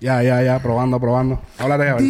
Ya, 0.00 0.22
ya, 0.22 0.42
ya, 0.42 0.58
probando, 0.58 0.98
probando. 0.98 1.40
Háblate, 1.58 1.88
a 1.88 1.94
ver. 1.94 2.02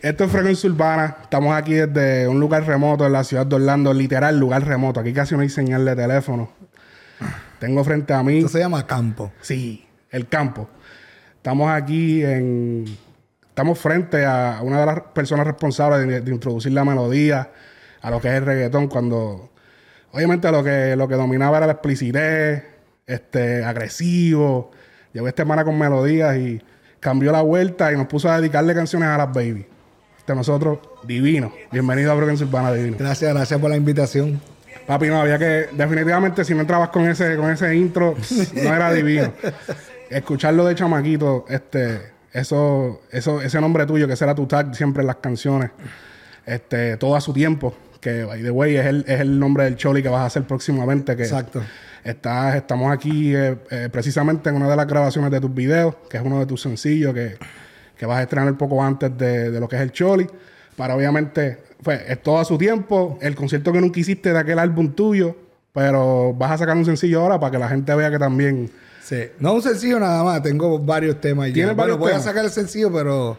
Esto 0.00 0.24
es 0.24 0.30
Frecuencia 0.30 0.70
Urbana. 0.70 1.16
Estamos 1.22 1.54
aquí 1.54 1.74
desde 1.74 2.26
un 2.28 2.40
lugar 2.40 2.66
remoto 2.66 3.04
en 3.06 3.12
la 3.12 3.24
ciudad 3.24 3.46
de 3.46 3.56
Orlando, 3.56 3.92
literal 3.92 4.38
lugar 4.38 4.66
remoto. 4.66 5.00
Aquí 5.00 5.12
casi 5.12 5.34
no 5.34 5.42
hay 5.42 5.50
señal 5.50 5.84
de 5.84 5.96
teléfono. 5.96 6.50
Tengo 7.58 7.84
frente 7.84 8.14
a 8.14 8.22
mí. 8.22 8.38
Esto 8.38 8.50
se 8.50 8.60
llama 8.60 8.86
campo. 8.86 9.32
Sí, 9.42 9.86
el 10.10 10.28
campo. 10.28 10.68
Estamos 11.36 11.70
aquí 11.70 12.24
en. 12.24 12.84
Estamos 13.48 13.78
frente 13.78 14.24
a 14.24 14.60
una 14.62 14.80
de 14.80 14.86
las 14.86 15.00
personas 15.14 15.46
responsables 15.46 16.08
de, 16.08 16.22
de 16.22 16.30
introducir 16.32 16.72
la 16.72 16.84
melodía 16.84 17.50
a 18.00 18.10
lo 18.10 18.18
que 18.18 18.28
es 18.28 18.34
el 18.34 18.46
reggaetón 18.46 18.88
cuando 18.88 19.52
obviamente 20.12 20.50
lo 20.50 20.62
que, 20.62 20.94
lo 20.96 21.08
que 21.08 21.14
dominaba 21.14 21.56
era 21.58 21.66
la 21.66 21.72
explicidez, 21.72 22.64
este, 23.06 23.64
agresivo. 23.64 24.70
Llegó 25.12 25.28
esta 25.28 25.42
hermana 25.42 25.64
con 25.64 25.78
melodías 25.78 26.36
y 26.36 26.62
cambió 27.00 27.32
la 27.32 27.42
vuelta 27.42 27.92
y 27.92 27.96
nos 27.96 28.06
puso 28.06 28.30
a 28.30 28.40
dedicarle 28.40 28.74
canciones 28.74 29.08
a 29.08 29.18
las 29.18 29.32
baby. 29.32 29.66
Este 30.18 30.34
nosotros, 30.34 30.78
divino. 31.02 31.52
Bienvenido 31.72 32.12
a 32.12 32.14
Broken 32.14 32.40
Urbana 32.42 32.72
Divino. 32.72 32.96
Gracias, 32.98 33.34
gracias 33.34 33.60
por 33.60 33.70
la 33.70 33.76
invitación. 33.76 34.40
Papi, 34.86 35.08
no, 35.08 35.20
había 35.20 35.38
que, 35.38 35.68
definitivamente, 35.72 36.44
si 36.44 36.54
no 36.54 36.60
entrabas 36.60 36.90
con 36.90 37.08
ese, 37.08 37.36
con 37.36 37.50
ese 37.50 37.74
intro, 37.74 38.14
no 38.54 38.74
era 38.74 38.92
divino. 38.92 39.32
Escucharlo 40.08 40.64
de 40.64 40.74
chamaquito, 40.74 41.44
este, 41.48 42.00
eso, 42.32 43.02
eso, 43.10 43.40
ese 43.42 43.60
nombre 43.60 43.86
tuyo, 43.86 44.06
que 44.06 44.16
será 44.16 44.34
tu 44.34 44.46
tag 44.46 44.74
siempre 44.74 45.02
en 45.02 45.08
las 45.08 45.16
canciones, 45.16 45.70
este, 46.46 46.96
todo 46.96 47.16
a 47.16 47.20
su 47.20 47.32
tiempo, 47.32 47.74
que 48.00 48.24
by 48.24 48.42
the 48.42 48.50
way 48.50 48.76
es 48.76 48.86
el, 48.86 49.04
es 49.06 49.20
el 49.20 49.38
nombre 49.38 49.64
del 49.64 49.76
Choli 49.76 50.02
que 50.02 50.08
vas 50.08 50.22
a 50.22 50.26
hacer 50.26 50.44
próximamente. 50.44 51.16
Que 51.16 51.22
Exacto. 51.24 51.62
Estás, 52.04 52.56
estamos 52.56 52.92
aquí 52.92 53.34
eh, 53.34 53.56
eh, 53.70 53.88
precisamente 53.92 54.48
en 54.50 54.56
una 54.56 54.68
de 54.68 54.74
las 54.76 54.86
grabaciones 54.86 55.30
de 55.30 55.40
tus 55.40 55.54
videos, 55.54 55.94
que 56.10 56.16
es 56.16 56.22
uno 56.24 56.40
de 56.40 56.46
tus 56.46 56.60
sencillos 56.60 57.14
que, 57.14 57.36
que 57.96 58.06
vas 58.06 58.18
a 58.18 58.22
estrenar 58.22 58.56
poco 58.58 58.82
antes 58.82 59.16
de, 59.16 59.50
de 59.50 59.60
lo 59.60 59.68
que 59.68 59.76
es 59.76 59.82
el 59.82 59.92
Choli. 59.92 60.26
Para 60.76 60.96
obviamente, 60.96 61.58
pues, 61.82 62.00
es 62.08 62.20
todo 62.22 62.38
a 62.40 62.44
su 62.44 62.58
tiempo. 62.58 63.18
El 63.20 63.36
concierto 63.36 63.72
que 63.72 63.80
nunca 63.80 64.00
hiciste 64.00 64.32
de 64.32 64.38
aquel 64.38 64.58
álbum 64.58 64.92
tuyo, 64.92 65.36
pero 65.72 66.34
vas 66.34 66.50
a 66.52 66.58
sacar 66.58 66.76
un 66.76 66.84
sencillo 66.84 67.20
ahora 67.20 67.38
para 67.38 67.52
que 67.52 67.58
la 67.58 67.68
gente 67.68 67.94
vea 67.94 68.10
que 68.10 68.18
también. 68.18 68.70
Sí. 69.02 69.30
No 69.38 69.54
un 69.54 69.62
sencillo 69.62 70.00
nada 70.00 70.24
más, 70.24 70.42
tengo 70.42 70.78
varios 70.80 71.20
temas 71.20 71.48
ya. 71.48 71.54
¿Tienes 71.54 71.76
Bueno, 71.76 71.82
varios 71.82 71.98
voy 71.98 72.08
temas? 72.10 72.26
a 72.26 72.28
sacar 72.30 72.44
el 72.44 72.50
sencillo, 72.50 72.92
pero 72.92 73.36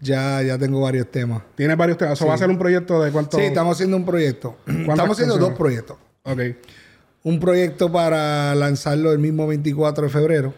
ya, 0.00 0.42
ya 0.42 0.56
tengo 0.58 0.80
varios 0.80 1.10
temas. 1.10 1.42
Tienes 1.56 1.76
varios 1.76 1.98
temas. 1.98 2.14
Eso 2.18 2.26
va 2.28 2.34
a 2.34 2.38
ser 2.38 2.50
un 2.50 2.58
proyecto 2.58 3.02
de 3.02 3.10
cuánto. 3.10 3.36
Sí, 3.36 3.44
estamos 3.44 3.76
haciendo 3.76 3.96
un 3.96 4.04
proyecto. 4.04 4.56
Estamos 4.66 5.10
haciendo 5.10 5.38
dos 5.38 5.54
proyectos. 5.54 5.96
Ok. 6.22 6.40
Un 7.26 7.40
proyecto 7.40 7.90
para 7.90 8.54
lanzarlo 8.54 9.10
el 9.10 9.18
mismo 9.18 9.48
24 9.48 10.04
de 10.04 10.10
febrero. 10.10 10.54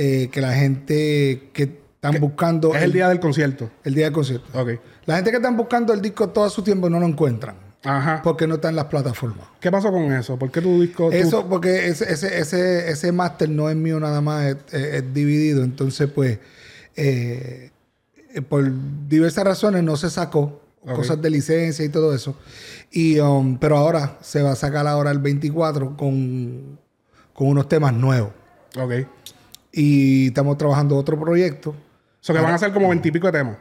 eh, 0.00 0.28
que 0.32 0.40
la 0.40 0.52
gente 0.54 1.50
que 1.52 1.62
están 1.62 2.20
buscando 2.20 2.72
Es 2.74 2.82
el 2.82 2.92
día 2.92 3.08
del 3.08 3.18
concierto. 3.20 3.68
el 3.84 3.94
día 3.94 4.04
del 4.06 4.12
concierto. 4.12 4.46
Ok. 4.60 4.70
La 5.06 5.16
gente 5.16 5.30
que 5.30 5.36
están 5.38 5.56
buscando 5.56 5.92
el 5.92 6.00
disco 6.00 6.28
todo 6.30 6.48
su 6.50 6.62
tiempo 6.62 6.88
no 6.88 6.98
lo 7.00 7.06
encuentran. 7.06 7.56
Ajá. 7.84 8.20
Porque 8.22 8.46
no 8.46 8.56
está 8.56 8.68
en 8.70 8.76
las 8.76 8.84
plataformas. 8.86 9.46
¿Qué 9.60 9.70
pasó 9.70 9.90
con 9.92 10.12
eso? 10.12 10.36
¿Por 10.38 10.50
qué 10.50 10.60
tu 10.60 10.80
disco. 10.80 11.10
tú- 11.10 11.16
Eso, 11.16 11.48
porque 11.48 11.86
ese, 11.88 12.12
ese, 12.12 12.38
ese, 12.40 12.90
ese 12.90 13.12
máster 13.12 13.48
no 13.50 13.68
es 13.70 13.76
mío 13.76 13.98
nada 14.00 14.20
más, 14.20 14.46
es, 14.46 14.56
es- 14.72 14.94
es 14.94 15.14
dividido. 15.14 15.62
Entonces, 15.64 16.08
pues, 16.12 16.38
eh, 16.96 17.70
eh, 18.34 18.42
por 18.42 18.68
diversas 19.08 19.42
razones 19.44 19.82
no 19.84 19.96
se 19.96 20.10
sacó. 20.10 20.60
Cosas 20.84 21.20
de 21.20 21.30
licencia 21.30 21.84
y 21.84 21.88
todo 21.88 22.14
eso. 22.14 22.36
Y, 22.90 23.18
um, 23.18 23.58
pero 23.58 23.76
ahora 23.76 24.18
se 24.22 24.42
va 24.42 24.52
a 24.52 24.56
sacar 24.56 24.86
ahora 24.86 25.10
el 25.10 25.18
24 25.18 25.96
con, 25.96 26.78
con 27.34 27.48
unos 27.48 27.68
temas 27.68 27.92
nuevos. 27.92 28.30
Ok. 28.78 29.06
Y 29.72 30.28
estamos 30.28 30.56
trabajando 30.56 30.96
otro 30.96 31.18
proyecto. 31.18 31.74
So 32.20 32.32
que 32.32 32.40
van 32.40 32.54
a 32.54 32.58
ser 32.58 32.72
como 32.72 32.88
veintipico 32.88 33.26
de 33.26 33.38
temas. 33.38 33.56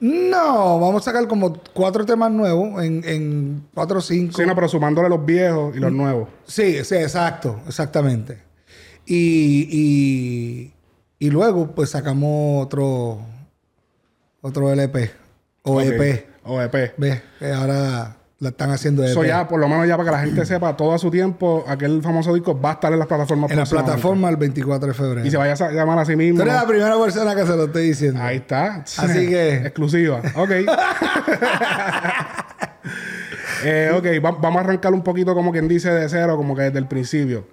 No, 0.00 0.78
vamos 0.78 1.02
a 1.02 1.04
sacar 1.06 1.26
como 1.26 1.60
cuatro 1.74 2.06
temas 2.06 2.30
nuevos 2.30 2.82
en, 2.82 3.02
en 3.04 3.68
cuatro 3.74 3.98
o 3.98 4.00
cinco. 4.00 4.36
Sí, 4.36 4.46
no, 4.46 4.54
pero 4.54 4.68
sumándole 4.68 5.08
los 5.08 5.24
viejos 5.24 5.76
y 5.76 5.80
los 5.80 5.92
nuevos. 5.92 6.28
Sí, 6.46 6.84
sí, 6.84 6.94
exacto, 6.96 7.60
exactamente. 7.66 8.38
Y, 9.06 9.66
y, 9.70 10.74
y 11.18 11.30
luego, 11.30 11.74
pues 11.74 11.90
sacamos 11.90 12.64
otro, 12.64 13.18
otro 14.40 14.70
LP 14.70 15.10
o 15.68 15.74
Ok. 15.80 15.82
EP. 15.84 16.26
O 16.44 16.60
EP. 16.62 16.94
¿Ves? 16.96 17.22
Que 17.38 17.52
ahora 17.52 18.16
la 18.40 18.48
están 18.50 18.70
haciendo 18.70 19.02
EP. 19.04 19.10
Eso 19.10 19.24
ya, 19.24 19.46
por 19.48 19.58
lo 19.60 19.68
menos 19.68 19.86
ya 19.86 19.96
para 19.96 20.10
que 20.10 20.16
la 20.16 20.22
gente 20.24 20.46
sepa, 20.46 20.76
todo 20.76 20.94
a 20.94 20.98
su 20.98 21.10
tiempo, 21.10 21.64
aquel 21.68 22.00
famoso 22.02 22.32
disco 22.34 22.58
va 22.60 22.70
a 22.70 22.72
estar 22.74 22.92
en 22.92 22.98
las 22.98 23.08
plataformas 23.08 23.50
en 23.50 23.56
la 23.56 23.62
próximamente. 23.64 23.92
plataforma 23.92 24.28
el 24.30 24.36
24 24.36 24.88
de 24.88 24.94
febrero. 24.94 25.26
Y 25.26 25.30
se 25.30 25.36
vaya 25.36 25.52
a 25.66 25.72
llamar 25.72 25.98
a 25.98 26.04
sí 26.04 26.16
mismo. 26.16 26.36
Tú 26.38 26.42
eres 26.42 26.54
la 26.54 26.66
primera 26.66 26.98
persona 26.98 27.34
que 27.34 27.42
se 27.46 27.56
lo 27.56 27.64
estoy 27.64 27.88
diciendo. 27.88 28.20
Ahí 28.22 28.36
está. 28.36 28.76
Así 28.76 29.28
que- 29.28 29.54
Exclusiva. 29.66 30.20
Ok. 30.36 30.50
Eh, 33.64 33.90
ok, 33.92 34.04
va- 34.24 34.38
vamos 34.40 34.56
a 34.58 34.64
arrancar 34.64 34.92
un 34.94 35.02
poquito 35.02 35.34
como 35.34 35.50
quien 35.50 35.66
dice 35.66 35.90
de 35.90 36.08
cero, 36.08 36.36
como 36.36 36.54
que 36.54 36.62
desde 36.62 36.78
el 36.78 36.86
principio. 36.86 37.44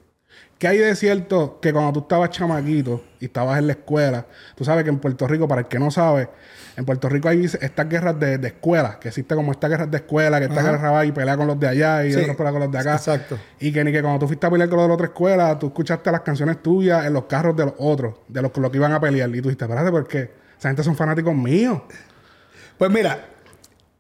¿Qué 0.58 0.68
hay 0.70 0.78
de 0.78 0.96
cierto 0.96 1.60
que 1.62 1.74
cuando 1.74 1.92
tú 1.94 2.00
estabas 2.02 2.30
chamaquito 2.30 3.04
y 3.20 3.26
estabas 3.26 3.60
en 3.60 3.68
la 3.68 3.74
escuela, 3.74 4.26
tú 4.56 4.64
sabes 4.64 4.84
que 4.86 4.90
en 4.90 5.00
Puerto 5.00 5.28
Rico, 5.28 5.48
para 5.50 5.62
el 5.62 5.68
que 5.68 5.78
no 5.80 5.92
sabe, 5.92 6.30
en 6.78 6.86
Puerto 6.86 7.10
Rico 7.10 7.28
hay 7.28 7.44
estas 7.44 7.90
guerras 7.90 8.18
de, 8.20 8.38
de 8.38 8.48
escuela, 8.48 8.98
que 9.00 9.10
existe 9.10 9.36
como 9.36 9.52
estas 9.52 9.70
guerras 9.70 9.92
de 9.92 9.98
escuela, 9.98 10.40
que 10.40 10.46
esta 10.46 10.62
Ajá. 10.62 10.72
guerra 10.72 10.92
va 10.92 11.06
y 11.06 11.12
pelea 11.12 11.36
con 11.36 11.48
los 11.48 11.60
de 11.60 11.68
allá 11.68 12.06
y 12.06 12.14
Sí. 12.14 12.22
otros 12.22 12.38
pelea 12.38 12.52
con 12.54 12.62
los 12.62 12.72
de 12.72 12.78
acá. 12.80 12.94
Exacto. 12.96 13.38
Y 13.60 13.72
que 13.74 13.84
ni 13.84 13.92
que 13.92 14.02
cuando 14.02 14.20
tú 14.20 14.28
fuiste 14.28 14.48
a 14.48 14.50
pelear 14.50 14.70
con 14.70 14.78
los 14.78 14.86
de 14.86 14.88
la 14.90 14.94
otra 14.94 15.08
escuela, 15.08 15.60
tú 15.60 15.68
escuchaste 15.68 16.10
las 16.12 16.22
canciones 16.22 16.64
tuyas 16.64 17.06
en 17.06 17.12
los 17.14 17.26
carros 17.26 17.56
de 17.56 17.66
los 17.66 17.74
otros, 17.78 18.16
de 18.30 18.42
los 18.42 18.56
los 18.58 18.72
que 18.72 18.78
iban 18.78 18.94
a 18.94 19.00
pelear. 19.02 19.30
Y 19.30 19.42
tú 19.42 19.50
dijiste, 19.50 19.66
espérate, 19.66 19.92
¿por 19.92 20.08
qué? 20.08 20.32
Esa 20.58 20.70
gente 20.70 20.84
son 20.84 20.96
fanáticos 20.96 21.36
míos. 21.36 21.82
Pues 22.78 22.90
mira. 22.92 23.20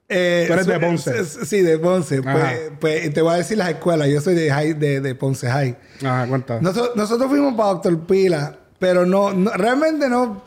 Eh, 0.10 0.46
Tú 0.48 0.54
eres 0.54 0.66
de 0.68 0.80
Ponce. 0.80 1.26
Sí, 1.26 1.62
de 1.62 1.78
Ponce. 1.80 2.22
Pues, 2.22 2.60
pues 2.80 3.14
te 3.14 3.22
voy 3.22 3.34
a 3.34 3.38
decir 3.38 3.58
las 3.58 3.70
escuelas. 3.70 4.08
Yo 4.10 4.22
soy 4.22 4.36
de, 4.36 4.50
high- 4.52 4.74
de, 4.78 5.02
de 5.02 5.16
Ponce 5.16 5.50
High. 5.50 5.76
Ajá, 6.04 6.28
cuenta. 6.28 6.60
Nosotros, 6.62 6.96
nosotros 6.96 7.30
fuimos 7.30 7.56
para 7.56 7.70
Doctor 7.70 8.00
Pila, 8.06 8.56
pero 8.80 9.06
no, 9.06 9.34
no- 9.34 9.52
realmente 9.52 10.08
no. 10.10 10.44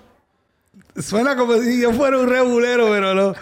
Suena 0.97 1.37
como 1.37 1.55
si 1.61 1.81
yo 1.81 1.93
fuera 1.93 2.19
un 2.19 2.29
regulero, 2.29 2.89
pero 2.89 3.15
no. 3.15 3.35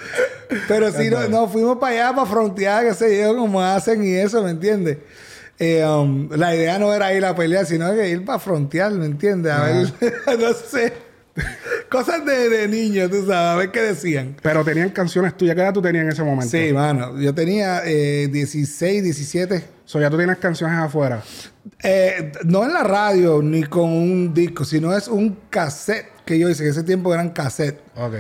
Pero 0.69 0.93
sí, 0.93 1.09
no, 1.11 1.27
no, 1.29 1.49
fuimos 1.49 1.79
para 1.79 1.93
allá, 2.09 2.15
para 2.17 2.27
frontear, 2.31 2.85
qué 2.87 2.95
sé 2.95 3.21
yo, 3.21 3.35
como 3.37 3.63
hacen 3.63 4.05
y 4.05 4.15
eso, 4.15 4.43
¿me 4.43 4.51
entiendes? 4.51 4.99
Eh, 5.59 5.83
um, 5.87 6.29
la 6.33 6.55
idea 6.55 6.79
no 6.79 6.93
era 6.93 7.15
ir 7.15 7.25
a 7.25 7.35
pelear, 7.35 7.65
sino 7.65 7.91
que 7.95 8.11
ir 8.11 8.25
para 8.27 8.39
frontear, 8.39 8.93
¿me 8.93 9.07
entiendes? 9.07 9.53
A 9.53 9.63
ver, 9.65 9.87
no 10.39 10.53
sé. 10.53 10.93
Cosas 11.97 12.25
de, 12.27 12.49
de 12.51 12.69
niños, 12.69 13.11
tú 13.11 13.21
sabes, 13.27 13.33
a 13.35 13.55
ver 13.57 13.71
qué 13.71 13.81
decían. 13.81 14.37
Pero 14.43 14.63
tenían 14.65 14.91
canciones 14.91 15.37
tuyas. 15.37 15.55
¿Qué 15.55 15.63
edad 15.63 15.73
tú 15.73 15.81
tenías 15.81 16.05
en 16.05 16.11
ese 16.13 16.23
momento? 16.23 16.51
Sí, 16.57 16.73
mano. 16.73 17.19
Yo 17.19 17.35
tenía 17.35 17.83
eh, 17.87 18.29
16, 18.31 19.03
17. 19.03 19.65
So, 19.87 19.99
ya 20.01 20.11
tú 20.11 20.17
tienes 20.19 20.37
canciones 20.37 20.79
afuera. 20.79 21.23
Eh, 21.83 22.33
no 22.45 22.65
en 22.65 22.73
la 22.75 22.83
radio 22.83 23.41
ni 23.43 23.63
con 23.65 23.91
un 23.91 24.35
disco, 24.35 24.65
sino 24.65 24.95
es 24.95 25.09
un 25.09 25.39
cassette 25.49 26.07
que 26.27 26.39
yo 26.39 26.51
hice. 26.51 26.65
En 26.65 26.71
ese 26.71 26.83
tiempo 26.83 27.15
eran 27.15 27.31
cassette. 27.31 27.81
Ok. 27.97 28.15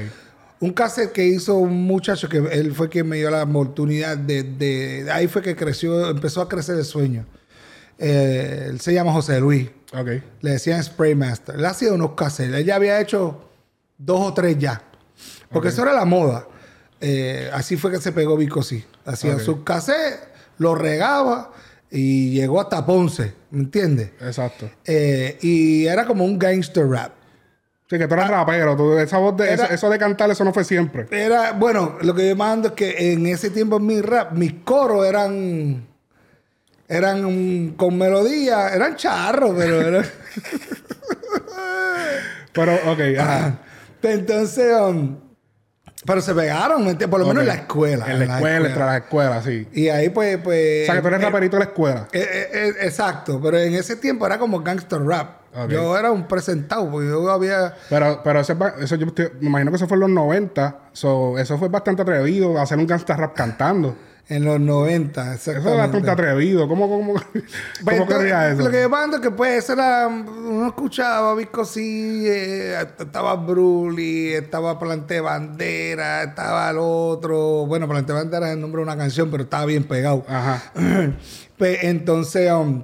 Un 0.60 0.72
cassette 0.72 1.12
que 1.12 1.26
hizo 1.26 1.56
un 1.56 1.82
muchacho 1.86 2.30
que 2.30 2.38
él 2.38 2.72
fue 2.72 2.88
quien 2.88 3.06
me 3.06 3.16
dio 3.16 3.28
la 3.30 3.42
oportunidad 3.42 4.16
de, 4.16 4.42
de- 4.42 5.06
ahí 5.12 5.26
fue 5.28 5.42
que 5.42 5.54
creció, 5.54 6.08
empezó 6.08 6.40
a 6.40 6.48
crecer 6.48 6.76
el 6.76 6.84
sueño. 6.86 7.26
Eh, 7.98 8.68
él 8.70 8.80
se 8.80 8.94
llama 8.94 9.12
José 9.12 9.38
Luis. 9.40 9.68
Ok. 9.92 10.08
Le 10.40 10.50
decían 10.50 10.82
Spraymaster. 10.82 11.56
Él 11.56 11.64
hacía 11.66 11.92
unos 11.92 12.12
cassettes. 12.12 12.54
Él 12.54 12.64
ya 12.64 12.76
había 12.76 13.00
hecho 13.00 13.45
dos 13.98 14.20
o 14.20 14.34
tres 14.34 14.58
ya. 14.58 14.82
Porque 15.50 15.68
eso 15.68 15.82
era 15.82 15.92
la 15.92 16.04
moda. 16.04 16.46
Eh, 17.00 17.50
así 17.52 17.76
fue 17.76 17.90
que 17.90 17.98
se 17.98 18.12
pegó 18.12 18.36
Vico 18.36 18.62
sí. 18.62 18.84
Hacía 19.04 19.34
Ok. 19.36 19.40
sus 19.40 19.58
cassettes, 19.64 20.20
los 20.58 20.78
regaba 20.78 21.52
y 21.90 22.30
llegó 22.32 22.60
hasta 22.60 22.84
Ponce. 22.84 23.34
¿Me 23.50 23.60
entiendes? 23.60 24.10
Exacto. 24.20 24.68
Eh, 24.84 25.38
y 25.40 25.86
era 25.86 26.04
como 26.06 26.24
un 26.24 26.38
gangster 26.38 26.86
rap. 26.88 27.12
Sí, 27.88 27.98
que 27.98 28.08
tú 28.08 28.14
eras 28.14 28.28
rapero. 28.28 28.76
Tú, 28.76 28.98
esa 28.98 29.18
voz 29.18 29.36
de, 29.36 29.44
Ah. 29.44 29.52
Era- 29.52 29.64
eso, 29.66 29.74
eso 29.74 29.90
de 29.90 29.98
cantar, 29.98 30.28
eso 30.30 30.42
no 30.44 30.52
fue 30.52 30.64
siempre. 30.64 31.06
Era, 31.10 31.52
bueno, 31.52 31.96
lo 32.02 32.14
que 32.14 32.28
yo 32.28 32.34
mando 32.36 32.68
es 32.68 32.74
que 32.74 33.12
en 33.12 33.26
ese 33.26 33.50
tiempo 33.50 33.76
en 33.76 33.86
mi 33.86 34.00
rap, 34.00 34.32
mis 34.32 34.54
coros 34.64 35.06
eran. 35.06 35.86
Eran 36.88 37.70
con 37.76 37.96
melodía, 37.98 38.68
eran 38.68 38.96
charros, 38.96 39.54
pero 39.56 39.80
eran. 39.80 40.04
Pero, 42.52 42.74
ok, 42.90 43.00
ajá. 43.18 43.58
Entonces, 44.02 44.72
um, 44.80 45.16
pero 46.04 46.20
se 46.20 46.34
pegaron, 46.34 46.84
¿me 46.84 46.90
entiendes? 46.90 47.08
Por 47.08 47.20
lo 47.20 47.26
menos 47.26 47.42
en 47.42 47.48
la 47.48 47.54
escuela. 47.54 48.06
En 48.10 48.18
la 48.20 48.34
escuela, 48.36 48.68
entre 48.68 48.84
las 48.84 49.02
escuelas, 49.02 49.44
sí. 49.44 49.66
Y 49.72 49.88
ahí, 49.88 50.08
pues. 50.10 50.38
pues 50.38 50.82
O 50.82 50.86
sea, 50.86 50.94
que 50.96 51.00
tú 51.02 51.08
eres 51.08 51.20
eh, 51.20 51.24
raperito 51.24 51.56
de 51.56 51.64
la 51.64 51.70
escuela. 51.70 52.08
eh, 52.12 52.20
eh, 52.32 52.48
eh, 52.52 52.72
exacto, 52.82 53.40
pero 53.42 53.58
en 53.58 53.74
ese 53.74 53.96
tiempo 53.96 54.26
era 54.26 54.38
como 54.38 54.60
gangster 54.62 55.00
rap. 55.02 55.40
Yo 55.70 55.96
era 55.96 56.10
un 56.12 56.28
presentado, 56.28 56.90
porque 56.90 57.08
yo 57.08 57.30
había. 57.30 57.74
Pero, 57.88 58.20
pero 58.22 58.40
eso, 58.40 58.52
es 58.52 58.58
ba- 58.58 58.74
eso 58.78 58.94
yo 58.96 59.06
estoy- 59.06 59.30
me 59.40 59.46
imagino 59.48 59.70
que 59.70 59.76
eso 59.76 59.88
fue 59.88 59.96
en 59.96 60.00
los 60.02 60.10
90. 60.10 60.80
So, 60.92 61.38
eso 61.38 61.56
fue 61.56 61.68
bastante 61.70 62.02
atrevido, 62.02 62.60
hacer 62.60 62.76
un 62.76 62.86
gangsta 62.86 63.16
rap 63.16 63.34
cantando. 63.34 63.96
En 64.28 64.44
los 64.44 64.58
90, 64.58 65.34
Eso 65.34 65.52
es 65.52 65.62
bastante 65.62 66.10
atrevido. 66.10 66.66
¿Cómo, 66.66 66.88
cómo, 66.88 67.14
cómo 67.14 67.24
Pues, 67.84 68.00
eso? 68.00 68.62
Lo 68.62 68.70
que 68.70 68.88
pasa 68.88 69.16
es 69.16 69.20
que 69.20 69.30
pues 69.30 69.64
eso 69.64 69.74
era... 69.74 70.08
Uno 70.08 70.66
escuchaba 70.66 71.34
Visco 71.36 71.64
sí, 71.64 72.24
eh, 72.26 72.76
estaba 72.98 73.36
Bruli, 73.36 74.32
estaba 74.32 74.80
Plante 74.80 75.20
Bandera, 75.20 76.24
estaba 76.24 76.70
el 76.70 76.78
otro... 76.80 77.66
Bueno, 77.66 77.86
Plante 77.86 78.12
Bandera 78.12 78.48
es 78.48 78.54
el 78.54 78.60
nombre 78.60 78.80
de 78.80 78.84
una 78.84 78.96
canción, 78.96 79.30
pero 79.30 79.44
estaba 79.44 79.64
bien 79.64 79.84
pegado. 79.84 80.24
Ajá. 80.28 80.72
pues 81.56 81.84
entonces... 81.84 82.50
um, 82.50 82.82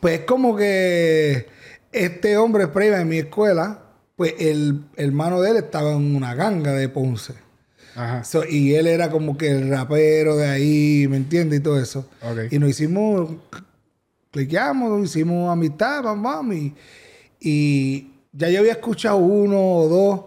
pues 0.00 0.20
como 0.20 0.56
que 0.56 1.46
este 1.92 2.36
hombre 2.36 2.68
Prima 2.68 3.00
en 3.00 3.08
mi 3.08 3.18
escuela, 3.18 3.82
pues 4.16 4.34
el 4.38 4.84
hermano 4.96 5.40
de 5.40 5.50
él 5.50 5.56
estaba 5.56 5.92
en 5.92 6.16
una 6.16 6.34
ganga 6.34 6.72
de 6.72 6.88
Ponce. 6.88 7.34
Ajá. 7.94 8.24
So, 8.24 8.44
y 8.44 8.74
él 8.74 8.86
era 8.86 9.10
como 9.10 9.36
que 9.36 9.50
el 9.50 9.70
rapero 9.70 10.36
de 10.36 10.48
ahí, 10.48 11.06
¿me 11.08 11.16
entiendes? 11.16 11.60
Y 11.60 11.62
todo 11.62 11.80
eso. 11.80 12.06
Y 12.50 12.58
nos 12.58 12.70
hicimos, 12.70 13.30
cliqueamos, 14.30 15.04
hicimos 15.04 15.50
amistad, 15.50 16.02
mamá, 16.02 16.42
y, 16.54 16.74
y 17.40 18.12
ya 18.32 18.48
yo 18.48 18.60
había 18.60 18.72
escuchado 18.72 19.16
uno 19.16 19.76
o 19.76 19.88
dos. 19.88 20.20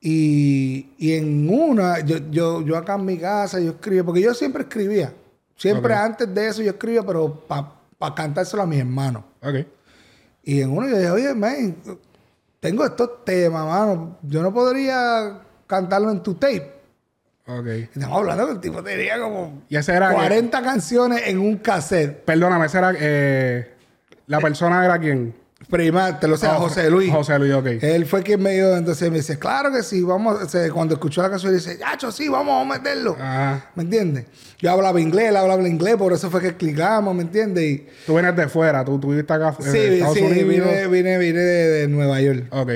Y, 0.00 0.90
y 0.96 1.14
en 1.14 1.50
una, 1.50 2.00
yo, 2.00 2.18
yo, 2.30 2.62
yo 2.62 2.76
acá 2.76 2.94
en 2.94 3.04
mi 3.04 3.18
casa, 3.18 3.58
yo 3.58 3.70
escribía, 3.70 4.04
porque 4.04 4.20
yo 4.20 4.32
siempre 4.32 4.62
escribía. 4.62 5.12
Siempre 5.56 5.92
antes 5.92 6.32
de 6.32 6.46
eso 6.46 6.62
yo 6.62 6.70
escribía, 6.70 7.02
pero 7.02 7.44
para 7.48 8.14
cantárselo 8.14 8.62
a 8.62 8.66
mis 8.66 8.78
hermanos. 8.78 9.24
Y 10.44 10.60
en 10.60 10.70
uno 10.70 10.88
yo 10.88 10.96
dije, 10.96 11.10
oye, 11.10 11.34
man, 11.34 11.76
tengo 12.60 12.84
estos 12.84 13.24
temas, 13.24 13.66
mano. 13.66 14.16
Yo 14.22 14.40
no 14.40 14.54
podría 14.54 15.40
cantarlo 15.66 16.12
en 16.12 16.22
tu 16.22 16.34
tape. 16.34 16.77
Ok. 17.48 17.66
Estamos 17.66 18.18
hablando 18.18 18.46
que 18.46 18.52
el 18.52 18.60
tipo 18.60 18.82
tenía 18.82 19.18
como 19.18 19.62
Y 19.68 19.76
ese 19.76 19.94
era... 19.94 20.12
40 20.12 20.62
canciones 20.62 21.22
en 21.26 21.38
un 21.38 21.56
cassette. 21.56 22.22
Perdóname, 22.24 22.66
ese 22.66 22.78
era... 22.78 22.92
Eh, 22.98 23.72
¿La 24.26 24.38
persona 24.40 24.84
era 24.84 24.98
quién? 24.98 25.34
Prima, 25.70 26.20
te 26.20 26.28
lo 26.28 26.36
sé, 26.36 26.46
Ah, 26.46 26.54
José 26.54 26.88
Luis. 26.90 27.10
José 27.10 27.38
Luis, 27.38 27.52
ok. 27.52 27.66
Él 27.82 28.06
fue 28.06 28.22
quien 28.22 28.40
me 28.42 28.52
dio, 28.52 28.76
entonces 28.76 29.10
me 29.10 29.16
dice, 29.18 29.38
claro 29.38 29.72
que 29.72 29.82
sí, 29.82 30.02
vamos, 30.02 30.50
sea, 30.50 30.70
cuando 30.70 30.94
escuchó 30.94 31.20
la 31.20 31.30
canción, 31.30 31.52
dice, 31.52 31.78
Yacho, 31.78 32.12
sí, 32.12 32.28
vamos 32.28 32.62
a 32.64 32.78
meterlo. 32.78 33.16
Ajá. 33.18 33.70
¿Me 33.74 33.82
entiendes? 33.82 34.26
Yo 34.58 34.70
hablaba 34.70 35.00
inglés, 35.00 35.30
él 35.30 35.36
hablaba 35.36 35.66
inglés, 35.68 35.96
por 35.96 36.12
eso 36.12 36.30
fue 36.30 36.40
que 36.40 36.56
clicamos, 36.56 37.14
¿me 37.14 37.22
entiendes? 37.22 37.64
Y, 37.64 37.86
Tú 38.06 38.12
vienes 38.14 38.36
de 38.36 38.48
fuera, 38.48 38.84
tú, 38.84 38.98
viviste 39.00 39.32
acá 39.32 39.54
en 39.58 39.72
sí, 39.72 39.78
Estados 39.78 40.16
sí, 40.16 40.22
Unidos. 40.22 40.48
vine, 40.48 40.86
vine, 40.86 41.18
vine 41.18 41.40
de, 41.40 41.68
de 41.80 41.88
Nueva 41.88 42.20
York. 42.20 42.44
Ok. 42.50 42.70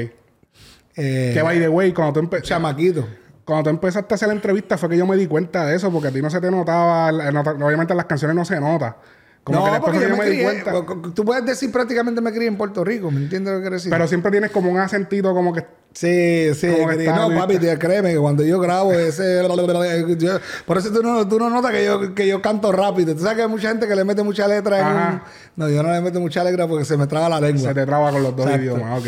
Eh, 0.96 1.30
Que 1.34 1.40
by 1.42 1.58
the 1.60 1.68
way, 1.68 1.92
cuando 1.92 2.20
tú, 2.20 2.26
empe- 2.26 2.42
chamaquito. 2.42 3.06
Cuando 3.52 3.64
tú 3.64 3.70
empezaste 3.70 4.12
a 4.12 4.16
hacer 4.16 4.28
la 4.28 4.34
entrevista 4.34 4.76
fue 4.78 4.88
que 4.88 4.96
yo 4.96 5.06
me 5.06 5.16
di 5.16 5.26
cuenta 5.26 5.64
de 5.66 5.76
eso, 5.76 5.90
porque 5.90 6.08
a 6.08 6.10
ti 6.10 6.20
no 6.20 6.30
se 6.30 6.40
te 6.40 6.50
notaba, 6.50 7.10
nota- 7.30 7.52
obviamente 7.52 7.92
en 7.92 7.96
las 7.96 8.06
canciones 8.06 8.34
no 8.36 8.44
se 8.44 8.58
nota. 8.60 8.96
Como 9.44 9.58
no, 9.66 9.72
que 9.72 9.80
porque 9.80 10.00
yo 10.00 10.06
que 10.08 10.16
me, 10.16 10.30
di 10.30 10.42
cuenta. 10.44 10.72
tú 11.14 11.24
puedes 11.24 11.44
decir 11.44 11.72
prácticamente 11.72 12.20
me 12.20 12.30
crié 12.32 12.46
en 12.46 12.56
Puerto 12.56 12.84
Rico, 12.84 13.10
¿me 13.10 13.18
entiendes 13.22 13.52
lo 13.52 13.58
que 13.58 13.62
quiero 13.62 13.74
decir? 13.74 13.90
Pero 13.90 14.06
siempre 14.06 14.30
tienes 14.30 14.52
como 14.52 14.70
un 14.70 14.78
acentito 14.78 15.34
como 15.34 15.52
que... 15.52 15.66
Sí, 15.94 16.54
sí. 16.54 16.68
Como 16.72 16.88
que 16.96 17.04
no, 17.06 17.28
papi, 17.36 17.58
créeme 17.76 18.12
que 18.12 18.18
cuando 18.18 18.44
yo 18.44 18.60
grabo 18.60 18.92
ese... 18.92 19.42
yo- 20.18 20.38
por 20.64 20.78
eso 20.78 20.92
tú 20.92 21.02
no, 21.02 21.26
tú 21.26 21.40
no 21.40 21.50
notas 21.50 21.72
que 21.72 21.84
yo, 21.84 22.14
que 22.14 22.28
yo 22.28 22.40
canto 22.40 22.70
rápido. 22.70 23.14
Tú 23.16 23.22
sabes 23.22 23.36
que 23.38 23.42
hay 23.42 23.48
mucha 23.48 23.68
gente 23.68 23.88
que 23.88 23.96
le 23.96 24.04
mete 24.04 24.22
mucha 24.22 24.46
letra 24.46 24.78
en 24.78 24.86
un... 24.86 25.22
No, 25.56 25.68
yo 25.68 25.82
no 25.82 25.92
le 25.92 26.00
meto 26.00 26.20
mucha 26.20 26.44
letra 26.44 26.68
porque 26.68 26.84
se 26.84 26.96
me 26.96 27.08
traba 27.08 27.28
la 27.28 27.40
lengua. 27.40 27.68
Se 27.70 27.74
te 27.74 27.84
traba 27.84 28.12
con 28.12 28.22
los 28.22 28.36
dos 28.36 28.46
Exacto. 28.46 28.62
idiomas, 28.64 29.00
ok. 29.00 29.06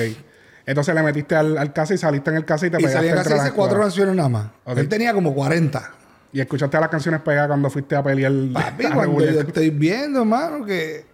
Entonces 0.66 0.94
le 0.94 1.02
metiste 1.02 1.37
al, 1.37 1.58
al 1.58 1.72
casa 1.72 1.94
y 1.94 1.99
saliste 1.99 2.31
en 2.31 2.37
el 2.37 2.44
casa 2.44 2.66
y 2.66 2.70
te 2.70 2.76
y 2.76 2.78
pegaste 2.78 2.96
salían 2.96 3.16
casi 3.16 3.28
entre 3.28 3.37
las 3.37 3.46
hace 3.46 3.55
cuatro 3.55 3.76
cuatro. 3.76 3.82
canciones 3.82 4.14
nada 4.16 4.28
más. 4.28 4.46
Él 4.76 4.88
tenía 4.88 5.12
como 5.12 5.34
40. 5.34 5.93
Y 6.32 6.40
escuchaste 6.40 6.81
las 6.81 6.88
canciones 6.88 7.20
pegadas 7.20 7.49
cuando 7.49 7.70
fuiste 7.70 7.94
a 7.94 8.02
pelear 8.02 8.32
Papi, 8.52 8.87
cuando 8.93 9.25
yo 9.25 9.40
estoy 9.40 9.70
viendo, 9.70 10.20
hermano, 10.20 10.64
que, 10.64 11.06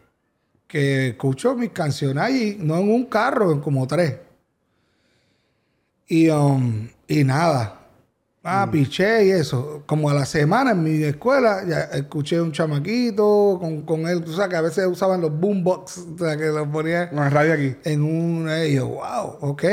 que 0.67 1.09
escucho 1.09 1.55
mis 1.55 1.71
canciones 1.71 2.23
ahí, 2.23 2.57
no 2.59 2.79
en 2.79 2.91
un 2.91 3.05
carro, 3.05 3.53
en 3.53 3.61
como 3.61 3.87
tres. 3.87 4.15
Y, 6.07 6.31
um, 6.31 6.89
y 7.07 7.23
nada. 7.25 7.80
Ah, 8.43 8.65
Mm. 8.67 8.71
piché 8.71 9.27
y 9.27 9.31
eso. 9.33 9.83
Como 9.87 10.09
a 10.09 10.15
la 10.15 10.25
semana 10.25 10.71
en 10.73 10.83
mi 10.83 11.03
escuela, 11.03 11.63
ya 11.67 11.81
escuché 11.93 12.41
un 12.41 12.53
chamaquito 12.53 13.59
con, 13.61 13.83
con 13.83 14.09
él. 14.09 14.23
Tú 14.25 14.33
sabes 14.33 14.49
que 14.51 14.57
a 14.57 14.61
veces 14.63 14.87
usaban 14.87 15.21
los 15.21 15.31
boombox, 15.39 15.99
o 16.15 16.19
sea, 16.19 16.37
que 16.39 16.47
los 16.47 16.67
ponían 16.69 17.17
el 17.19 17.31
radio 17.31 17.53
aquí. 17.55 17.77
en 17.85 18.03
un... 18.03 18.49
Y 18.67 18.75
yo, 18.75 18.89
wow, 18.89 19.37
ok. 19.43 19.65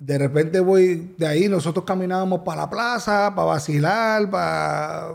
De 0.00 0.18
repente 0.18 0.60
voy 0.60 1.14
de 1.18 1.26
ahí, 1.26 1.48
nosotros 1.48 1.84
caminábamos 1.84 2.40
para 2.40 2.62
la 2.62 2.70
plaza, 2.70 3.32
para 3.34 3.46
vacilar, 3.48 4.28
para... 4.30 5.14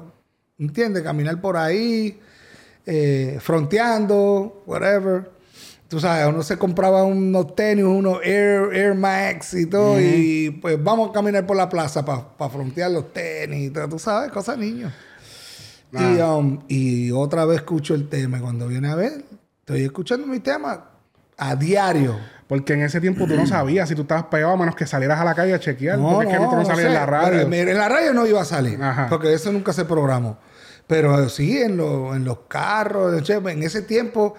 ¿Entiendes? 0.57 1.04
Caminar 1.04 1.42
por 1.42 1.57
ahí, 1.57 2.18
eh, 2.86 3.38
fronteando, 3.42 4.63
whatever. 4.66 5.30
Tú 5.94 6.00
sabes, 6.00 6.25
uno 6.25 6.42
se 6.42 6.57
compraba 6.57 7.04
unos 7.04 7.56
tenis, 7.56 7.86
unos 7.86 8.18
Air, 8.24 8.74
Air 8.74 8.95
Max 8.95 9.54
y 9.54 9.68
todo, 9.68 10.01
y 10.01 10.50
pues 10.60 10.84
vamos 10.84 11.12
a 11.12 11.13
caminar 11.13 11.45
por 11.45 11.56
la 11.56 11.69
plaza 11.69 12.04
para 12.04 12.50
frontear 12.50 12.90
los 12.90 13.13
tenis, 13.13 13.68
y 13.68 13.69
todo, 13.69 13.88
tú 13.90 14.00
sabes, 14.00 14.31
cosas 14.31 14.57
niños. 14.57 14.92
Y, 15.92 16.19
um, 16.19 16.63
y 16.68 17.12
otra 17.12 17.45
vez 17.45 17.57
escucho 17.57 17.94
el 17.94 18.10
tema. 18.10 18.40
Cuando 18.42 18.68
viene 18.68 18.88
a 18.90 18.95
ver, 18.95 19.24
estoy 19.60 19.84
escuchando 19.84 20.25
mi 20.25 20.40
tema 20.40 20.86
a 21.38 21.56
diario. 21.56 22.18
Porque 22.48 22.74
en 22.74 22.81
ese 22.81 23.00
tiempo 23.00 23.28
tú 23.28 23.36
no 23.36 23.45
sabías 23.45 23.88
si 23.88 23.94
tú 23.94 24.01
estabas 24.01 24.24
pegado 24.25 24.54
a 24.54 24.57
menos 24.57 24.75
que 24.75 24.88
salieras 24.88 25.19
a 25.19 25.24
la 25.24 25.36
calle 25.36 25.54
a 25.54 25.60
chequear. 25.60 26.00
porque 26.00 26.25
es 26.31 26.34
que 26.34 26.44
no, 26.44 26.50
tú 26.50 26.56
no 26.56 26.66
salías 26.66 26.88
en 26.88 26.94
sé. 26.94 27.00
la 27.00 27.06
radio. 27.06 27.42
En 27.54 27.78
la 27.78 27.88
radio 27.88 28.13
no 28.16 28.25
iba 28.25 28.42
a 28.42 28.45
salir. 28.45 28.81
Ajá. 28.81 29.06
Porque 29.10 29.31
eso 29.31 29.51
nunca 29.51 29.72
se 29.74 29.86
programó. 29.86 30.40
Pero 30.88 31.30
sí, 31.30 31.62
en, 31.62 31.78
lo- 31.78 32.16
en 32.16 32.25
los 32.25 32.40
carros, 32.48 33.13
en 33.30 33.62
ese 33.62 33.84
tiempo 33.84 34.34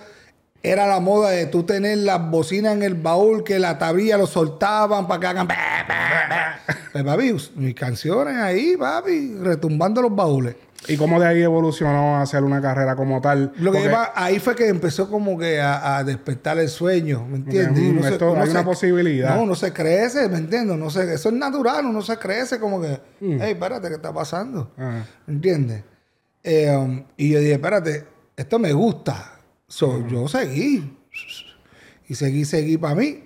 era 0.65 0.87
la 0.87 0.99
moda 0.99 1.31
de 1.31 1.47
tú 1.47 1.63
tener 1.65 1.99
las 1.99 2.31
bocinas 2.31 2.75
en 2.75 2.83
el 2.83 2.95
baúl, 2.95 3.45
que 3.45 3.59
la 3.59 3.79
tablilla 3.79 4.17
lo 4.17 4.27
soltaban 4.27 5.07
para 5.07 5.21
que 5.21 5.27
hagan... 5.27 5.47
Pues, 6.93 7.05
papi, 7.05 7.37
mis 7.57 7.75
canciones 7.75 8.37
ahí, 8.37 8.77
papi, 8.77 9.37
retumbando 9.43 10.01
los 10.03 10.15
baúles. 10.15 10.57
¿Y 10.87 10.97
cómo 10.97 11.19
de 11.19 11.27
ahí 11.27 11.43
evolucionó 11.43 12.17
a 12.17 12.23
hacer 12.23 12.43
una 12.45 12.61
carrera 12.61 12.95
como 12.95 13.21
tal? 13.21 13.53
Lo 13.57 13.73
que 13.73 13.85
iba- 13.85 14.13
ahí 14.15 14.39
fue 14.39 14.55
que 14.55 14.69
empezó 14.69 15.09
como 15.11 15.39
que 15.39 15.61
a, 15.61 15.97
a 15.97 16.05
despertar 16.05 16.59
el 16.59 16.69
sueño, 16.69 17.27
¿me 17.27 17.37
entiendes? 17.37 17.83
Mm, 17.83 18.03
se- 18.03 18.09
esto- 18.11 18.33
uno 18.33 18.43
hay 18.43 18.51
una 18.51 18.61
se- 18.61 18.65
posibilidad. 18.67 19.35
No, 19.35 19.43
uno 19.45 19.55
se 19.55 19.73
crece, 19.73 20.29
¿me 20.29 20.39
entiendes? 20.39 20.77
Uno 20.77 20.91
se- 20.91 21.15
eso 21.15 21.31
es 21.31 21.35
natural, 21.35 21.87
uno 21.87 22.03
se 22.03 22.19
crece 22.19 22.59
como 22.61 22.81
que, 22.83 23.01
Mm. 23.21 23.39
hey, 23.41 23.53
espérate, 23.53 23.89
¿qué 23.89 23.95
está 23.95 24.13
pasando? 24.13 24.73
Ajá. 24.77 25.07
¿Me 25.27 25.35
entiendes? 25.35 25.83
Eh, 26.43 26.71
um, 26.77 27.03
y 27.17 27.31
yo 27.31 27.39
dije, 27.41 27.53
espérate, 27.55 28.05
esto 28.37 28.59
me 28.59 28.73
gusta. 28.75 29.34
So, 29.69 30.07
Yo 30.09 30.29
seguí. 30.29 30.97
Y 32.09 32.15
seguí, 32.15 32.45
seguí 32.45 32.77
para 32.77 32.95
mí. 32.95 33.25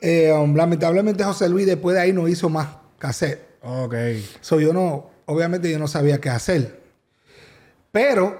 Eh, 0.00 0.32
um, 0.32 0.54
lamentablemente 0.56 1.24
José 1.24 1.48
Luis 1.48 1.66
después 1.66 1.94
de 1.94 2.02
ahí 2.02 2.12
no 2.12 2.28
hizo 2.28 2.48
más 2.48 2.68
cassette. 2.98 3.40
Ok. 3.62 3.94
So, 4.40 4.60
yo 4.60 4.72
no, 4.72 5.10
obviamente 5.26 5.70
yo 5.70 5.78
no 5.78 5.86
sabía 5.88 6.20
qué 6.20 6.28
hacer. 6.28 6.82
Pero, 7.92 8.38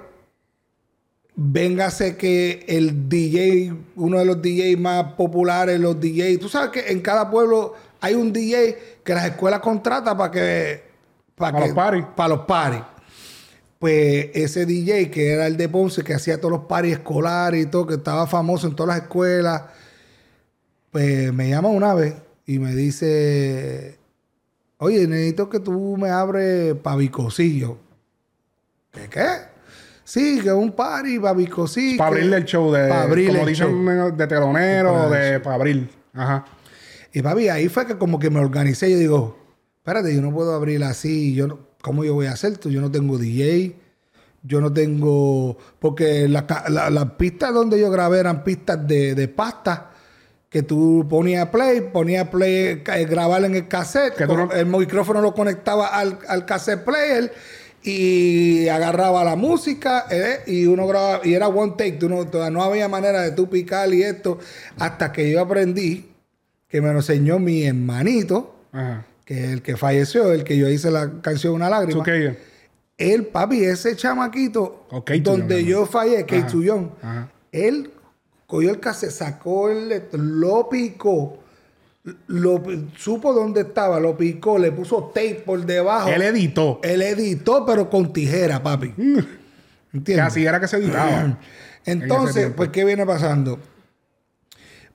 véngase 1.34 2.16
que 2.16 2.64
el 2.68 3.08
DJ, 3.08 3.74
uno 3.96 4.18
de 4.18 4.24
los 4.24 4.42
DJs 4.42 4.78
más 4.78 5.12
populares, 5.14 5.78
los 5.80 5.98
DJs, 6.00 6.38
tú 6.40 6.48
sabes 6.48 6.70
que 6.70 6.90
en 6.92 7.00
cada 7.00 7.30
pueblo 7.30 7.74
hay 8.00 8.14
un 8.14 8.32
DJ 8.32 8.98
que 9.04 9.14
las 9.14 9.24
escuelas 9.26 9.60
contratan 9.60 10.16
para 10.16 10.30
que... 10.30 10.82
Pa' 11.36 11.52
que- 11.52 11.60
los 11.60 11.70
parties. 11.70 12.04
Para 12.16 12.28
los 12.30 12.40
paris. 12.40 12.80
Pues 13.82 14.28
ese 14.34 14.64
DJ 14.64 15.10
que 15.10 15.32
era 15.32 15.48
el 15.48 15.56
de 15.56 15.68
Ponce, 15.68 16.04
que 16.04 16.14
hacía 16.14 16.38
todos 16.38 16.52
los 16.52 16.60
paris 16.66 16.92
escolares 16.92 17.64
y 17.64 17.66
todo, 17.66 17.84
que 17.84 17.94
estaba 17.94 18.28
famoso 18.28 18.68
en 18.68 18.76
todas 18.76 18.94
las 18.94 19.02
escuelas, 19.02 19.62
pues 20.92 21.32
me 21.32 21.48
llama 21.48 21.68
una 21.68 21.92
vez 21.92 22.14
y 22.46 22.60
me 22.60 22.76
dice, 22.76 23.98
oye, 24.78 25.08
necesito 25.08 25.48
que 25.50 25.58
tú 25.58 25.96
me 25.98 26.10
abres 26.10 26.76
para 26.76 26.94
Bicosillo. 26.94 27.76
¿Qué 28.92 29.08
qué? 29.08 29.26
Sí, 30.04 30.38
que 30.40 30.52
un 30.52 30.70
party 30.70 31.18
para 31.18 31.34
Bicosillo. 31.34 31.98
Para 31.98 32.10
abrirle 32.10 32.36
el 32.36 32.44
show 32.44 32.70
de... 32.70 32.88
Pa' 32.88 33.02
abrirle 33.02 33.32
como 33.32 33.42
el 33.42 33.48
dicen 33.48 34.16
de 34.16 34.26
telonero, 34.28 35.10
de... 35.10 35.40
Para 35.40 35.56
abrir. 35.56 35.90
Ajá. 36.14 36.44
Y 37.12 37.20
papi, 37.20 37.48
ahí 37.48 37.68
fue 37.68 37.84
que 37.84 37.98
como 37.98 38.20
que 38.20 38.30
me 38.30 38.38
organicé. 38.38 38.92
Yo 38.92 38.98
digo, 38.98 39.38
espérate, 39.78 40.14
yo 40.14 40.22
no 40.22 40.32
puedo 40.32 40.54
abrir 40.54 40.84
así. 40.84 41.34
Yo 41.34 41.48
no- 41.48 41.71
¿Cómo 41.82 42.04
yo 42.04 42.14
voy 42.14 42.26
a 42.26 42.32
hacer 42.32 42.52
esto? 42.52 42.70
Yo 42.70 42.80
no 42.80 42.90
tengo 42.90 43.18
DJ. 43.18 43.76
Yo 44.42 44.60
no 44.60 44.72
tengo... 44.72 45.58
Porque 45.78 46.26
la 46.28 46.46
ca- 46.46 46.64
la- 46.68 46.88
las 46.90 47.10
pistas 47.12 47.52
donde 47.52 47.78
yo 47.78 47.90
grabé 47.90 48.18
eran 48.20 48.42
pistas 48.42 48.86
de, 48.88 49.14
de 49.14 49.28
pasta. 49.28 49.90
Que 50.48 50.62
tú 50.62 51.06
ponías 51.08 51.48
play, 51.48 51.80
ponías 51.92 52.28
play, 52.28 52.82
eh, 52.86 53.04
grabar 53.08 53.44
en 53.44 53.54
el 53.56 53.68
cassette. 53.68 54.14
Que 54.14 54.26
no- 54.26 54.50
El 54.52 54.66
micrófono 54.66 55.20
lo 55.20 55.34
conectaba 55.34 55.88
al, 55.88 56.18
al 56.28 56.44
cassette 56.46 56.84
player. 56.84 57.32
Y 57.84 58.68
agarraba 58.68 59.24
la 59.24 59.34
música 59.34 60.06
eh, 60.08 60.40
y 60.46 60.66
uno 60.66 60.86
grababa, 60.86 61.20
y 61.24 61.34
era 61.34 61.48
one 61.48 61.72
take, 61.76 61.92
tú 61.92 62.08
no, 62.08 62.24
no 62.50 62.62
había 62.62 62.88
manera 62.88 63.22
de 63.22 63.32
tú 63.32 63.50
picar 63.50 63.92
y 63.92 64.04
esto, 64.04 64.38
hasta 64.78 65.10
que 65.10 65.28
yo 65.32 65.40
aprendí 65.40 66.08
que 66.68 66.80
me 66.80 66.92
lo 66.92 66.98
enseñó 66.98 67.40
mi 67.40 67.64
hermanito, 67.64 68.54
Ajá. 68.70 69.04
Que 69.24 69.44
es 69.44 69.50
el 69.50 69.62
que 69.62 69.76
falleció, 69.76 70.32
el 70.32 70.44
que 70.44 70.56
yo 70.56 70.68
hice 70.68 70.90
la 70.90 71.20
canción 71.20 71.54
Una 71.54 71.70
lágrima. 71.70 71.98
¿Tú 71.98 72.02
qué? 72.02 72.36
Él, 72.98 73.26
papi, 73.26 73.64
ese 73.64 73.96
chamaquito, 73.96 74.86
donde 75.22 75.64
Young, 75.64 75.68
yo 75.68 75.86
fallé, 75.86 76.24
Ajá. 76.28 76.46
Tuyón, 76.46 76.92
él 77.50 77.90
cogió 78.46 78.70
el 78.70 78.80
cassette, 78.80 79.10
sacó 79.10 79.70
el, 79.70 80.02
lo 80.12 80.68
picó, 80.68 81.38
lo, 82.26 82.62
supo 82.96 83.32
dónde 83.32 83.62
estaba, 83.62 83.98
lo 83.98 84.16
picó, 84.16 84.58
le 84.58 84.72
puso 84.72 85.10
tape 85.14 85.42
por 85.44 85.64
debajo. 85.64 86.08
Él 86.08 86.22
editó. 86.22 86.80
Él 86.82 87.02
editó, 87.02 87.64
pero 87.66 87.88
con 87.88 88.12
tijera, 88.12 88.62
papi. 88.62 88.94
Que 89.92 89.98
¿Entiendes? 89.98 90.26
así 90.26 90.46
era 90.46 90.58
que 90.58 90.68
se 90.68 90.78
editaba. 90.78 91.38
Entonces, 91.84 92.50
pues, 92.56 92.70
¿qué 92.70 92.82
viene 92.82 93.04
pasando? 93.04 93.58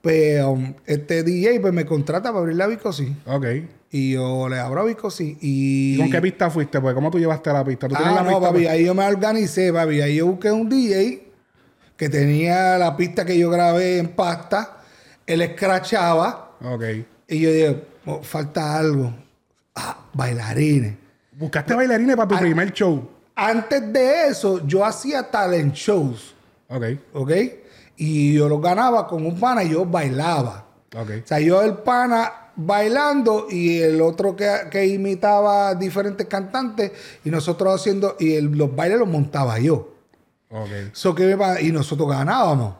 Pues, 0.01 0.43
um, 0.43 0.73
este 0.87 1.21
DJ 1.21 1.59
pues, 1.59 1.71
me 1.71 1.85
contrata 1.85 2.29
para 2.29 2.39
abrir 2.39 2.55
la 2.55 2.65
Vicosí. 2.65 3.15
ok. 3.27 3.45
Y 3.91 4.13
yo 4.13 4.49
le 4.49 4.59
abro 4.59 4.81
a 4.81 4.85
Vicosí. 4.85 5.37
Y... 5.39 5.97
¿Con 5.97 6.09
qué 6.11 6.21
pista 6.21 6.49
fuiste? 6.49 6.81
Pues, 6.81 6.93
¿cómo 6.93 7.09
tú 7.09 7.19
llevaste 7.19 7.51
la 7.53 7.63
pista? 7.63 7.87
¿Tú 7.87 7.95
tienes 7.95 8.13
Ah, 8.13 8.15
la 8.17 8.23
no, 8.23 8.29
pista? 8.29 8.47
papi, 8.47 8.59
pues? 8.63 8.69
ahí 8.69 8.85
yo 8.85 8.93
me 8.93 9.05
organicé, 9.07 9.71
papi. 9.71 10.01
Ahí 10.01 10.15
yo 10.17 10.27
busqué 10.27 10.51
un 10.51 10.67
DJ 10.67 11.23
que 11.95 12.09
tenía 12.09 12.77
la 12.77 12.95
pista 12.97 13.23
que 13.25 13.37
yo 13.37 13.49
grabé 13.49 13.97
en 13.99 14.09
pasta. 14.09 14.77
Él 15.25 15.41
escrachaba. 15.41 16.51
Ok. 16.61 16.83
Y 17.29 17.39
yo 17.39 17.51
dije, 17.51 17.83
"Oh, 18.05 18.21
falta 18.21 18.77
algo. 18.77 19.13
Ah, 19.75 19.97
bailarines. 20.13 20.95
¿Buscaste 21.33 21.73
bailarines 21.75 22.15
para 22.15 22.27
tu 22.27 22.35
Ah. 22.35 22.39
primer 22.39 22.71
show? 22.73 23.09
Antes 23.35 23.93
de 23.93 24.27
eso, 24.27 24.65
yo 24.67 24.83
hacía 24.83 25.29
talent 25.29 25.73
shows. 25.73 26.35
Ok. 26.67 26.83
¿Ok? 27.13 27.31
Y 27.95 28.33
yo 28.33 28.49
los 28.49 28.61
ganaba 28.61 29.07
con 29.07 29.25
un 29.25 29.39
pana 29.39 29.63
y 29.63 29.69
yo 29.69 29.85
bailaba. 29.85 30.65
Ok. 30.95 31.09
O 31.23 31.27
sea, 31.27 31.39
yo 31.39 31.61
el 31.61 31.73
pana 31.75 32.31
bailando 32.55 33.47
y 33.49 33.79
el 33.79 34.01
otro 34.01 34.35
que, 34.35 34.49
que 34.71 34.85
imitaba 34.87 35.75
diferentes 35.75 36.25
cantantes 36.27 36.91
y 37.23 37.29
nosotros 37.29 37.75
haciendo, 37.75 38.15
y 38.19 38.33
el- 38.35 38.45
los 38.57 38.75
bailes 38.75 38.97
los 38.99 39.07
montaba 39.07 39.59
yo. 39.59 39.93
Ok. 40.49 40.69
So 40.93 41.13
que 41.13 41.35
me 41.35 41.61
y 41.61 41.71
nosotros 41.71 42.09
ganábamos. 42.09 42.75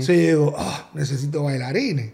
So 0.00 0.12
yo 0.12 0.20
digo, 0.20 0.54
"Ah, 0.58 0.88
necesito 0.94 1.42
bailarines. 1.44 2.12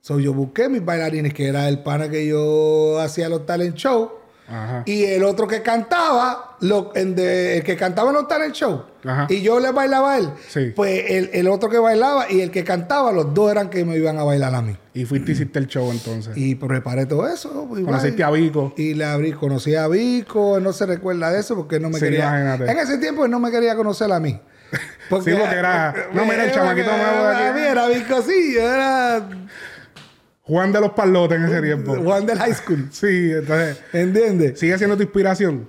So 0.00 0.18
yo 0.18 0.34
busqué 0.34 0.68
mis 0.68 0.84
bailarines, 0.84 1.32
que 1.32 1.46
era 1.46 1.68
el 1.68 1.82
pana 1.82 2.10
que 2.10 2.26
yo 2.26 2.98
hacía 3.00 3.28
los 3.28 3.46
talent 3.46 3.76
shows. 3.76 4.10
Ajá. 4.46 4.82
Y 4.84 5.04
el 5.04 5.24
otro 5.24 5.46
que 5.48 5.62
cantaba, 5.62 6.56
lo, 6.60 6.92
en 6.94 7.14
de- 7.14 7.56
el 7.58 7.64
que 7.64 7.76
cantaba 7.76 8.10
en 8.10 8.14
los 8.16 8.28
talent 8.28 8.54
show, 8.54 8.84
Ajá. 9.04 9.26
y 9.30 9.40
yo 9.40 9.58
le 9.58 9.72
bailaba 9.72 10.14
a 10.14 10.18
él, 10.18 10.28
Sí. 10.48 10.72
pues 10.76 11.10
el, 11.10 11.30
el 11.32 11.48
otro 11.48 11.70
que 11.70 11.78
bailaba 11.78 12.30
y 12.30 12.40
el 12.42 12.50
que 12.50 12.62
cantaba, 12.62 13.10
los 13.12 13.32
dos 13.32 13.50
eran 13.50 13.70
que 13.70 13.84
me 13.84 13.96
iban 13.96 14.18
a 14.18 14.24
bailar 14.24 14.54
a 14.54 14.60
mí. 14.60 14.76
Y 14.92 15.06
fuiste 15.06 15.30
y 15.32 15.34
hiciste 15.34 15.58
el 15.58 15.66
show 15.66 15.90
entonces. 15.90 16.36
Y 16.36 16.54
preparé 16.56 17.06
todo 17.06 17.26
eso. 17.26 17.66
pues, 17.68 17.82
Conociste 17.84 18.22
a 18.22 18.30
Vico. 18.30 18.74
Y 18.76 18.94
le 18.94 19.04
abrí, 19.06 19.32
conocí 19.32 19.74
a 19.74 19.88
Vico, 19.88 20.60
no 20.60 20.72
se 20.72 20.84
recuerda 20.86 21.30
de 21.30 21.40
eso 21.40 21.56
porque 21.56 21.80
no 21.80 21.88
me 21.88 21.98
Sí, 21.98 22.04
quería. 22.04 22.28
imagínate. 22.28 22.70
En 22.70 22.78
ese 22.78 22.98
tiempo 22.98 23.24
él 23.24 23.30
no 23.30 23.40
me 23.40 23.50
quería 23.50 23.74
conocer 23.76 24.12
a 24.12 24.20
mí. 24.20 24.38
Sí, 25.08 25.08
porque 25.10 25.30
era- 25.56 25.94
no, 26.12 26.22
mira, 26.24 26.44
el 26.44 26.50
porque- 26.50 26.54
chamaquito 26.54 26.90
nuevo 26.96 27.26
de 27.28 27.34
aquí. 27.36 27.44
A 27.44 27.52
mí 27.52 27.60
era 27.60 27.88
Vico, 27.88 28.22
sí, 28.22 28.54
yo 28.54 28.60
era 28.60 29.28
Juan 30.46 30.72
de 30.72 30.80
los 30.80 30.90
Palotes 30.92 31.38
en 31.38 31.44
ese 31.46 31.62
tiempo. 31.62 31.96
Juan 31.96 32.26
del 32.26 32.38
High 32.38 32.54
School. 32.54 32.88
Sí, 32.92 33.30
entonces, 33.32 33.80
¿Entiendes? 33.92 34.58
¿sigue 34.60 34.76
siendo 34.78 34.96
tu 34.96 35.02
inspiración? 35.02 35.68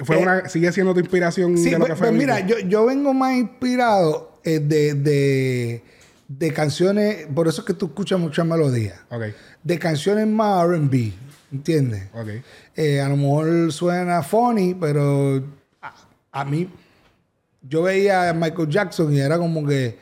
Fue 0.00 0.16
Eh, 0.16 0.22
una, 0.22 0.48
¿Sigue 0.48 0.70
siendo 0.72 0.92
tu 0.92 1.00
inspiración 1.00 1.56
Sí, 1.56 1.66
de 1.66 1.72
lo 1.72 1.78
pues, 1.78 1.90
que 1.92 1.96
fue 1.96 2.08
pues 2.08 2.18
mira, 2.18 2.40
yo, 2.40 2.58
yo 2.58 2.84
vengo 2.86 3.14
más 3.14 3.34
inspirado 3.34 4.38
eh, 4.44 4.58
de, 4.60 4.94
de, 4.94 5.82
de 6.28 6.52
canciones, 6.52 7.26
por 7.34 7.48
eso 7.48 7.60
es 7.62 7.66
que 7.66 7.74
tú 7.74 7.86
escuchas 7.86 8.18
muchas 8.18 8.44
melodías, 8.44 8.98
Ok, 9.10 9.22
de 9.62 9.78
canciones 9.78 10.26
más 10.26 10.66
RB, 10.66 11.12
¿entiendes? 11.52 12.08
ok. 12.12 12.28
Eh, 12.76 13.00
a 13.00 13.08
lo 13.08 13.16
mejor 13.16 13.72
suena 13.72 14.22
funny, 14.22 14.74
pero 14.74 15.42
a, 15.80 15.94
a 16.32 16.44
mí, 16.44 16.68
yo 17.62 17.82
veía 17.84 18.28
a 18.30 18.34
Michael 18.34 18.68
Jackson 18.68 19.14
y 19.14 19.20
era 19.20 19.38
como 19.38 19.64
que 19.66 19.96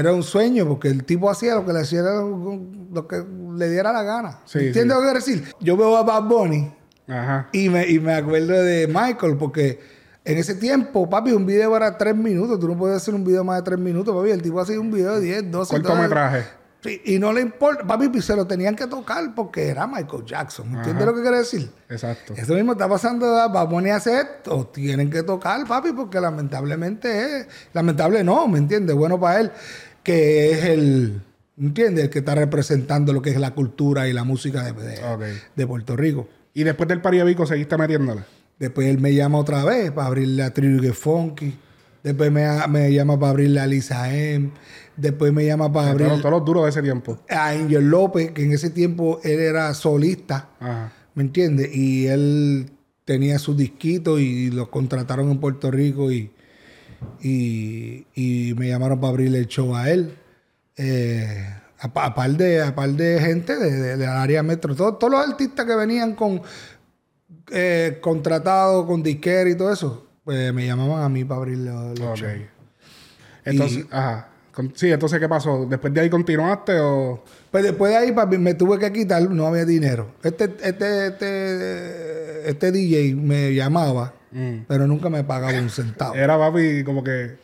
era 0.00 0.12
un 0.12 0.22
sueño, 0.22 0.66
porque 0.66 0.88
el 0.88 1.04
tipo 1.04 1.30
hacía 1.30 1.54
lo 1.54 1.64
que 1.64 1.72
le 1.72 1.80
hacía 1.80 2.02
lo, 2.02 3.08
que 3.08 3.24
le 3.56 3.70
diera 3.70 3.92
la 3.92 4.02
gana. 4.02 4.40
Sí, 4.44 4.58
¿Entiendes 4.58 4.82
sí. 4.82 4.88
lo 4.88 4.94
que 4.96 5.02
quiero 5.02 5.18
decir? 5.18 5.54
Yo 5.60 5.76
veo 5.76 5.96
a 5.96 6.02
Bad 6.02 6.24
Bunny 6.24 6.74
Ajá. 7.08 7.48
y 7.52 7.68
me, 7.68 7.88
y 7.88 7.98
me 7.98 8.14
acuerdo 8.14 8.52
de 8.62 8.86
Michael, 8.86 9.36
porque 9.38 9.80
en 10.26 10.38
ese 10.38 10.54
tiempo, 10.56 11.08
papi, 11.08 11.32
un 11.32 11.46
video 11.46 11.76
era 11.76 11.96
tres 11.96 12.16
minutos. 12.16 12.58
Tú 12.58 12.68
no 12.68 12.76
puedes 12.76 12.96
hacer 12.96 13.14
un 13.14 13.24
video 13.24 13.44
más 13.44 13.58
de 13.58 13.62
tres 13.62 13.78
minutos, 13.78 14.14
papi. 14.14 14.30
El 14.30 14.42
tipo 14.42 14.60
hacía 14.60 14.78
un 14.78 14.90
video 14.90 15.14
de 15.14 15.20
10, 15.20 15.50
12 15.50 15.74
Cortometraje. 15.80 16.44
Sí, 16.82 17.00
y 17.04 17.18
no 17.18 17.32
le 17.32 17.40
importa, 17.40 17.86
papi, 17.86 18.20
se 18.20 18.36
lo 18.36 18.46
tenían 18.46 18.76
que 18.76 18.86
tocar 18.86 19.34
porque 19.34 19.68
era 19.68 19.86
Michael 19.86 20.24
Jackson. 20.24 20.66
¿Entiendes 20.66 20.96
Ajá. 20.96 21.06
lo 21.06 21.14
que 21.14 21.22
quiero 21.22 21.38
decir? 21.38 21.70
Exacto. 21.88 22.34
Eso 22.36 22.54
mismo 22.54 22.72
está 22.72 22.88
pasando, 22.88 23.34
a 23.34 23.96
hacer 23.96 24.26
esto, 24.26 24.66
tienen 24.66 25.10
que 25.10 25.22
tocar, 25.22 25.66
papi, 25.66 25.92
porque 25.92 26.20
lamentablemente 26.20 27.40
es, 27.40 27.48
lamentable 27.72 28.22
no, 28.22 28.46
¿me 28.46 28.58
entiendes? 28.58 28.94
Bueno 28.94 29.18
para 29.18 29.40
él, 29.40 29.52
que 30.06 30.52
es 30.52 30.64
el, 30.66 31.20
¿entiendes? 31.58 32.04
El 32.04 32.10
que 32.10 32.20
está 32.20 32.36
representando 32.36 33.12
lo 33.12 33.20
que 33.22 33.30
es 33.30 33.40
la 33.40 33.50
cultura 33.54 34.08
y 34.08 34.12
la 34.12 34.22
música 34.22 34.62
de, 34.72 35.00
de- 35.56 35.66
Puerto 35.66 35.96
Rico. 35.96 36.28
Y 36.54 36.62
después 36.62 36.88
del 36.88 37.00
Pari 37.00 37.18
de 37.18 37.24
Vico, 37.24 37.44
¿seguiste 37.44 37.76
metiéndola? 37.76 38.24
Después 38.58 38.86
él 38.86 39.00
me 39.00 39.12
llama 39.12 39.38
otra 39.38 39.64
vez 39.64 39.90
para 39.90 40.06
abrirle 40.06 40.44
a 40.44 40.54
Trigo 40.54 40.94
Funky. 40.94 41.54
Después 42.04 42.30
me, 42.30 42.46
me 42.68 42.92
llama 42.92 43.18
para 43.18 43.30
abrirle 43.30 43.58
a 43.58 43.66
Lisa 43.66 44.14
M. 44.16 44.50
Después 44.96 45.32
me 45.32 45.44
llama 45.44 45.72
para 45.72 45.90
abrir 45.90 46.06
Todos, 46.06 46.20
todos 46.22 46.32
los 46.34 46.44
duros 46.44 46.62
de 46.64 46.70
ese 46.70 46.82
tiempo. 46.82 47.18
a 47.28 47.48
Angel 47.48 47.84
López, 47.90 48.30
que 48.30 48.44
en 48.44 48.52
ese 48.52 48.70
tiempo 48.70 49.18
él 49.24 49.40
era 49.40 49.74
solista. 49.74 50.50
Ajá. 50.60 50.92
¿Me 51.16 51.24
entiendes? 51.24 51.74
Y 51.74 52.06
él 52.06 52.70
tenía 53.04 53.38
su 53.40 53.56
disquito 53.56 54.20
y 54.20 54.50
lo 54.52 54.70
contrataron 54.70 55.30
en 55.32 55.38
Puerto 55.38 55.70
Rico 55.72 56.12
y, 56.12 56.30
y, 57.20 58.06
y 58.14 58.54
me 58.56 58.68
llamaron 58.68 58.98
para 59.00 59.10
abrirle 59.10 59.38
el 59.38 59.46
show 59.46 59.74
a 59.74 59.90
él. 59.90 60.14
Eh, 60.76 61.54
a, 61.78 61.92
pa- 61.92 62.06
a 62.06 62.14
par 62.14 62.30
de, 62.30 62.62
a 62.62 62.74
par 62.74 62.90
de 62.90 63.18
gente 63.20 63.56
de, 63.56 63.70
de- 63.70 63.96
del 63.96 64.08
área 64.08 64.42
metro. 64.42 64.74
Todos, 64.74 64.98
todos 64.98 65.12
los 65.12 65.28
artistas 65.28 65.66
que 65.66 65.74
venían 65.74 66.14
con 66.14 66.40
eh, 67.50 67.98
contratados 68.00 68.86
con 68.86 69.02
disquera 69.02 69.48
y 69.50 69.54
todo 69.54 69.72
eso, 69.72 70.06
pues 70.24 70.52
me 70.52 70.66
llamaban 70.66 71.02
a 71.02 71.08
mí 71.08 71.24
para 71.24 71.38
abrirle 71.40 71.70
los 71.70 72.00
Ok. 72.00 72.16
shows. 72.16 72.40
Entonces, 73.44 73.86
ajá. 73.90 74.28
Sí, 74.74 74.90
entonces, 74.90 75.20
¿qué 75.20 75.28
pasó? 75.28 75.66
¿Después 75.68 75.92
de 75.92 76.00
ahí 76.00 76.08
continuaste 76.08 76.78
o...? 76.80 77.22
Pues 77.50 77.62
después 77.62 77.92
de 77.92 77.98
ahí, 77.98 78.12
papi, 78.12 78.38
me 78.38 78.54
tuve 78.54 78.78
que 78.78 78.90
quitar, 78.90 79.28
no 79.30 79.46
había 79.46 79.66
dinero. 79.66 80.12
Este, 80.22 80.44
este, 80.62 81.06
este, 81.08 82.25
este 82.46 82.72
DJ 82.72 83.14
me 83.14 83.54
llamaba, 83.54 84.14
Mm. 84.32 84.64
pero 84.68 84.86
nunca 84.86 85.08
me 85.08 85.24
pagaba 85.24 85.58
un 85.58 85.70
centavo. 85.70 86.14
Era, 86.14 86.36
papi, 86.38 86.82
como 86.84 87.02
que 87.04 87.36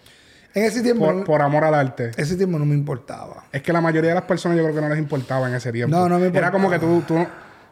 En 0.55 0.65
ese 0.65 0.83
tiempo, 0.83 1.07
por, 1.07 1.15
no- 1.15 1.25
por 1.25 1.41
amor 1.41 1.65
al 1.65 1.75
arte. 1.75 2.11
ese 2.17 2.37
tiempo 2.37 2.59
no 2.59 2.67
me 2.67 2.75
importaba. 2.75 3.45
Es 3.53 3.63
que 3.63 3.73
la 3.73 3.81
mayoría 3.81 4.11
de 4.11 4.15
las 4.17 4.25
personas 4.25 4.57
yo 4.59 4.63
creo 4.65 4.75
que 4.75 4.81
no 4.83 4.89
les 4.89 4.99
importaba 4.99 5.49
en 5.49 5.55
ese 5.55 5.73
tiempo. 5.73 5.97
No, 5.97 6.09
no 6.09 6.19
me 6.19 6.27
Era 6.27 6.51
como 6.51 6.69
que 6.71 6.79
tú, 6.79 7.03
tú 7.07 7.15
no- 7.15 7.29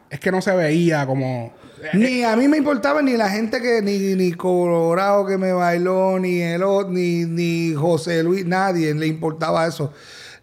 Es 0.09 0.19
que 0.19 0.29
no 0.31 0.41
se 0.41 0.53
veía 0.53 1.05
como... 1.05 1.53
Ni 1.93 2.23
a 2.23 2.35
mí 2.35 2.47
me 2.49 2.57
importaba 2.57 3.01
ni 3.01 3.15
la 3.15 3.29
gente 3.29 3.61
que, 3.61 3.81
ni, 3.81 3.97
ni 4.15 4.33
Colorado 4.33 5.25
que 5.25 5.37
me 5.37 5.53
bailó, 5.53 6.19
ni 6.19 6.41
el 6.41 6.61
ni, 6.89 7.23
ni 7.25 7.73
José 7.73 8.21
Luis, 8.21 8.45
nadie 8.45 8.93
le 8.93 9.07
importaba 9.07 9.65
eso. 9.65 9.93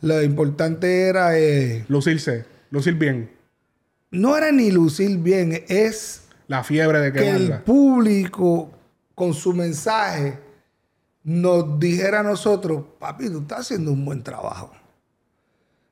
Lo 0.00 0.22
importante 0.22 1.02
era, 1.08 1.38
eh, 1.38 1.84
Lucirse. 1.88 2.44
Lucir 2.70 2.94
bien. 2.94 3.30
no 4.10 4.36
era 4.38 4.50
ni 4.52 4.70
lucir 4.70 5.18
bien, 5.18 5.62
es 5.68 6.22
La 6.48 6.64
fiebre 6.64 6.98
de 7.00 7.12
que 7.12 7.28
el 7.28 7.60
público 7.60 8.70
con 9.14 9.34
su 9.34 9.52
mensaje 9.52 10.38
nos 11.22 11.78
dijera 11.78 12.20
a 12.20 12.22
nosotros, 12.22 12.84
papi, 12.98 13.28
tú 13.28 13.40
estás 13.40 13.60
haciendo 13.60 13.92
un 13.92 14.04
buen 14.04 14.22
trabajo. 14.22 14.72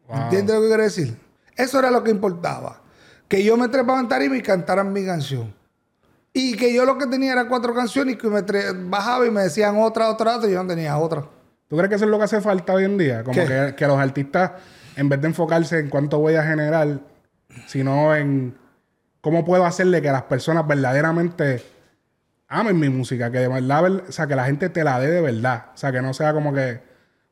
Wow. 0.09 0.23
¿Entiendes 0.23 0.55
lo 0.55 0.63
que 0.63 0.69
quiero 0.69 0.83
decir? 0.83 1.17
Eso 1.55 1.79
era 1.79 1.91
lo 1.91 2.03
que 2.03 2.11
importaba. 2.11 2.81
Que 3.29 3.45
yo 3.45 3.57
me 3.57 3.69
trepaba 3.69 4.01
en 4.01 4.09
tarima 4.09 4.37
y 4.37 4.43
cantaran 4.43 4.93
mi 4.93 5.05
canción. 5.05 5.55
Y 6.33 6.57
que 6.57 6.73
yo 6.73 6.85
lo 6.85 6.97
que 6.97 7.07
tenía 7.07 7.33
era 7.33 7.49
cuatro 7.49 7.75
canciones 7.75 8.15
y 8.15 8.19
que 8.19 8.29
me 8.29 8.43
bajaba 8.89 9.27
y 9.27 9.31
me 9.31 9.43
decían 9.43 9.77
otra, 9.79 10.11
otra, 10.11 10.37
otra 10.37 10.49
y 10.49 10.53
yo 10.53 10.63
no 10.63 10.69
tenía 10.69 10.97
otra. 10.97 11.23
¿Tú 11.69 11.77
crees 11.77 11.89
que 11.89 11.97
eso 11.97 12.05
es 12.05 12.11
lo 12.11 12.19
que 12.19 12.25
hace 12.25 12.41
falta 12.41 12.73
hoy 12.73 12.85
en 12.85 12.97
día? 12.97 13.25
Como 13.25 13.35
que, 13.35 13.75
que 13.77 13.87
los 13.87 13.99
artistas, 13.99 14.53
en 14.97 15.09
vez 15.09 15.21
de 15.21 15.29
enfocarse 15.29 15.79
en 15.81 15.91
cuánto 15.91 16.19
voy 16.19 16.37
a 16.37 16.43
generar, 16.45 17.01
sino 17.67 18.15
en 18.15 18.57
cómo 19.26 19.45
puedo 19.45 19.66
hacerle 19.66 20.00
que 20.00 20.12
las 20.12 20.23
personas 20.23 20.64
verdaderamente 20.68 21.61
amen 22.47 22.78
mi 22.78 22.88
música, 22.88 23.28
que 23.33 23.38
de 23.40 23.49
verdad, 23.49 23.83
ver- 23.83 24.04
o 24.09 24.12
sea, 24.12 24.28
que 24.28 24.37
la 24.37 24.45
gente 24.45 24.68
te 24.68 24.85
la 24.85 25.00
dé 25.00 25.11
de 25.11 25.21
verdad. 25.21 25.64
O 25.75 25.76
sea, 25.76 25.90
que 25.90 26.00
no 26.00 26.14
sea 26.14 26.33
como 26.33 26.54
que 26.54 26.80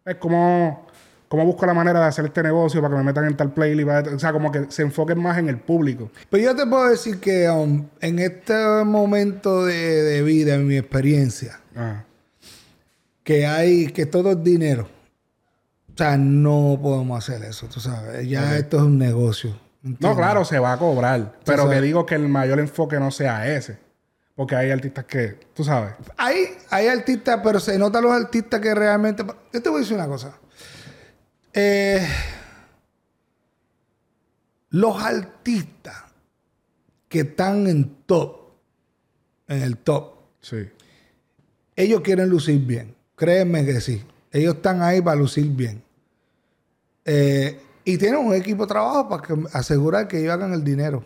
es 0.05 0.17
como 0.17 0.89
cómo 1.29 1.45
busco 1.47 1.65
la 1.67 1.73
manera 1.73 2.01
de 2.01 2.07
hacer 2.07 2.25
este 2.25 2.43
negocio 2.43 2.83
para 2.83 2.95
que 2.95 2.99
me 2.99 3.05
metan 3.05 3.27
en 3.27 3.37
tal 3.37 3.53
playlist, 3.55 4.09
o 4.09 4.19
sea, 4.19 4.33
como 4.33 4.51
que 4.51 4.67
se 4.71 4.83
enfoquen 4.83 5.21
más 5.23 5.39
en 5.39 5.49
el 5.49 5.59
público. 5.59 6.11
Pero 6.31 6.43
yo 6.43 6.57
te 6.57 6.67
puedo 6.67 6.89
decir 6.91 7.21
que 7.21 7.49
um, 7.49 7.87
en 8.01 8.19
este 8.19 8.55
momento 8.85 9.65
de, 9.65 10.03
de 10.03 10.23
vida, 10.23 10.57
en 10.57 10.67
mi 10.67 10.77
experiencia, 10.77 11.61
Ajá. 11.77 12.05
que 13.23 13.47
hay, 13.47 13.87
que 13.93 14.05
todo 14.07 14.33
es 14.33 14.43
dinero. 14.43 14.89
O 15.93 15.97
sea, 15.97 16.17
no 16.17 16.77
podemos 16.83 17.17
hacer 17.17 17.45
eso, 17.45 17.69
tú 17.69 17.79
sabes. 17.79 18.29
Ya 18.29 18.57
esto 18.59 18.79
es 18.79 18.83
un 18.83 18.99
negocio. 18.99 19.63
No, 19.85 20.17
claro, 20.17 20.47
se 20.47 20.59
va 20.59 20.73
a 20.73 20.79
cobrar. 20.79 21.35
Pero 21.45 21.69
que 21.69 21.81
digo 21.83 22.07
que 22.07 22.15
el 22.15 22.27
mayor 22.29 22.59
enfoque 22.59 22.99
no 22.99 23.11
sea 23.11 23.47
ese. 23.55 23.79
Porque 24.35 24.57
hay 24.57 24.71
artistas 24.71 25.05
que, 25.05 25.39
tú 25.53 25.63
sabes. 25.63 25.95
Hay, 26.17 26.57
hay 26.71 26.89
artistas, 26.89 27.41
pero 27.45 27.61
se 27.61 27.79
notan 27.79 28.03
los 28.03 28.13
artistas 28.13 28.61
que 28.61 28.75
realmente. 28.75 29.23
Yo 29.53 29.63
te 29.63 29.69
voy 29.69 29.79
a 29.79 29.81
decir 29.83 29.97
una 29.97 30.09
cosa. 30.09 30.37
Eh, 31.53 32.05
los 34.71 35.01
artistas 35.03 36.03
que 37.09 37.21
están 37.21 37.67
en 37.69 37.95
top, 38.07 38.39
en 39.47 39.63
el 39.63 39.77
top, 39.79 40.15
Sí. 40.41 40.69
ellos 41.77 42.01
quieren 42.01 42.29
lucir 42.29 42.59
bien. 42.59 42.95
Créeme 43.17 43.65
que 43.65 43.81
sí. 43.81 44.05
Ellos 44.33 44.57
están 44.57 44.83
ahí 44.83 45.01
para 45.01 45.17
lucir 45.17 45.47
bien. 45.47 45.83
Eh, 47.05 47.61
y 47.85 47.99
tienen 47.99 48.21
un 48.21 48.35
equipo 48.35 48.65
de 48.65 48.69
trabajo 48.69 49.09
para 49.09 49.23
que, 49.23 49.35
asegurar 49.53 50.09
que 50.09 50.21
ellos 50.21 50.33
hagan 50.33 50.53
el 50.53 50.65
dinero. 50.65 51.05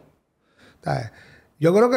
Yo 1.58 1.74
creo 1.74 1.90
que 1.90 1.96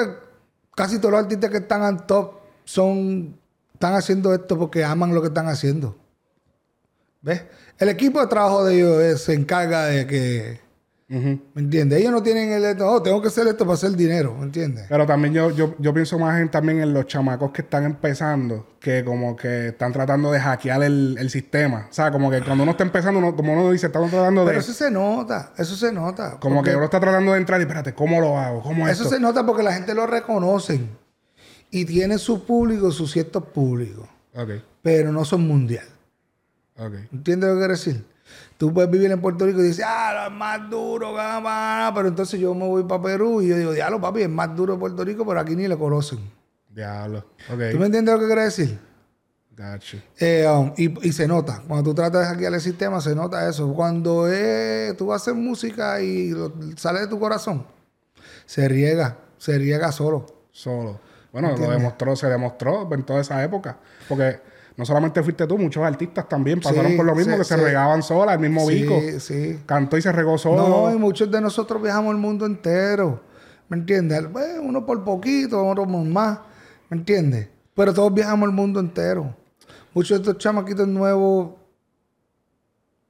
casi 0.76 0.98
todos 0.98 1.12
los 1.12 1.22
artistas 1.22 1.50
que 1.50 1.58
están 1.58 1.84
en 1.84 2.06
top 2.08 2.40
son, 2.64 3.40
están 3.74 3.94
haciendo 3.94 4.34
esto 4.34 4.58
porque 4.58 4.84
aman 4.84 5.14
lo 5.14 5.22
que 5.22 5.28
están 5.28 5.48
haciendo. 5.48 5.96
¿Ves? 7.22 7.44
El 7.78 7.90
equipo 7.90 8.20
de 8.20 8.28
trabajo 8.28 8.66
de 8.66 8.76
ellos 8.76 9.22
se 9.22 9.34
encarga 9.34 9.86
de 9.86 10.08
que, 10.08 10.60
¿me 11.12 11.62
entiendes? 11.62 12.00
Ellos 12.00 12.12
no 12.14 12.24
tienen 12.24 12.52
el, 12.54 12.82
oh, 12.82 13.02
tengo 13.02 13.22
que 13.22 13.28
hacer 13.28 13.46
esto 13.48 13.66
para 13.66 13.74
hacer 13.74 13.92
dinero, 13.98 14.34
¿me 14.38 14.46
entiendes? 14.46 14.86
Pero 14.88 15.06
también 15.06 15.34
yo, 15.34 15.52
yo, 15.52 15.76
yo 15.78 15.94
pienso 15.94 16.18
más 16.18 16.40
en, 16.40 16.50
también 16.50 16.80
en 16.80 16.94
los 16.94 17.06
chamacos 17.06 17.52
que 17.52 17.64
están 17.64 17.84
empezando, 17.84 18.66
que 18.80 19.04
como 19.04 19.36
que 19.36 19.68
están 19.70 19.92
tratando 19.92 20.32
de 20.32 20.40
hackear 20.40 20.82
el, 20.84 21.18
el 21.20 21.30
sistema. 21.30 21.88
O 21.90 21.94
sea, 21.94 22.12
como 22.12 22.32
que 22.32 22.42
cuando 22.42 22.64
uno 22.64 22.72
está 22.72 22.84
empezando, 22.84 23.20
uno- 23.20 23.36
como 23.36 23.52
uno 23.54 23.70
dice, 23.72 23.88
estamos 23.88 24.10
tratando 24.10 24.42
de... 24.42 24.48
Pero 24.48 24.60
eso 24.62 24.72
se 24.74 24.90
nota, 24.90 25.52
eso 25.58 25.76
se 25.76 25.92
nota. 25.92 26.38
como 26.40 26.56
porque- 26.56 26.72
que 26.72 26.76
uno 26.78 26.86
está 26.86 27.00
tratando 27.02 27.34
de 27.34 27.40
entrar 27.40 27.60
y 27.60 27.64
espérate, 27.64 27.94
¿cómo 27.94 28.22
lo 28.22 28.38
hago? 28.40 28.62
¿Cómo 28.62 28.88
es 28.88 28.94
Eso 28.94 29.04
esto? 29.04 29.16
se 29.16 29.22
nota 29.22 29.46
porque 29.46 29.64
la 29.64 29.74
gente 29.74 29.94
lo 29.94 30.08
reconoce. 30.08 30.80
Y 31.72 31.86
tiene 31.86 32.18
su 32.18 32.46
público, 32.46 32.90
sus 32.92 33.12
ciertos 33.12 33.44
públicos. 33.48 34.08
Ok, 34.34 34.50
Pero 34.82 35.12
no 35.12 35.26
son 35.26 35.46
mundial. 35.48 35.86
ok. 36.78 36.94
¿Entiendes 37.12 37.50
lo 37.50 37.56
que 37.56 37.60
quiero 37.60 37.74
decir? 37.74 38.06
Tú 38.62 38.72
puedes 38.72 38.92
vivir 38.92 39.10
en 39.12 39.20
Puerto 39.20 39.44
Rico 39.48 39.60
y 39.60 39.64
dices, 39.64 39.84
ah, 39.88 40.28
es 40.28 40.32
más 40.32 40.70
duro, 40.70 41.16
gama. 41.16 41.92
Pero 41.96 42.08
entonces 42.10 42.40
yo 42.40 42.54
me 42.54 42.68
voy 42.68 42.84
para 42.84 43.02
Perú 43.02 43.42
y 43.42 43.48
yo 43.48 43.58
digo, 43.58 43.74
diablo, 43.74 44.00
papi, 44.00 44.22
es 44.22 44.30
más 44.30 44.56
duro 44.56 44.78
Puerto 44.78 45.04
Rico, 45.04 45.26
pero 45.26 45.40
aquí 45.40 45.56
ni 45.56 45.68
le 45.68 45.76
conocen. 45.76 46.20
Diablo. 46.70 47.26
¿Tú 47.48 47.80
me 47.80 47.88
entiendes 47.88 48.14
lo 48.14 48.20
que 48.20 48.28
quiero 48.28 48.44
decir? 48.44 48.78
Gotcha. 49.58 49.98
Eh, 50.20 50.48
um, 50.48 50.74
y, 50.78 51.08
y 51.08 51.12
se 51.12 51.28
nota. 51.28 51.64
Cuando 51.68 51.90
tú 51.90 51.96
tratas 51.96 52.22
de 52.22 52.28
hackear 52.28 52.54
el 52.54 52.62
sistema, 52.62 53.02
se 53.02 53.16
nota 53.16 53.50
eso. 53.50 53.74
Cuando 53.74 54.28
tú 54.96 55.12
haces 55.12 55.34
música 55.34 56.00
y 56.00 56.30
lo- 56.30 56.54
sale 56.78 57.00
de 57.00 57.08
tu 57.08 57.20
corazón, 57.20 57.66
se 58.46 58.68
riega, 58.68 59.18
se 59.40 59.58
riega 59.58 59.92
solo. 59.92 60.28
Solo. 60.52 61.00
Bueno, 61.32 61.58
lo 61.58 61.68
demostró, 61.72 62.16
se 62.16 62.28
demostró 62.28 62.88
en 62.94 63.02
toda 63.08 63.22
esa 63.22 63.44
época. 63.44 63.80
Porque 64.08 64.40
no 64.78 64.86
solamente 64.86 65.22
fuiste 65.22 65.46
tú, 65.48 65.58
muchos 65.58 65.84
artistas 65.84 66.28
también 66.30 66.60
pasaron 66.60 66.92
Sí, 66.92 66.98
por 66.98 67.06
lo 67.06 67.16
mismo, 67.16 67.34
sí, 67.34 67.40
que 67.40 67.44
se 67.46 67.56
sí. 67.56 67.62
regaban 67.62 68.02
sola, 68.02 68.34
el 68.34 68.40
mismo 68.40 68.66
Vico. 68.66 69.00
Sí, 69.00 69.20
sí. 69.20 69.60
Cantó 69.66 69.98
y 69.98 70.02
se 70.02 70.12
regó 70.12 70.38
solo. 70.38 70.68
No, 70.68 70.94
y 70.94 70.98
muchos 70.98 71.30
de 71.30 71.42
nosotros 71.42 71.82
viajamos 71.82 72.12
el 72.12 72.18
mundo 72.18 72.46
entero. 72.46 73.22
¿Me 73.70 73.78
entiendes? 73.78 74.24
Eh, 74.24 74.60
Uno 74.62 74.86
por 74.86 75.04
poquito, 75.04 75.66
otro 75.66 75.86
por 75.86 76.04
más. 76.06 76.40
¿Me 76.90 76.98
entiendes? 76.98 77.48
Pero 77.74 77.94
todos 77.94 78.14
viajamos 78.14 78.50
el 78.50 78.56
mundo 78.56 78.80
entero. 78.80 79.36
Muchos 79.94 80.18
de 80.18 80.22
estos 80.24 80.38
chamaquitos 80.38 80.88
nuevos 80.88 81.52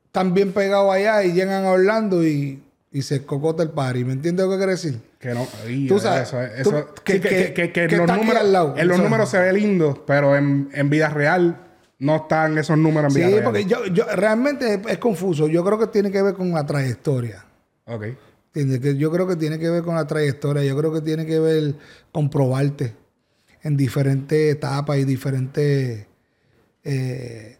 están 0.06 0.34
bien 0.34 0.52
pegados 0.52 0.94
allá 0.94 1.24
y 1.24 1.34
llegan 1.34 1.66
a 1.66 1.72
Orlando 1.72 2.24
y, 2.24 2.62
y 2.92 3.02
se 3.04 3.26
cocota 3.26 3.64
el 3.64 3.70
party. 3.70 4.04
¿Me 4.04 4.14
entiendes 4.14 4.46
lo 4.46 4.52
que 4.52 4.58
quiero 4.58 4.72
decir? 4.72 5.00
Que 5.18 5.34
no, 5.34 5.48
Tú 5.88 6.00
sabes, 6.00 6.28
eso, 6.28 6.38
tú- 6.70 6.78
eso- 6.78 6.94
que- 7.04 7.14
sí, 7.14 7.20
que, 7.22 7.30
que- 7.30 7.54
que- 7.54 7.72
que 7.72 7.88
que 7.88 7.96
los 7.98 8.02
está 8.02 8.14
aquí 8.16 8.22
números, 8.24 8.42
al 8.44 8.54
lado, 8.54 8.76
en 8.78 8.88
los 8.88 9.00
números 9.00 9.30
se 9.30 9.40
ve 9.40 9.54
lindo, 9.54 10.04
pero 10.06 10.36
en, 10.36 10.70
en 10.74 10.90
vida 10.90 11.10
real 11.10 11.68
no 12.00 12.16
están 12.18 12.58
esos 12.58 12.78
números 12.78 13.14
en 13.14 13.20
vida 13.20 13.28
Sí, 13.28 13.34
real. 13.34 13.44
porque 13.46 13.66
yo, 13.66 13.86
yo 13.86 14.06
realmente 14.16 14.74
es, 14.74 14.80
es 14.88 14.98
confuso. 14.98 15.48
Yo 15.48 15.64
creo 15.64 15.78
que 15.80 15.88
tiene 15.88 16.12
que 16.12 16.22
ver 16.22 16.34
con 16.34 16.52
la 16.52 16.66
trayectoria. 16.66 17.46
Ok. 17.86 18.06
¿Entiendes? 18.54 18.80
Que 18.82 18.98
yo 18.98 19.12
creo 19.12 19.28
que 19.28 19.36
tiene 19.38 19.58
que 19.60 19.70
ver 19.70 19.84
con 19.84 19.96
la 19.96 20.06
trayectoria. 20.08 20.64
Yo 20.64 20.76
creo 20.78 20.92
que 20.92 21.00
tiene 21.02 21.26
que 21.26 21.40
ver 21.40 21.76
con 22.12 22.30
probarte 22.30 22.94
en 23.64 23.78
diferentes 23.78 24.54
etapas 24.56 24.98
y 24.98 25.06
diferentes 25.06 26.06
eh, 26.84 27.58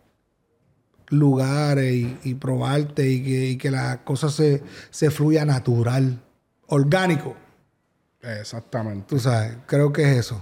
lugares 1.12 1.94
y, 1.94 2.18
y 2.24 2.34
probarte 2.36 3.08
y 3.08 3.24
que, 3.24 3.46
y 3.50 3.58
que 3.58 3.70
la 3.70 4.04
cosa 4.04 4.30
se, 4.30 4.64
se 4.90 5.12
fluya 5.12 5.46
natural, 5.46 6.20
orgánico. 6.68 7.36
Exactamente. 8.22 9.06
Tú 9.08 9.20
sabes, 9.20 9.58
creo 9.68 9.92
que 9.94 10.04
es 10.04 10.18
eso. 10.18 10.42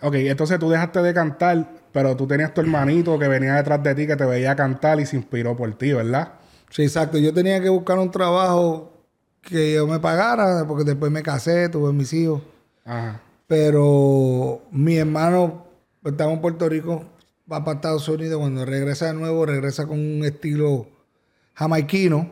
Ok, 0.00 0.14
entonces 0.14 0.58
tú 0.58 0.70
dejaste 0.70 1.02
de 1.02 1.12
cantar, 1.12 1.68
pero 1.92 2.16
tú 2.16 2.26
tenías 2.26 2.54
tu 2.54 2.60
hermanito 2.60 3.18
que 3.18 3.28
venía 3.28 3.54
detrás 3.54 3.82
de 3.82 3.94
ti, 3.94 4.06
que 4.06 4.16
te 4.16 4.24
veía 4.24 4.54
cantar 4.54 5.00
y 5.00 5.06
se 5.06 5.16
inspiró 5.16 5.56
por 5.56 5.72
ti, 5.76 5.92
¿verdad? 5.92 6.34
Sí, 6.70 6.82
exacto. 6.82 7.18
Yo 7.18 7.32
tenía 7.34 7.60
que 7.60 7.68
buscar 7.68 7.98
un 7.98 8.10
trabajo 8.10 8.92
que 9.42 9.74
yo 9.74 9.86
me 9.86 9.98
pagara, 9.98 10.66
porque 10.66 10.84
después 10.84 11.10
me 11.10 11.22
casé, 11.22 11.68
tuve 11.68 11.92
mis 11.92 12.12
hijos. 12.12 12.42
Ajá. 12.84 13.20
Pero 13.48 14.62
mi 14.70 14.96
hermano 14.98 15.66
estaba 16.04 16.32
en 16.32 16.40
Puerto 16.40 16.68
Rico, 16.68 17.04
va 17.50 17.64
para 17.64 17.76
Estados 17.76 18.08
Unidos. 18.08 18.38
Cuando 18.38 18.64
regresa 18.64 19.06
de 19.06 19.14
nuevo, 19.14 19.46
regresa 19.46 19.86
con 19.86 19.98
un 19.98 20.24
estilo 20.24 20.88
jamaiquino. 21.54 22.30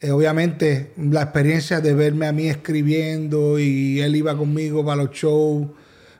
Eh, 0.00 0.10
obviamente, 0.10 0.92
la 0.98 1.22
experiencia 1.22 1.80
de 1.80 1.94
verme 1.94 2.26
a 2.26 2.32
mí 2.32 2.48
escribiendo 2.48 3.58
y 3.58 4.00
él 4.00 4.14
iba 4.16 4.36
conmigo 4.36 4.84
para 4.84 5.02
los 5.04 5.10
shows, 5.12 5.66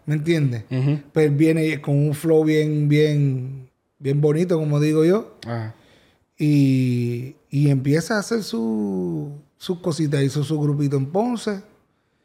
¿me 0.06 0.14
entiendes? 0.14 0.64
Ujú. 0.70 1.00
Pues 1.12 1.36
viene 1.36 1.80
con 1.82 1.94
un 1.96 2.14
flow 2.14 2.42
bien, 2.44 2.88
bien, 2.88 3.68
bien 3.98 4.20
bonito, 4.20 4.58
como 4.58 4.80
digo 4.80 5.04
yo. 5.04 5.36
Ajá. 5.46 5.74
Y, 6.38 7.36
y 7.50 7.68
empieza 7.70 8.16
a 8.16 8.20
hacer 8.20 8.42
su- 8.42 9.32
sus 9.58 9.78
cositas. 9.80 10.22
Hizo 10.22 10.42
su 10.44 10.58
grupito 10.60 10.96
en 10.96 11.06
Ponce. 11.06 11.60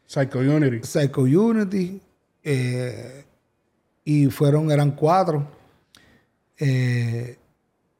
Psycho 0.05 0.39
Unity. 0.39 0.79
Psycho 0.85 1.21
Unity. 1.21 2.01
eh, 2.43 3.25
y 4.03 4.25
fueron, 4.27 4.71
eran 4.71 4.91
cuatro. 4.91 5.47
Eh, 6.61 7.37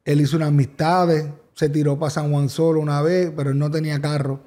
él 0.06 0.22
hizo 0.22 0.38
unas 0.38 0.50
amistades. 0.50 1.26
Se 1.56 1.68
tiró 1.68 2.00
para 2.00 2.12
San 2.12 2.32
Juan 2.32 2.48
solo 2.48 2.80
una 2.80 3.02
vez, 3.02 3.32
pero 3.36 3.50
él 3.50 3.58
no 3.58 3.70
tenía 3.70 4.00
carro. 4.00 4.40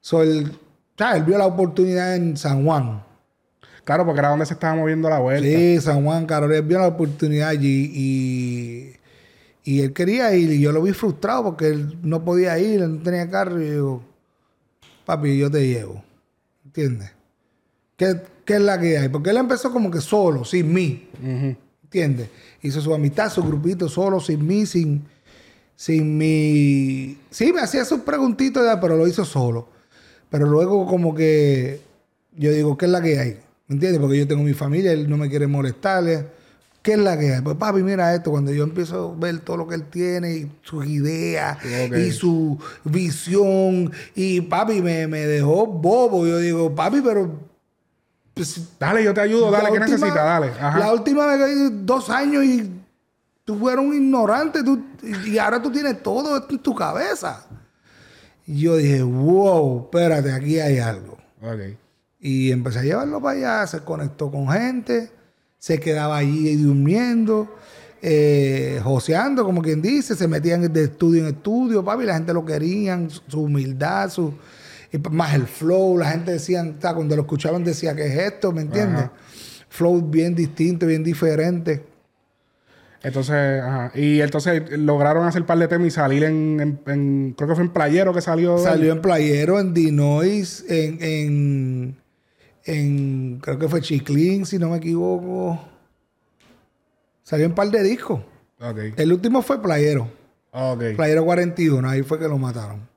So, 0.00 0.22
él, 0.22 0.56
¿sabes? 0.96 1.20
él 1.20 1.24
vio 1.24 1.38
la 1.38 1.46
oportunidad 1.46 2.14
en 2.14 2.36
San 2.36 2.64
Juan. 2.64 3.02
Claro, 3.84 4.04
porque 4.04 4.20
era 4.20 4.28
donde 4.28 4.46
se 4.46 4.54
estaba 4.54 4.76
moviendo 4.76 5.08
la 5.08 5.18
vuelta. 5.18 5.48
Sí, 5.48 5.80
San 5.80 6.04
Juan, 6.04 6.26
Carol. 6.26 6.52
Él 6.52 6.62
vio 6.62 6.78
la 6.78 6.88
oportunidad 6.88 7.48
allí 7.48 7.90
y, 7.92 8.92
y 9.64 9.80
él 9.80 9.92
quería 9.92 10.34
ir. 10.34 10.52
Y 10.52 10.60
yo 10.60 10.70
lo 10.70 10.82
vi 10.82 10.92
frustrado 10.92 11.44
porque 11.44 11.68
él 11.68 11.98
no 12.02 12.24
podía 12.24 12.58
ir, 12.58 12.82
él 12.82 12.98
no 12.98 13.02
tenía 13.02 13.28
carro. 13.28 13.60
Y 13.60 13.66
yo 13.66 13.72
digo, 13.72 14.02
papi, 15.06 15.38
yo 15.38 15.50
te 15.50 15.66
llevo. 15.66 16.04
¿Entiendes? 16.64 17.10
¿Qué, 17.96 18.20
qué 18.44 18.54
es 18.54 18.60
la 18.60 18.78
que 18.78 18.98
hay? 18.98 19.08
Porque 19.08 19.30
él 19.30 19.38
empezó 19.38 19.72
como 19.72 19.90
que 19.90 20.00
solo, 20.00 20.44
sin 20.44 20.72
mí. 20.72 21.08
¿Entiendes? 21.90 22.28
Hizo 22.62 22.80
su 22.80 22.94
amistad, 22.94 23.32
su 23.32 23.42
grupito 23.42 23.88
solo, 23.88 24.20
sin 24.20 24.46
mí, 24.46 24.64
sin, 24.64 25.02
sin 25.74 26.16
mi... 26.16 27.18
Sí, 27.30 27.52
me 27.52 27.62
hacía 27.62 27.84
sus 27.84 28.02
preguntitas, 28.02 28.78
pero 28.80 28.96
lo 28.96 29.08
hizo 29.08 29.24
solo. 29.24 29.66
Pero 30.30 30.46
luego 30.46 30.86
como 30.86 31.12
que 31.16 31.80
yo 32.36 32.52
digo, 32.52 32.78
¿qué 32.78 32.86
es 32.86 32.92
la 32.92 33.02
que 33.02 33.18
hay? 33.18 33.38
¿Me 33.66 33.74
entiendes? 33.74 34.00
Porque 34.00 34.18
yo 34.18 34.28
tengo 34.28 34.44
mi 34.44 34.54
familia, 34.54 34.92
él 34.92 35.10
no 35.10 35.16
me 35.16 35.28
quiere 35.28 35.48
molestarle. 35.48 36.26
¿Qué 36.80 36.92
es 36.92 36.98
la 36.98 37.18
que 37.18 37.34
hay? 37.34 37.40
Pues 37.40 37.56
papi, 37.56 37.82
mira 37.82 38.14
esto, 38.14 38.30
cuando 38.30 38.52
yo 38.52 38.62
empiezo 38.62 39.16
a 39.16 39.20
ver 39.20 39.40
todo 39.40 39.56
lo 39.56 39.66
que 39.66 39.74
él 39.74 39.84
tiene 39.90 40.36
y 40.36 40.52
sus 40.62 40.86
ideas 40.86 41.58
y 41.64 42.12
su 42.12 42.56
visión 42.84 43.90
y 44.14 44.42
papi 44.42 44.80
me, 44.80 45.08
me 45.08 45.26
dejó 45.26 45.66
bobo. 45.66 46.24
Yo 46.24 46.38
digo, 46.38 46.72
papi, 46.72 47.00
pero... 47.02 47.49
pues, 48.34 48.60
Dale, 48.78 49.02
yo 49.04 49.12
te 49.14 49.20
ayudo, 49.20 49.50
dale, 49.50 49.64
la 49.64 49.68
¿qué 49.70 49.78
última- 49.78 49.86
necesitas? 49.96 50.14
Dale. 50.24 50.46
Ajá. 50.60 50.78
La 50.78 50.92
última 50.92 51.26
vez 51.26 51.38
que 51.46 51.70
dos 51.82 52.08
años 52.10 52.44
y 52.44 52.70
tú 53.44 53.58
fueras 53.58 53.84
un 53.84 53.94
ignorante 53.94 54.62
tú, 54.62 54.82
y 55.26 55.38
ahora 55.38 55.60
tú 55.60 55.70
tienes 55.70 56.02
todo 56.02 56.36
esto 56.36 56.52
en 56.54 56.58
tu 56.60 56.74
cabeza. 56.74 57.44
Y 58.46 58.60
yo 58.62 58.76
dije, 58.76 59.02
wow, 59.02 59.84
espérate, 59.84 60.32
aquí 60.32 60.58
hay 60.58 60.78
algo. 60.78 61.18
Ok. 61.42 61.76
Y 62.20 62.50
empecé 62.52 62.80
a 62.80 62.82
llevarlo 62.82 63.20
para 63.20 63.38
allá, 63.60 63.66
se 63.66 63.80
conectó 63.80 64.30
con 64.30 64.48
gente, 64.48 65.10
se 65.58 65.78
quedaba 65.80 66.16
allí 66.18 66.54
durmiendo, 66.56 67.54
eh, 68.02 68.80
joseando, 68.82 69.44
como 69.44 69.62
quien 69.62 69.80
dice, 69.82 70.14
se 70.16 70.26
metían 70.28 70.72
de 70.72 70.84
estudio 70.84 71.22
en 71.26 71.34
estudio, 71.34 71.84
papi, 71.84 72.04
la 72.04 72.14
gente 72.14 72.32
lo 72.32 72.44
querían, 72.44 73.08
su 73.10 73.42
humildad, 73.42 74.10
su, 74.10 74.34
y 74.92 74.98
más 75.10 75.34
el 75.34 75.46
flow, 75.46 75.96
la 75.98 76.10
gente 76.10 76.32
decía, 76.32 76.64
cuando 76.80 77.14
lo 77.16 77.22
escuchaban 77.22 77.62
decía, 77.64 77.94
¿qué 77.94 78.06
es 78.06 78.14
esto? 78.32 78.52
¿Me 78.52 78.62
entiendes? 78.62 79.04
Ajá. 79.04 79.12
Flow 79.68 80.00
bien 80.02 80.34
distinto, 80.34 80.86
bien 80.86 81.04
diferente. 81.04 81.84
Entonces, 83.02 83.62
ajá. 83.62 83.92
Y 83.94 84.20
entonces 84.20 84.62
lograron 84.78 85.26
hacer 85.26 85.46
par 85.46 85.58
de 85.58 85.68
temas 85.68 85.86
y 85.86 85.90
salir 85.90 86.24
en, 86.24 86.60
en- 86.60 86.80
en- 86.86 87.34
creo 87.36 87.48
que 87.48 87.54
fue 87.54 87.64
en 87.64 87.70
Playero 87.70 88.12
que 88.12 88.20
salió. 88.20 88.58
Salió 88.58 88.92
en 88.92 89.00
Playero, 89.00 89.58
en 89.58 89.72
Dinois, 89.72 90.64
en, 90.68 90.98
en, 91.02 91.96
en, 92.64 93.38
creo 93.40 93.58
que 93.58 93.68
fue 93.68 93.80
Chiclín, 93.80 94.44
si 94.44 94.58
no 94.58 94.70
me 94.70 94.76
equivoco. 94.78 95.58
Salió 97.22 97.46
un 97.46 97.54
par 97.54 97.70
de 97.70 97.82
discos. 97.82 98.20
El 98.96 99.12
último 99.12 99.40
fue 99.40 99.62
Playero. 99.62 100.10
Ok. 100.50 100.82
Playero 100.96 101.24
41, 101.24 101.88
ahí 101.88 102.02
fue 102.02 102.18
que 102.18 102.28
lo 102.28 102.36
mataron. 102.36 102.89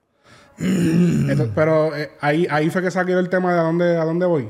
Pero 0.58 1.96
eh, 1.96 2.12
ahí, 2.22 2.48
ahí 2.50 2.70
fue 2.70 2.82
que 2.82 2.92
saqué 2.92 3.14
el 3.14 3.30
tema 3.30 3.54
de 3.54 3.60
a 3.60 3.64
dónde, 3.64 3.98
a 3.98 4.06
dónde 4.06 4.26
voy. 4.26 4.50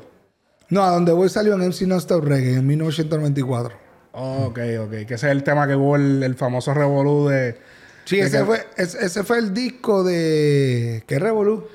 No, 0.69 0.83
a 0.83 0.89
donde 0.91 1.11
voy 1.11 1.29
salió 1.29 1.53
en 1.53 1.61
MC 1.67 1.81
No 1.87 1.97
Stop 1.97 2.23
Reggae 2.25 2.55
en 2.55 2.67
1994. 2.67 3.75
Ok, 4.13 4.59
ok. 4.81 4.91
Que 5.07 5.13
ese 5.15 5.27
es 5.27 5.31
el 5.31 5.43
tema 5.43 5.67
que 5.67 5.75
hubo 5.75 5.95
el, 5.95 6.21
el 6.23 6.35
famoso 6.35 6.73
revolú 6.73 7.27
de... 7.27 7.57
Sí, 8.05 8.17
de 8.17 8.23
ese 8.23 8.39
que- 8.39 8.43
fue, 8.45 8.65
ese, 8.77 9.05
ese 9.05 9.23
fue 9.23 9.37
el 9.39 9.53
disco 9.53 10.03
de... 10.03 11.03
¿Qué 11.07 11.19
revolú? 11.19 11.67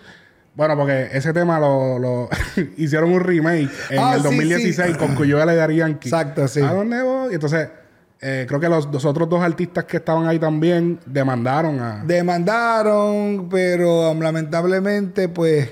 Bueno, 0.55 0.77
porque 0.77 1.09
ese 1.12 1.33
tema 1.33 1.61
lo, 1.61 1.99
lo 1.99 2.29
hicieron 2.77 3.12
un 3.12 3.21
remake 3.21 3.71
en 3.91 3.99
Ah, 4.01 4.14
el 4.14 4.23
sí, 4.23 4.25
2016 4.25 4.93
sí. 4.93 4.99
con 4.99 5.14
Cuyo 5.14 5.38
y 5.41 5.57
Daddy 5.57 5.77
Yankee. 5.77 6.09
Exacto, 6.09 6.49
sí. 6.49 6.61
¿A 6.61 6.73
dónde 6.73 7.01
voy? 7.03 7.31
Y 7.31 7.35
entonces, 7.35 7.69
eh, 8.20 8.46
creo 8.48 8.59
que 8.59 8.68
los, 8.68 8.92
los 8.92 9.04
otros 9.04 9.28
dos 9.28 9.42
artistas 9.42 9.85
que 9.85 9.98
estaban 9.98 10.26
ahí 10.26 10.38
también 10.38 10.98
demandaron 11.07 11.78
a... 11.81 12.04
Demandaron, 12.04 13.48
pero 13.48 14.11
um, 14.11 14.20
lamentablemente, 14.20 15.28
pues, 15.28 15.70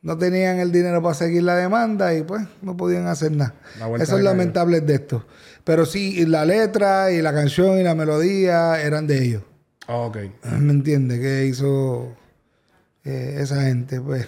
no 0.00 0.16
tenían 0.16 0.58
el 0.58 0.72
dinero 0.72 1.02
para 1.02 1.14
seguir 1.14 1.42
la 1.42 1.54
demanda 1.54 2.14
y 2.14 2.22
pues 2.22 2.42
no 2.62 2.76
podían 2.76 3.06
hacer 3.06 3.32
nada. 3.32 3.54
Eso 4.00 4.16
es 4.16 4.24
lamentable 4.24 4.80
de 4.80 4.94
esto. 4.94 5.24
Pero 5.62 5.86
sí, 5.86 6.18
y 6.18 6.26
la 6.26 6.44
letra 6.44 7.12
y 7.12 7.22
la 7.22 7.32
canción 7.32 7.78
y 7.78 7.82
la 7.84 7.94
melodía 7.94 8.82
eran 8.82 9.06
de 9.06 9.22
ellos. 9.22 9.42
Ok. 9.86 10.16
¿Me 10.58 10.72
entiendes? 10.72 11.20
Que 11.20 11.46
hizo 11.46 12.16
eh, 13.04 13.36
esa 13.40 13.62
gente, 13.62 14.00
pues. 14.00 14.26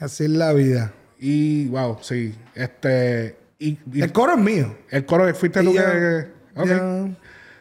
Así 0.00 0.24
es 0.24 0.30
la 0.30 0.52
vida. 0.52 0.92
Y, 1.18 1.68
wow, 1.68 1.98
sí. 2.02 2.34
Este... 2.54 3.37
Y, 3.58 3.78
y 3.92 4.02
El 4.02 4.12
coro 4.12 4.34
es 4.34 4.38
mío. 4.40 4.76
el 4.90 5.04
coro, 5.04 5.32
fuiste 5.34 5.62
tú 5.62 5.72
que... 5.72 5.76
yo- 5.76 5.82
que- 5.84 6.60
ok. 6.60 6.66
yo- 6.68 7.08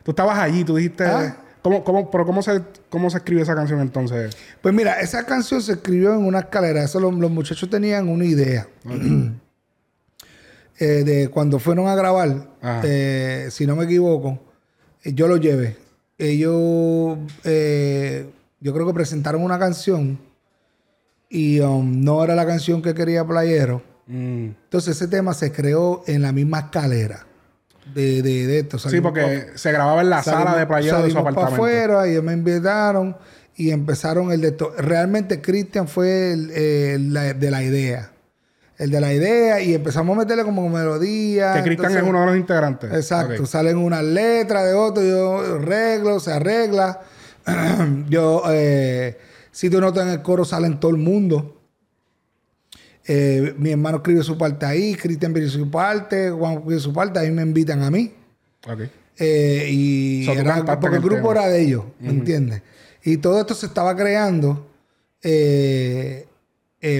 Tú 0.04 0.12
estabas 0.12 0.38
allí, 0.40 0.64
tú 0.64 0.76
dijiste... 0.76 1.04
Ah. 1.06 1.38
¿Cómo, 1.64 1.84
cómo, 1.84 2.10
pero 2.10 2.26
cómo 2.26 2.42
se, 2.42 2.62
cómo 2.90 3.10
se 3.10 3.18
escribe 3.18 3.42
esa 3.42 3.54
canción 3.54 3.82
entonces? 3.82 4.38
Pues 4.62 4.74
mira, 4.74 5.02
esa 5.02 5.26
canción 5.26 5.62
se 5.62 5.74
escribió 5.74 6.14
en 6.14 6.24
una 6.26 6.40
escalera. 6.40 6.82
Eso 6.84 7.00
los, 7.02 7.14
los 7.16 7.30
muchachos 7.30 7.70
tenían 7.70 8.08
una 8.08 8.24
idea. 8.26 8.68
Eh, 10.80 11.04
de 11.04 11.30
cuando 11.30 11.58
fueron 11.58 11.88
a 11.88 11.96
grabar, 11.96 12.50
eh, 12.84 13.48
si 13.50 13.66
no 13.66 13.76
me 13.76 13.86
equivoco, 13.86 14.40
eh, 15.04 15.12
yo 15.14 15.28
lo 15.28 15.38
llevé. 15.38 15.76
Ellos, 16.20 17.18
eh, 17.46 18.30
yo 18.60 18.74
creo 18.76 18.86
que 18.86 18.94
presentaron 18.94 19.42
una 19.42 19.58
canción 19.58 20.20
y 21.30 21.60
um, 21.62 22.02
no 22.04 22.24
era 22.24 22.36
la 22.36 22.46
canción 22.46 22.84
que 22.84 22.94
quería 22.94 23.26
Playero. 23.26 23.82
Mm. 24.08 24.46
Entonces 24.64 24.96
ese 24.96 25.08
tema 25.08 25.34
se 25.34 25.52
creó 25.52 26.04
en 26.08 26.22
la 26.22 26.32
misma 26.32 26.60
escalera 26.60 27.26
de, 27.94 28.22
de, 28.22 28.48
de 28.48 28.60
esto. 28.60 28.80
Sí, 28.80 29.02
porque 29.02 29.48
se 29.56 29.72
grababa 29.72 30.02
en 30.02 30.10
la 30.10 30.24
Salimos- 30.24 30.46
sala 30.46 30.58
de 30.60 30.66
playero 30.66 30.98
de 30.98 31.04
su 31.04 31.16
salimos 31.16 31.24
para 31.24 31.32
apartamento. 31.48 31.56
afuera 31.56 32.08
ellos 32.08 32.24
me 32.24 32.34
invitaron 32.34 33.16
y 33.56 33.72
empezaron 33.72 34.32
el 34.32 34.42
de 34.42 34.52
to- 34.52 34.74
realmente 34.78 35.42
Cristian 35.42 35.88
fue 35.88 36.32
el, 36.34 36.52
el 36.52 37.14
la- 37.14 37.34
de 37.34 37.52
la 37.52 37.64
idea 37.64 38.12
el 38.78 38.92
de 38.92 39.02
la 39.02 39.12
idea 39.12 39.60
y 39.60 39.74
empezamos 39.74 40.16
a 40.16 40.20
meterle 40.20 40.44
como 40.44 40.70
melodía 40.70 41.54
Que 41.56 41.64
Cristian 41.64 41.98
es 41.98 42.04
uno 42.04 42.20
de 42.20 42.26
los 42.28 42.38
integrantes. 42.38 42.94
exacto 42.94 43.46
salen 43.48 43.78
unas 43.78 44.04
letras 44.04 44.66
de 44.66 44.74
otro 44.74 45.02
yo 45.04 45.56
arreglo 45.56 46.20
se 46.20 46.32
arregla 46.34 47.02
yo 48.10 48.44
eh, 48.50 49.18
si 49.52 49.70
tú 49.70 49.82
notas 49.82 50.04
en 50.06 50.10
el 50.14 50.22
coro 50.22 50.46
salen 50.46 50.80
todo 50.80 50.92
el 50.92 50.98
mundo 50.98 51.57
Eh, 53.10 53.56
mi 53.58 53.72
hermano 53.72 53.98
escribe 53.98 54.22
su 54.22 54.38
parte 54.38 54.66
ahí 54.66 54.94
Cristian 54.96 55.32
escribe 55.32 55.50
su 55.50 55.72
parte 55.72 56.30
Juan 56.30 56.56
escribe 56.56 56.80
su 56.82 56.92
parte 56.92 57.20
ahí 57.20 57.32
me 57.32 57.42
invitan 57.42 57.82
a 57.82 57.90
mí 57.90 58.14
Ok. 58.70 58.82
eh, 59.18 59.70
y 59.72 60.26
So, 60.26 60.34
era- 60.34 60.64
porque 60.80 60.98
el 60.98 61.02
grupo 61.02 61.32
era 61.32 61.48
de 61.48 61.62
ellos, 61.62 61.86
¿me 62.02 62.10
entiendes? 62.10 62.62
Y 63.04 63.16
todo 63.18 63.40
esto 63.40 63.54
se 63.54 63.66
estaba 63.68 63.96
creando 63.96 64.70
eh, 65.24 66.28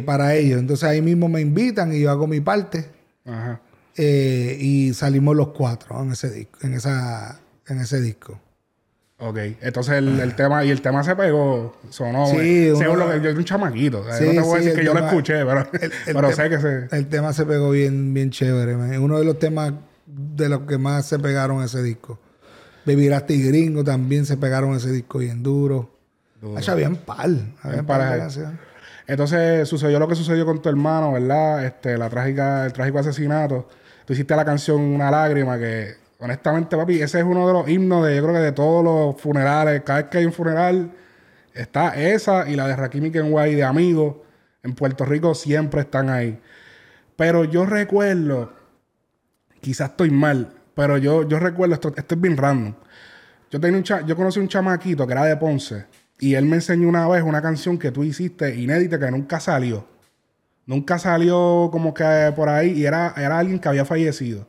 para 0.06 0.36
ellos. 0.36 0.60
Entonces 0.60 0.84
ahí 0.88 1.02
mismo 1.02 1.28
me 1.28 1.42
invitan 1.42 1.94
y 1.94 2.00
yo 2.00 2.10
hago 2.10 2.26
mi 2.28 2.40
parte 2.40 2.86
Ajá. 3.26 3.62
y 3.98 4.94
salimos 4.94 5.36
los 5.36 5.50
cuatro 5.50 6.02
en 6.02 6.12
ese 6.14 6.30
disco, 6.30 6.60
en 6.64 6.74
esa, 6.74 7.40
en 7.68 7.80
ese 7.82 8.00
disco. 8.02 8.40
Ok. 9.20 9.38
Entonces 9.62 9.96
el, 9.96 10.20
el 10.20 10.36
tema, 10.36 10.64
y 10.64 10.70
el 10.70 10.82
tema 10.82 11.04
se 11.04 11.16
pegó, 11.16 11.76
sonó. 11.90 12.28
Sí, 12.28 12.68
eh, 12.68 12.70
uno- 12.72 12.80
según 12.80 13.00
lo 13.00 13.10
que 13.10 13.18
yo 13.22 13.30
soy 13.32 13.38
un 13.40 13.46
chamaquito. 13.46 14.04
Sí, 14.12 14.26
no 14.26 14.32
te 14.32 14.40
voy 14.42 14.56
a 14.56 14.58
decir 14.62 14.76
que 14.80 14.86
yo 14.86 14.94
lo 14.94 15.00
escuché, 15.06 15.44
pero, 15.44 15.60
el- 15.74 15.84
el 15.84 15.92
pero 16.06 16.30
tema- 16.30 16.34
sé 16.34 16.50
que 16.50 16.60
se. 16.60 16.88
El 16.96 17.08
tema 17.08 17.34
se 17.34 17.46
pegó 17.46 17.72
bien, 17.72 18.14
bien 18.14 18.30
chévere. 18.30 18.76
man. 18.76 18.96
Uno 19.02 19.18
de 19.18 19.26
los 19.26 19.40
temas 19.40 19.74
de 20.06 20.50
los 20.50 20.62
que 20.62 20.78
más 20.78 21.06
se 21.08 21.18
pegaron 21.18 21.64
ese 21.64 21.82
disco. 21.82 22.20
Vivirás 22.86 23.26
Gringo 23.28 23.84
también 23.84 24.26
se 24.26 24.38
pegaron 24.38 24.74
ese 24.76 24.92
disco 24.92 25.18
bien 25.18 25.42
duro. 25.44 25.90
Duro. 26.40 26.58
Hacha, 26.58 26.76
de 26.76 28.14
ahí. 28.14 28.20
canciones. 28.20 28.60
Entonces 29.08 29.68
sucedió 29.68 30.00
lo 30.00 30.08
que 30.08 30.16
sucedió 30.16 30.46
con 30.46 30.62
tu 30.62 30.70
hermano, 30.70 31.14
¿verdad? 31.14 31.66
Este, 31.66 31.98
la 31.98 32.10
trágica, 32.10 32.66
el 32.66 32.74
trágico 32.74 33.00
asesinato. 33.00 33.68
Tú 34.06 34.14
hiciste 34.14 34.36
la 34.36 34.46
canción 34.46 34.80
Una 34.80 35.10
lágrima, 35.10 35.58
que 35.58 35.96
honestamente, 36.20 36.76
papi, 36.78 37.02
ese 37.02 37.20
es 37.20 37.26
uno 37.26 37.48
de 37.48 37.54
los 37.54 37.70
himnos 37.70 38.06
de, 38.06 38.16
yo 38.16 38.24
creo 38.24 38.36
que 38.36 38.42
de 38.42 38.52
todos 38.52 38.84
los 38.84 39.22
funerales. 39.22 39.82
Cada 39.84 40.02
vez 40.02 40.10
que 40.10 40.18
hay 40.20 40.26
un 40.26 40.34
funeral, 40.34 40.92
está 41.54 41.90
esa 42.00 42.48
y 42.50 42.56
la 42.56 42.68
de 42.68 42.76
Rakim 42.76 43.12
Kenway 43.12 43.56
de 43.56 43.64
Amigos. 43.64 44.18
En 44.64 44.74
Puerto 44.74 45.06
Rico 45.06 45.34
siempre 45.36 45.82
están 45.82 46.10
ahí. 46.10 46.40
Pero 47.16 47.46
yo 47.46 47.66
recuerdo, 47.66 48.54
quizás 49.62 49.92
estoy 49.92 50.12
mal, 50.12 50.54
pero 50.76 50.98
yo, 50.98 51.28
yo 51.28 51.40
recuerdo, 51.40 51.76
esto, 51.76 51.94
esto 51.96 52.16
es 52.16 52.22
bien 52.22 52.38
random. 52.38 52.74
Yo, 53.50 53.60
tenía 53.60 53.78
un 53.78 53.84
cha- 53.84 54.06
yo 54.06 54.16
conocí 54.16 54.40
un 54.40 54.48
chamaquito 54.48 55.08
que 55.08 55.14
era 55.14 55.24
de 55.26 55.38
Ponce 55.38 55.86
y 56.20 56.34
él 56.36 56.46
me 56.46 56.58
enseñó 56.58 56.90
una 56.90 57.08
vez 57.08 57.24
una 57.24 57.42
canción 57.42 57.78
que 57.78 57.92
tú 57.92 58.04
hiciste 58.04 58.56
inédita 58.56 59.00
que 59.00 59.10
nunca 59.12 59.40
salió. 59.40 59.88
Nunca 60.66 61.00
salió 61.00 61.70
como 61.72 61.94
que 61.94 62.34
por 62.36 62.50
ahí 62.50 62.72
y 62.72 62.86
era, 62.86 63.14
era 63.16 63.40
alguien 63.40 63.60
que 63.60 63.70
había 63.70 63.86
fallecido. 63.86 64.48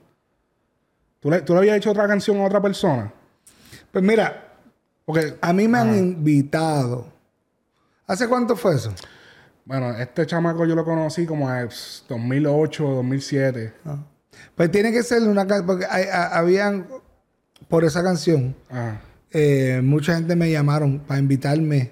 ¿Tú 1.21 1.31
le, 1.31 1.41
¿Tú 1.43 1.53
le 1.55 1.59
habías 1.61 1.77
hecho 1.77 1.91
otra 1.91 2.07
canción 2.07 2.39
a 2.41 2.45
otra 2.45 2.61
persona? 2.61 3.13
Pues 3.93 4.05
mira, 4.05 4.45
Porque, 5.05 5.37
A 5.41 5.53
mí 5.55 5.67
me 5.69 5.79
han 5.79 5.97
invitado. 5.99 7.07
¿Hace 8.07 8.29
cuánto 8.29 8.57
fue 8.57 8.75
eso? 8.75 8.93
bueno, 9.65 9.91
este 9.99 10.25
chamaco 10.27 10.65
yo 10.65 10.75
lo 10.75 10.83
conocí 10.85 11.27
como 11.27 11.51
en 11.55 11.69
2008, 12.09 12.83
2007. 12.85 13.75
Ah. 13.85 13.99
Pues 14.55 14.71
tiene 14.71 14.93
que 14.93 15.03
ser 15.03 15.23
una 15.23 15.47
canción, 15.47 15.67
porque 15.67 15.87
hay- 15.91 16.05
a- 16.11 16.39
habían, 16.39 16.87
por 17.69 17.85
esa 17.85 18.03
canción, 18.03 18.55
eh, 19.31 19.81
mucha 19.83 20.15
gente 20.15 20.37
me 20.37 20.51
llamaron 20.51 21.01
para 21.01 21.21
invitarme 21.21 21.91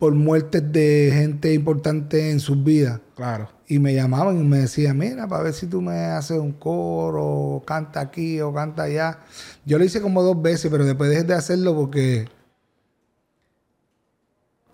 por 0.00 0.14
muertes 0.14 0.72
de 0.72 1.10
gente 1.12 1.52
importante 1.52 2.30
en 2.30 2.40
sus 2.40 2.64
vidas. 2.64 3.00
Claro. 3.14 3.50
Y 3.68 3.78
me 3.78 3.94
llamaban 3.94 4.40
y 4.40 4.44
me 4.44 4.60
decían, 4.60 4.96
mira, 4.96 5.28
para 5.28 5.42
ver 5.42 5.52
si 5.52 5.66
tú 5.66 5.82
me 5.82 5.92
haces 6.06 6.38
un 6.38 6.52
coro, 6.52 7.22
o 7.22 7.62
canta 7.66 8.00
aquí 8.00 8.40
o 8.40 8.50
canta 8.50 8.84
allá. 8.84 9.18
Yo 9.66 9.78
lo 9.78 9.84
hice 9.84 10.00
como 10.00 10.22
dos 10.22 10.40
veces, 10.40 10.70
pero 10.70 10.86
después 10.86 11.10
dejé 11.10 11.24
de 11.24 11.34
hacerlo 11.34 11.76
porque... 11.76 12.26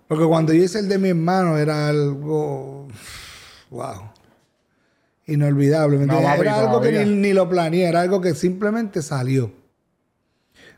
Porque 0.07 0.23
cuando 0.23 0.53
yo 0.53 0.63
hice 0.63 0.79
el 0.79 0.87
de 0.87 0.97
mi 0.97 1.09
hermano 1.09 1.57
era 1.57 1.89
algo... 1.89 2.87
Wow. 3.69 4.11
Inolvidable. 5.25 5.97
¿me 5.97 6.05
No, 6.05 6.21
papi, 6.21 6.39
era 6.39 6.59
algo 6.61 6.79
que 6.79 7.05
ni 7.05 7.33
lo 7.33 7.49
planeé, 7.49 7.89
era 7.89 7.99
algo 7.99 8.21
que 8.21 8.33
simplemente 8.33 9.01
salió 9.01 9.51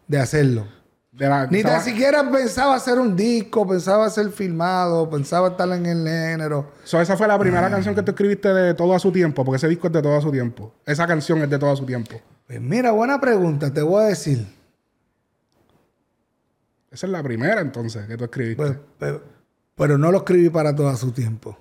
de 0.07 0.17
hacerlo. 0.17 0.78
De 1.19 1.27
la- 1.27 1.47
Ni 1.47 1.61
tan 1.61 1.81
siquiera 1.83 2.27
pensaba 2.31 2.75
hacer 2.75 2.97
un 2.97 3.13
disco, 3.15 3.67
pensaba 3.67 4.09
ser 4.09 4.29
filmado, 4.31 5.09
pensaba 5.09 5.49
estar 5.49 5.67
en 5.73 5.85
el 5.85 6.07
género. 6.07 6.71
So, 6.85 7.01
esa 7.01 7.17
fue 7.17 7.27
la 7.27 7.37
primera 7.37 7.67
Ah. 7.67 7.69
canción 7.69 7.93
que 7.93 8.01
tú 8.01 8.11
escribiste 8.11 8.47
de 8.53 8.73
todo 8.73 8.95
a 8.95 8.99
su 8.99 9.11
tiempo, 9.11 9.43
porque 9.43 9.57
ese 9.57 9.67
disco 9.67 9.87
es 9.87 9.93
de 9.93 10.01
todo 10.01 10.15
a 10.15 10.21
su 10.21 10.31
tiempo. 10.31 10.73
Esa 10.85 11.05
canción 11.05 11.39
es 11.41 11.49
de 11.49 11.59
todo 11.59 11.71
a 11.71 11.75
su 11.75 11.85
tiempo. 11.85 12.21
Pues 12.47 12.61
mira, 12.61 12.91
buena 12.91 13.19
pregunta, 13.19 13.71
te 13.73 13.81
voy 13.81 14.01
a 14.03 14.07
decir. 14.07 14.47
Esa 16.91 17.05
es 17.05 17.11
la 17.11 17.21
primera 17.21 17.61
entonces 17.61 18.07
que 18.07 18.17
tú 18.17 18.23
escribiste. 18.23 18.55
Pues, 18.63 18.77
pero, 18.97 19.21
pero 19.75 19.97
no 19.97 20.11
lo 20.11 20.19
escribí 20.19 20.49
para 20.49 20.75
todo 20.75 20.95
su 20.95 21.11
tiempo. 21.11 21.57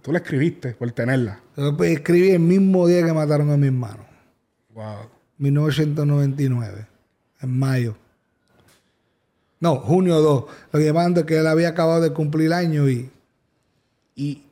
Tú 0.00 0.10
la 0.10 0.18
escribiste 0.18 0.72
por 0.72 0.90
tenerla. 0.90 1.38
Yo 1.56 1.76
pues, 1.76 1.92
escribí 1.92 2.30
el 2.30 2.40
mismo 2.40 2.88
día 2.88 3.04
que 3.04 3.12
mataron 3.12 3.50
a 3.52 3.56
mi 3.56 3.68
hermano, 3.68 4.04
Wow. 4.74 5.10
1999, 5.38 6.86
en 7.40 7.58
mayo. 7.58 7.94
No, 9.62 9.76
junio 9.76 10.20
2. 10.20 10.44
Lo 10.72 11.24
que 11.24 11.38
él 11.38 11.46
había 11.46 11.68
acabado 11.68 12.00
de 12.00 12.12
cumplir 12.12 12.52
año 12.52 12.90
y... 12.90 13.12
Y 14.16 14.42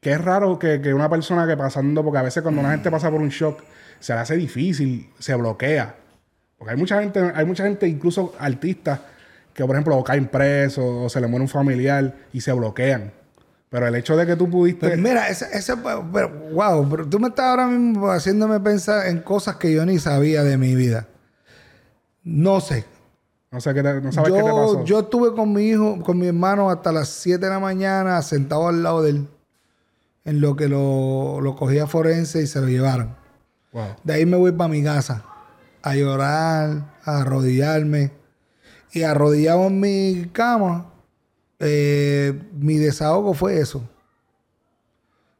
qué 0.00 0.16
raro 0.16 0.56
que, 0.56 0.80
que 0.80 0.94
una 0.94 1.10
persona 1.10 1.48
que 1.48 1.56
pasando, 1.56 2.04
porque 2.04 2.18
a 2.18 2.22
veces 2.22 2.44
cuando 2.44 2.60
una 2.60 2.70
gente 2.70 2.92
pasa 2.92 3.10
por 3.10 3.20
un 3.20 3.28
shock, 3.28 3.60
se 3.98 4.14
le 4.14 4.20
hace 4.20 4.36
difícil, 4.36 5.10
se 5.18 5.34
bloquea. 5.34 5.96
Porque 6.56 6.74
hay 6.74 6.78
mucha 6.78 7.00
gente, 7.00 7.32
hay 7.34 7.44
mucha 7.44 7.64
gente, 7.64 7.88
incluso 7.88 8.36
artistas, 8.38 9.00
que 9.52 9.64
por 9.64 9.74
ejemplo 9.74 10.02
caen 10.04 10.28
presos 10.28 10.84
o 10.86 11.08
se 11.08 11.20
le 11.20 11.26
muere 11.26 11.42
un 11.42 11.48
familiar 11.48 12.14
y 12.32 12.40
se 12.40 12.52
bloquean. 12.52 13.12
Pero 13.68 13.88
el 13.88 13.96
hecho 13.96 14.16
de 14.16 14.26
que 14.26 14.36
tú 14.36 14.48
pudiste. 14.48 14.90
Pero 14.90 15.02
mira, 15.02 15.28
ese, 15.28 15.46
ese, 15.52 15.74
pero, 15.76 16.30
wow, 16.52 16.88
pero 16.88 17.04
tú 17.04 17.18
me 17.18 17.28
estás 17.28 17.46
ahora 17.46 17.66
mismo 17.66 18.08
haciéndome 18.12 18.60
pensar 18.60 19.08
en 19.08 19.18
cosas 19.22 19.56
que 19.56 19.74
yo 19.74 19.84
ni 19.84 19.98
sabía 19.98 20.44
de 20.44 20.56
mi 20.56 20.76
vida. 20.76 21.08
No 22.22 22.60
sé. 22.60 22.84
No 23.50 23.60
sé 23.60 23.72
qué 23.72 23.82
te, 23.82 24.00
no 24.00 24.12
sabes 24.12 24.30
yo, 24.30 24.36
qué 24.36 24.42
te 24.42 24.50
pasó. 24.50 24.84
Yo 24.84 25.00
estuve 25.00 25.34
con 25.34 25.52
mi 25.52 25.68
hijo, 25.68 26.02
con 26.02 26.18
mi 26.18 26.26
hermano 26.26 26.70
hasta 26.70 26.92
las 26.92 27.08
7 27.08 27.44
de 27.44 27.50
la 27.50 27.58
mañana, 27.58 28.20
sentado 28.22 28.68
al 28.68 28.82
lado 28.82 29.02
de 29.02 29.10
él, 29.10 29.28
en 30.24 30.40
lo 30.40 30.54
que 30.54 30.68
lo, 30.68 31.40
lo 31.40 31.56
cogía 31.56 31.86
forense 31.86 32.42
y 32.42 32.46
se 32.46 32.60
lo 32.60 32.68
llevaron. 32.68 33.16
Wow. 33.72 33.96
De 34.04 34.14
ahí 34.14 34.26
me 34.26 34.36
voy 34.36 34.52
para 34.52 34.68
mi 34.68 34.82
casa 34.82 35.24
a 35.82 35.94
llorar, 35.94 36.96
a 37.04 37.20
arrodillarme. 37.20 38.12
Y 38.92 39.02
arrodillado 39.02 39.66
en 39.66 39.80
mi 39.80 40.30
cama, 40.32 40.90
eh, 41.58 42.40
mi 42.52 42.76
desahogo 42.76 43.34
fue 43.34 43.58
eso. 43.58 43.82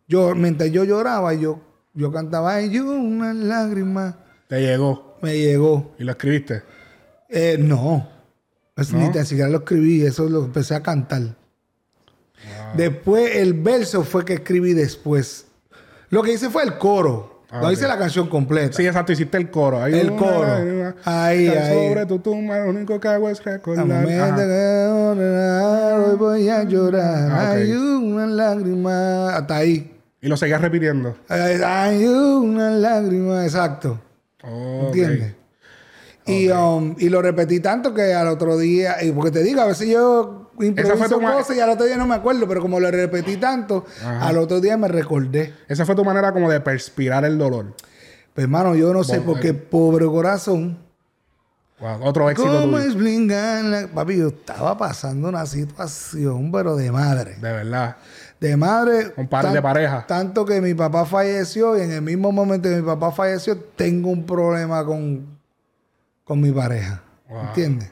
Yo, 0.06 0.34
mientras 0.34 0.70
yo 0.70 0.84
lloraba, 0.84 1.34
yo, 1.34 1.60
yo 1.94 2.12
cantaba, 2.12 2.54
ay, 2.54 2.70
yo 2.70 2.84
una 2.90 3.34
lágrima. 3.34 4.16
Te 4.48 4.60
llegó 4.60 5.16
Me 5.20 5.36
llegó. 5.36 5.94
y 5.98 6.04
lo 6.04 6.12
escribiste. 6.12 6.62
Eh, 7.28 7.56
no. 7.58 8.08
Eso 8.76 8.96
¿No? 8.96 9.06
Ni 9.06 9.12
tan 9.12 9.26
siquiera 9.26 9.50
lo 9.50 9.58
escribí, 9.58 10.02
eso 10.04 10.28
lo 10.28 10.44
empecé 10.44 10.74
a 10.74 10.82
cantar. 10.82 11.22
Después 12.76 13.36
el 13.36 13.54
verso 13.54 14.04
fue 14.04 14.24
que 14.24 14.34
escribí 14.34 14.72
después. 14.74 15.46
Lo 16.10 16.22
que 16.22 16.32
hice 16.32 16.48
fue 16.50 16.62
el 16.62 16.78
coro. 16.78 17.42
Ah, 17.50 17.60
no 17.62 17.72
hice 17.72 17.88
la 17.88 17.98
canción 17.98 18.28
completa. 18.28 18.76
Sí, 18.76 18.86
exacto, 18.86 19.10
hiciste 19.12 19.38
el 19.38 19.50
coro. 19.50 19.82
Hay 19.82 19.94
El 19.98 20.10
una 20.10 20.18
coro. 20.18 20.94
Ahí, 21.04 21.48
ahí. 21.48 21.88
Sobre 21.88 22.06
tu 22.06 22.18
tumba, 22.18 22.58
lo 22.58 22.70
único 22.70 23.00
que 23.00 23.08
hago 23.08 23.28
es 23.30 23.38
Al 23.40 23.54
recordar. 23.54 23.86
momento 23.86 24.22
Ajá. 24.24 24.36
que 24.36 24.42
orar, 24.42 26.00
hoy 26.00 26.16
voy 26.16 26.48
a 26.50 26.62
llorar. 26.64 27.30
Ah. 27.32 27.50
Hay 27.52 27.72
una 27.72 28.26
lágrima. 28.26 29.34
Hasta 29.34 29.56
ahí. 29.56 29.94
Y 30.20 30.28
lo 30.28 30.36
seguías 30.36 30.60
repitiendo. 30.60 31.16
Hay 31.28 32.04
una 32.06 32.70
lágrima. 32.70 33.44
Exacto. 33.44 33.98
Oh, 34.44 34.88
ok. 34.88 34.96
Um, 36.28 36.94
y 36.98 37.08
lo 37.08 37.22
repetí 37.22 37.60
tanto 37.60 37.94
que 37.94 38.12
al 38.14 38.28
otro 38.28 38.58
día, 38.58 39.02
y 39.02 39.12
porque 39.12 39.30
te 39.30 39.42
digo, 39.42 39.60
a 39.62 39.66
veces 39.66 39.88
yo 39.88 40.50
improviso 40.60 41.20
cosas 41.20 41.56
y 41.56 41.60
al 41.60 41.70
otro 41.70 41.86
día 41.86 41.96
no 41.96 42.06
me 42.06 42.14
acuerdo, 42.16 42.46
pero 42.48 42.60
como 42.60 42.78
lo 42.80 42.90
repetí 42.90 43.36
tanto, 43.36 43.84
Ajá. 44.00 44.28
al 44.28 44.38
otro 44.38 44.60
día 44.60 44.76
me 44.76 44.88
recordé. 44.88 45.54
Esa 45.68 45.86
fue 45.86 45.94
tu 45.94 46.04
manera 46.04 46.32
como 46.32 46.50
de 46.50 46.60
perspirar 46.60 47.24
el 47.24 47.38
dolor. 47.38 47.74
Pues 48.34 48.44
hermano, 48.44 48.74
yo 48.74 48.92
no 48.92 49.04
sé, 49.04 49.20
porque 49.20 49.54
pobre 49.54 50.06
corazón, 50.06 50.78
Wow, 51.80 52.00
Otro 52.02 52.28
éxito 52.28 52.48
¿cómo 52.50 52.76
tuyo. 52.76 52.78
explicar? 52.90 53.62
la- 53.64 53.86
Papi, 53.86 54.16
yo 54.16 54.26
estaba 54.28 54.76
pasando 54.76 55.28
una 55.28 55.46
situación, 55.46 56.50
pero 56.50 56.74
de 56.74 56.90
madre. 56.90 57.36
De 57.36 57.52
verdad. 57.52 57.96
De 58.40 58.56
madre. 58.56 59.12
Con 59.12 59.28
par 59.28 59.52
de 59.52 59.62
pareja. 59.62 60.04
Tanto 60.04 60.44
que 60.44 60.60
mi 60.60 60.74
papá 60.74 61.04
falleció 61.04 61.78
y 61.78 61.82
en 61.82 61.92
el 61.92 62.02
mismo 62.02 62.32
momento 62.32 62.68
que 62.68 62.74
mi 62.74 62.82
papá 62.82 63.12
falleció, 63.12 63.56
tengo 63.76 64.10
un 64.10 64.26
problema 64.26 64.84
con, 64.84 65.37
con 66.28 66.40
mi 66.42 66.52
pareja. 66.52 67.02
Wow. 67.28 67.40
¿Entiendes? 67.46 67.90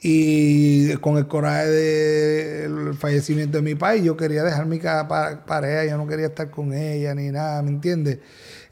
Y 0.00 0.94
con 0.98 1.16
el 1.18 1.26
coraje 1.26 1.66
del 1.66 2.94
fallecimiento 2.94 3.58
de 3.58 3.62
mi 3.62 3.74
país, 3.74 4.04
yo 4.04 4.16
quería 4.16 4.44
dejar 4.44 4.66
mi 4.66 4.78
pareja, 4.78 5.84
yo 5.86 5.96
no 5.96 6.06
quería 6.06 6.26
estar 6.26 6.50
con 6.50 6.72
ella 6.72 7.12
ni 7.16 7.30
nada, 7.32 7.60
¿me 7.62 7.70
entiendes? 7.70 8.20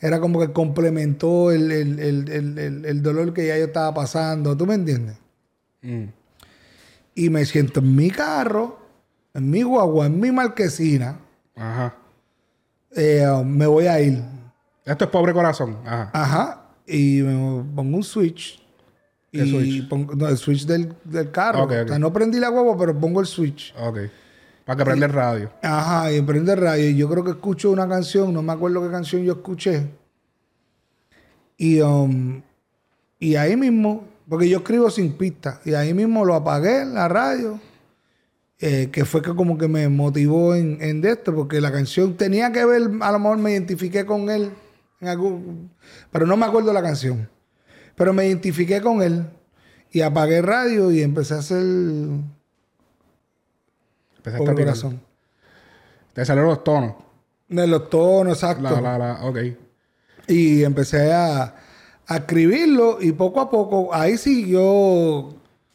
Era 0.01 0.21
como 0.21 0.39
que 0.39 0.53
complementó 0.53 1.51
el, 1.51 1.73
el- 1.73 1.99
el- 1.99 2.29
el- 2.31 2.59
el- 2.59 2.85
el 2.85 3.03
dolor 3.03 3.35
que 3.35 3.45
ya 3.49 3.59
yo 3.59 3.65
estaba 3.65 3.93
pasando, 3.93 4.57
¿tú 4.57 4.67
me 4.67 4.75
entiendes? 4.75 5.17
Mm. 5.83 6.05
Y 7.17 7.31
me 7.31 7.45
siento 7.45 7.81
en 7.81 7.97
mi 7.97 8.11
carro, 8.13 8.79
en 9.35 9.51
mi 9.51 9.63
guagua, 9.65 10.07
en 10.07 10.21
mi 10.21 10.31
marquesina, 10.31 11.19
Ajá. 11.57 11.97
eh, 12.95 13.27
me 13.45 13.67
voy 13.67 13.89
a 13.89 14.01
ir. 14.01 14.23
Esto 14.85 15.07
es 15.07 15.11
pobre 15.11 15.33
corazón. 15.33 15.79
Ajá. 15.85 16.11
Ajá. 16.13 16.65
Y 16.87 17.22
me 17.22 17.64
pongo 17.75 17.96
un 17.96 18.05
switch. 18.05 18.62
¿Qué 19.33 19.44
y 19.44 19.51
switch? 19.51 19.88
pongo 19.88 20.14
no, 20.14 20.29
el 20.29 20.37
switch 20.37 20.66
del, 20.66 20.94
del 21.05 21.31
carro. 21.31 21.64
O 21.64 21.68
sea, 21.68 21.99
no 21.99 22.12
prendí 22.12 22.38
la 22.38 22.49
guagua, 22.49 22.77
pero 22.79 22.99
pongo 22.99 23.20
el 23.20 23.27
switch. 23.27 23.75
Ok. 23.79 23.99
Para 24.64 24.79
que 24.79 24.85
prenda 24.85 25.07
el 25.07 25.12
radio. 25.12 25.51
Ajá, 25.62 26.12
y 26.12 26.20
prende 26.22 26.53
el 26.53 26.59
radio. 26.59 26.90
Y 26.90 26.96
yo 26.96 27.09
creo 27.09 27.22
que 27.22 27.31
escucho 27.31 27.70
una 27.70 27.88
canción, 27.88 28.33
no 28.33 28.42
me 28.42 28.53
acuerdo 28.53 28.83
qué 28.83 28.90
canción 28.90 29.22
yo 29.22 29.35
escuché. 29.35 29.87
Y, 31.57 31.81
um, 31.81 32.42
y 33.18 33.37
ahí 33.37 33.57
mismo, 33.57 34.05
porque 34.29 34.49
yo 34.49 34.59
escribo 34.59 34.90
sin 34.90 35.12
pista, 35.12 35.61
y 35.64 35.75
ahí 35.75 35.94
mismo 35.94 36.25
lo 36.25 36.35
apagué 36.35 36.83
en 36.83 36.94
la 36.94 37.09
radio, 37.09 37.61
eh, 38.59 38.88
que 38.90 39.05
fue 39.05 39.22
que 39.22 39.35
como 39.35 39.57
que 39.57 39.68
me 39.68 39.88
motivó 39.88 40.55
en, 40.55 40.79
en 40.81 41.01
de 41.01 41.12
esto, 41.12 41.35
porque 41.35 41.61
la 41.61 41.70
canción 41.70 42.16
tenía 42.16 42.53
que 42.53 42.64
ver, 42.64 42.90
a 43.01 43.12
lo 43.12 43.18
mejor 43.18 43.38
me 43.38 43.53
identifiqué 43.53 44.05
con 44.05 44.29
él, 44.31 44.51
en 45.01 45.09
algún, 45.09 45.71
pero 46.11 46.27
no 46.27 46.37
me 46.37 46.47
acuerdo 46.47 46.73
la 46.73 46.83
canción. 46.83 47.29
Pero 47.95 48.13
me 48.13 48.27
identifiqué 48.27 48.81
con 48.81 49.03
él 49.03 49.25
y 49.91 50.01
apagué 50.03 50.39
el 50.39 50.45
radio 50.45 50.91
y 50.91 51.03
empecé 51.03 51.35
a 51.35 51.39
hacer 51.39 51.59
Empezaste 54.17 54.39
Pobre 54.39 54.53
a 54.53 54.67
corazón. 54.67 55.01
Te 56.13 56.25
salieron 56.25 56.51
los 56.51 56.65
tonos. 56.65 56.95
De 57.49 57.67
los 57.67 57.89
tonos, 57.91 58.35
exacto. 58.35 58.63
La, 58.63 58.81
la, 58.81 58.99
la. 58.99 59.25
Ok. 59.25 59.39
Y 60.29 60.65
empecé 60.65 61.13
a, 61.13 61.55
a 62.07 62.17
escribirlo 62.17 62.99
y 63.01 63.13
poco 63.13 63.41
a 63.41 63.51
poco, 63.51 63.95
ahí 63.95 64.17
sí 64.19 64.49
yo 64.51 65.35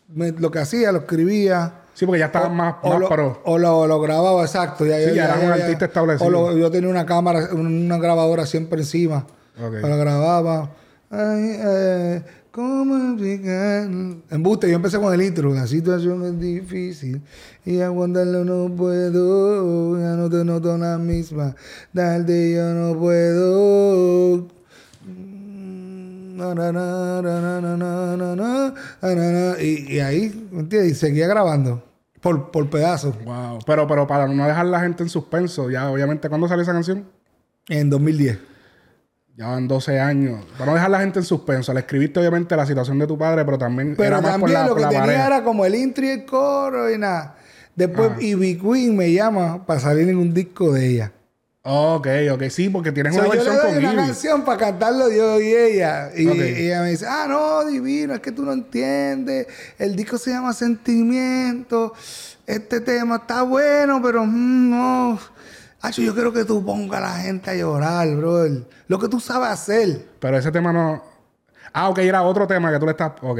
me- 0.09 0.31
lo 0.33 0.51
que 0.51 0.59
hacía, 0.59 0.91
lo 0.91 0.99
escribía. 0.99 1.80
Sí, 2.01 2.07
porque 2.07 2.17
ya 2.17 2.25
estaba 2.25 2.49
más, 2.49 2.77
o 2.81 2.97
lo. 2.97 3.41
O 3.43 3.59
lo, 3.59 4.01
grababa, 4.01 4.41
exacto. 4.41 4.87
Ya, 4.87 4.97
sí, 4.97 5.09
ya, 5.09 5.13
ya 5.13 5.35
era 5.35 5.39
un 5.45 5.51
artista 5.51 5.85
establecido. 5.85 6.27
O 6.27 6.31
lo, 6.31 6.57
yo 6.57 6.71
tenía 6.71 6.89
una 6.89 7.05
cámara, 7.05 7.49
una 7.53 7.99
grabadora 7.99 8.47
siempre 8.47 8.79
encima. 8.79 9.27
Okay. 9.55 9.87
Lo 9.87 9.97
grababa. 9.99 10.71
Ay, 11.11 11.57
eh, 11.63 12.23
¿Cómo 12.49 12.97
explicar? 12.97 13.87
Embuste, 14.31 14.67
yo 14.67 14.77
empecé 14.77 14.97
con 14.97 15.13
el 15.13 15.21
intro. 15.21 15.53
La 15.53 15.67
situación 15.67 16.25
es 16.25 16.39
difícil 16.39 17.21
y 17.65 17.81
aguantarlo 17.81 18.45
no 18.45 18.75
puedo. 18.75 19.99
Ya 19.99 20.15
no 20.15 20.27
te 20.27 20.43
noto 20.43 20.75
la 20.79 20.97
misma. 20.97 21.55
Darte 21.93 22.53
yo 22.53 22.73
no 22.73 22.97
puedo. 22.97 24.47
Y, 29.61 29.93
y 29.93 29.99
ahí, 29.99 30.47
¿me 30.51 30.61
entiendes? 30.61 30.93
Y 30.93 30.95
seguía 30.95 31.27
grabando 31.27 31.90
por, 32.21 32.51
por 32.51 32.69
pedazos. 32.69 33.15
Wow. 33.23 33.59
Pero, 33.65 33.87
pero 33.87 34.07
para 34.07 34.27
no 34.27 34.47
dejar 34.47 34.65
la 34.67 34.79
gente 34.79 35.03
en 35.03 35.09
suspenso, 35.09 35.69
ya 35.69 35.89
obviamente, 35.91 36.29
¿cuándo 36.29 36.47
salió 36.47 36.63
esa 36.63 36.73
canción? 36.73 37.05
En 37.67 37.89
2010. 37.89 38.39
Ya 39.37 39.47
van 39.47 39.67
12 39.67 39.99
años. 39.99 40.45
Para 40.57 40.67
no 40.67 40.73
dejar 40.75 40.91
la 40.91 40.99
gente 40.99 41.19
en 41.19 41.25
suspenso, 41.25 41.73
le 41.73 41.79
escribiste 41.79 42.19
obviamente 42.19 42.55
la 42.55 42.65
situación 42.65 42.99
de 42.99 43.07
tu 43.07 43.17
padre, 43.17 43.43
pero 43.45 43.57
también 43.57 43.95
Pero 43.95 44.07
era 44.07 44.21
más 44.21 44.37
por 44.37 44.51
también 44.51 44.59
la, 44.61 44.67
lo 44.67 44.75
que 44.75 44.81
la 44.81 44.89
tenía 44.89 45.03
pareja. 45.05 45.27
era 45.27 45.43
como 45.43 45.65
el 45.65 45.75
intro 45.75 46.05
y 46.05 46.09
el 46.09 46.25
coro 46.25 46.91
y 46.91 46.97
nada. 46.97 47.37
Después. 47.75 48.11
Ivy 48.21 48.57
Queen 48.59 48.95
me 48.95 49.11
llama 49.11 49.65
para 49.65 49.79
salir 49.79 50.09
en 50.09 50.17
un 50.17 50.33
disco 50.33 50.73
de 50.73 50.87
ella. 50.89 51.11
Ok, 51.63 52.07
ok. 52.33 52.43
Sí, 52.49 52.69
porque 52.69 52.91
tienes 52.91 53.13
So, 53.13 53.19
una 53.21 53.27
yo 53.29 53.33
le 53.35 53.37
versión 53.49 53.55
doy 53.57 53.65
con 53.75 53.77
una 53.83 53.93
Ivy. 53.93 54.05
canción 54.07 54.43
para 54.45 54.57
cantarlo 54.57 55.11
yo 55.11 55.39
y 55.39 55.53
ella. 55.53 56.09
Y 56.15 56.27
ella 56.27 56.81
me 56.81 56.89
dice, 56.89 57.05
ah, 57.07 57.27
no, 57.29 57.63
divino, 57.65 58.15
es 58.15 58.19
que 58.19 58.31
tú 58.31 58.43
no 58.43 58.51
entiendes. 58.53 59.45
El 59.77 59.95
disco 59.95 60.17
se 60.17 60.31
llama 60.31 60.53
Sentimiento. 60.53 61.93
Este 62.47 62.81
tema 62.81 63.17
está 63.17 63.43
bueno, 63.43 64.01
pero 64.01 64.25
mm, 64.25 64.69
no. 64.71 65.19
Hacho, 65.81 66.01
yo 66.01 66.13
quiero 66.15 66.33
que 66.33 66.45
tú 66.45 66.65
pongas 66.65 66.97
a 66.99 67.01
la 67.01 67.13
gente 67.17 67.51
a 67.51 67.55
llorar, 67.55 68.09
brother. 68.15 68.63
Lo 68.87 68.97
que 68.99 69.07
tú 69.07 69.19
sabes 69.19 69.49
hacer. 69.49 70.07
Pero 70.19 70.37
ese 70.37 70.51
tema 70.51 70.73
no... 70.73 71.03
Ah, 71.73 71.89
ok. 71.89 71.99
Era 71.99 72.23
otro 72.23 72.47
tema 72.47 72.71
que 72.71 72.79
tú 72.79 72.85
le 72.85 72.91
estás... 72.91 73.11
Ok. 73.21 73.39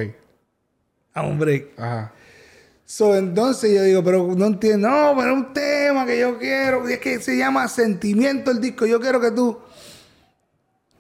Ah, 1.14 1.24
hombre. 1.24 1.72
Ajá. 1.78 2.12
So, 2.86 3.16
entonces 3.16 3.74
yo 3.74 3.84
digo, 3.84 4.04
pero 4.04 4.28
no 4.36 4.46
entiendo. 4.48 4.90
No, 4.90 5.14
pero 5.18 5.34
un 5.34 5.54
tema 5.54 5.71
que 6.06 6.20
yo 6.20 6.38
quiero. 6.38 6.90
Y 6.90 6.94
es 6.94 7.00
que 7.00 7.20
se 7.20 7.38
llama 7.38 7.68
Sentimiento 7.68 8.52
el 8.52 8.62
disco. 8.62 8.86
Yo 8.86 9.00
quiero 9.00 9.20
que 9.20 9.32
tú. 9.32 9.58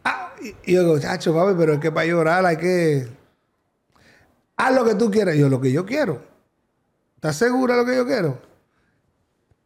Ah, 0.03 0.33
y, 0.41 0.73
yo 0.73 0.81
digo, 0.81 0.99
chacho, 0.99 1.33
papi, 1.33 1.53
pero 1.57 1.73
es 1.73 1.79
que 1.79 1.91
para 1.91 2.07
llorar 2.07 2.45
hay 2.45 2.57
que. 2.57 3.07
Haz 4.57 4.75
lo 4.75 4.85
que 4.85 4.95
tú 4.95 5.09
quieras. 5.11 5.35
Yo, 5.35 5.49
lo 5.49 5.61
que 5.61 5.71
yo 5.71 5.85
quiero. 5.85 6.21
¿Estás 7.15 7.35
segura 7.35 7.75
de 7.75 7.81
lo 7.81 7.87
que 7.87 7.95
yo 7.95 8.05
quiero? 8.05 8.41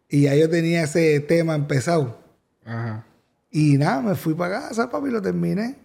Y 0.09 0.23
ya 0.23 0.35
yo 0.35 0.49
tenía 0.49 0.83
ese 0.83 1.19
tema 1.21 1.55
empezado. 1.55 2.19
Ajá. 2.65 3.05
Y 3.51 3.77
nada, 3.77 4.01
me 4.01 4.15
fui 4.15 4.33
para 4.33 4.61
casa, 4.61 4.89
papi, 4.89 5.09
lo 5.09 5.21
terminé. 5.21 5.77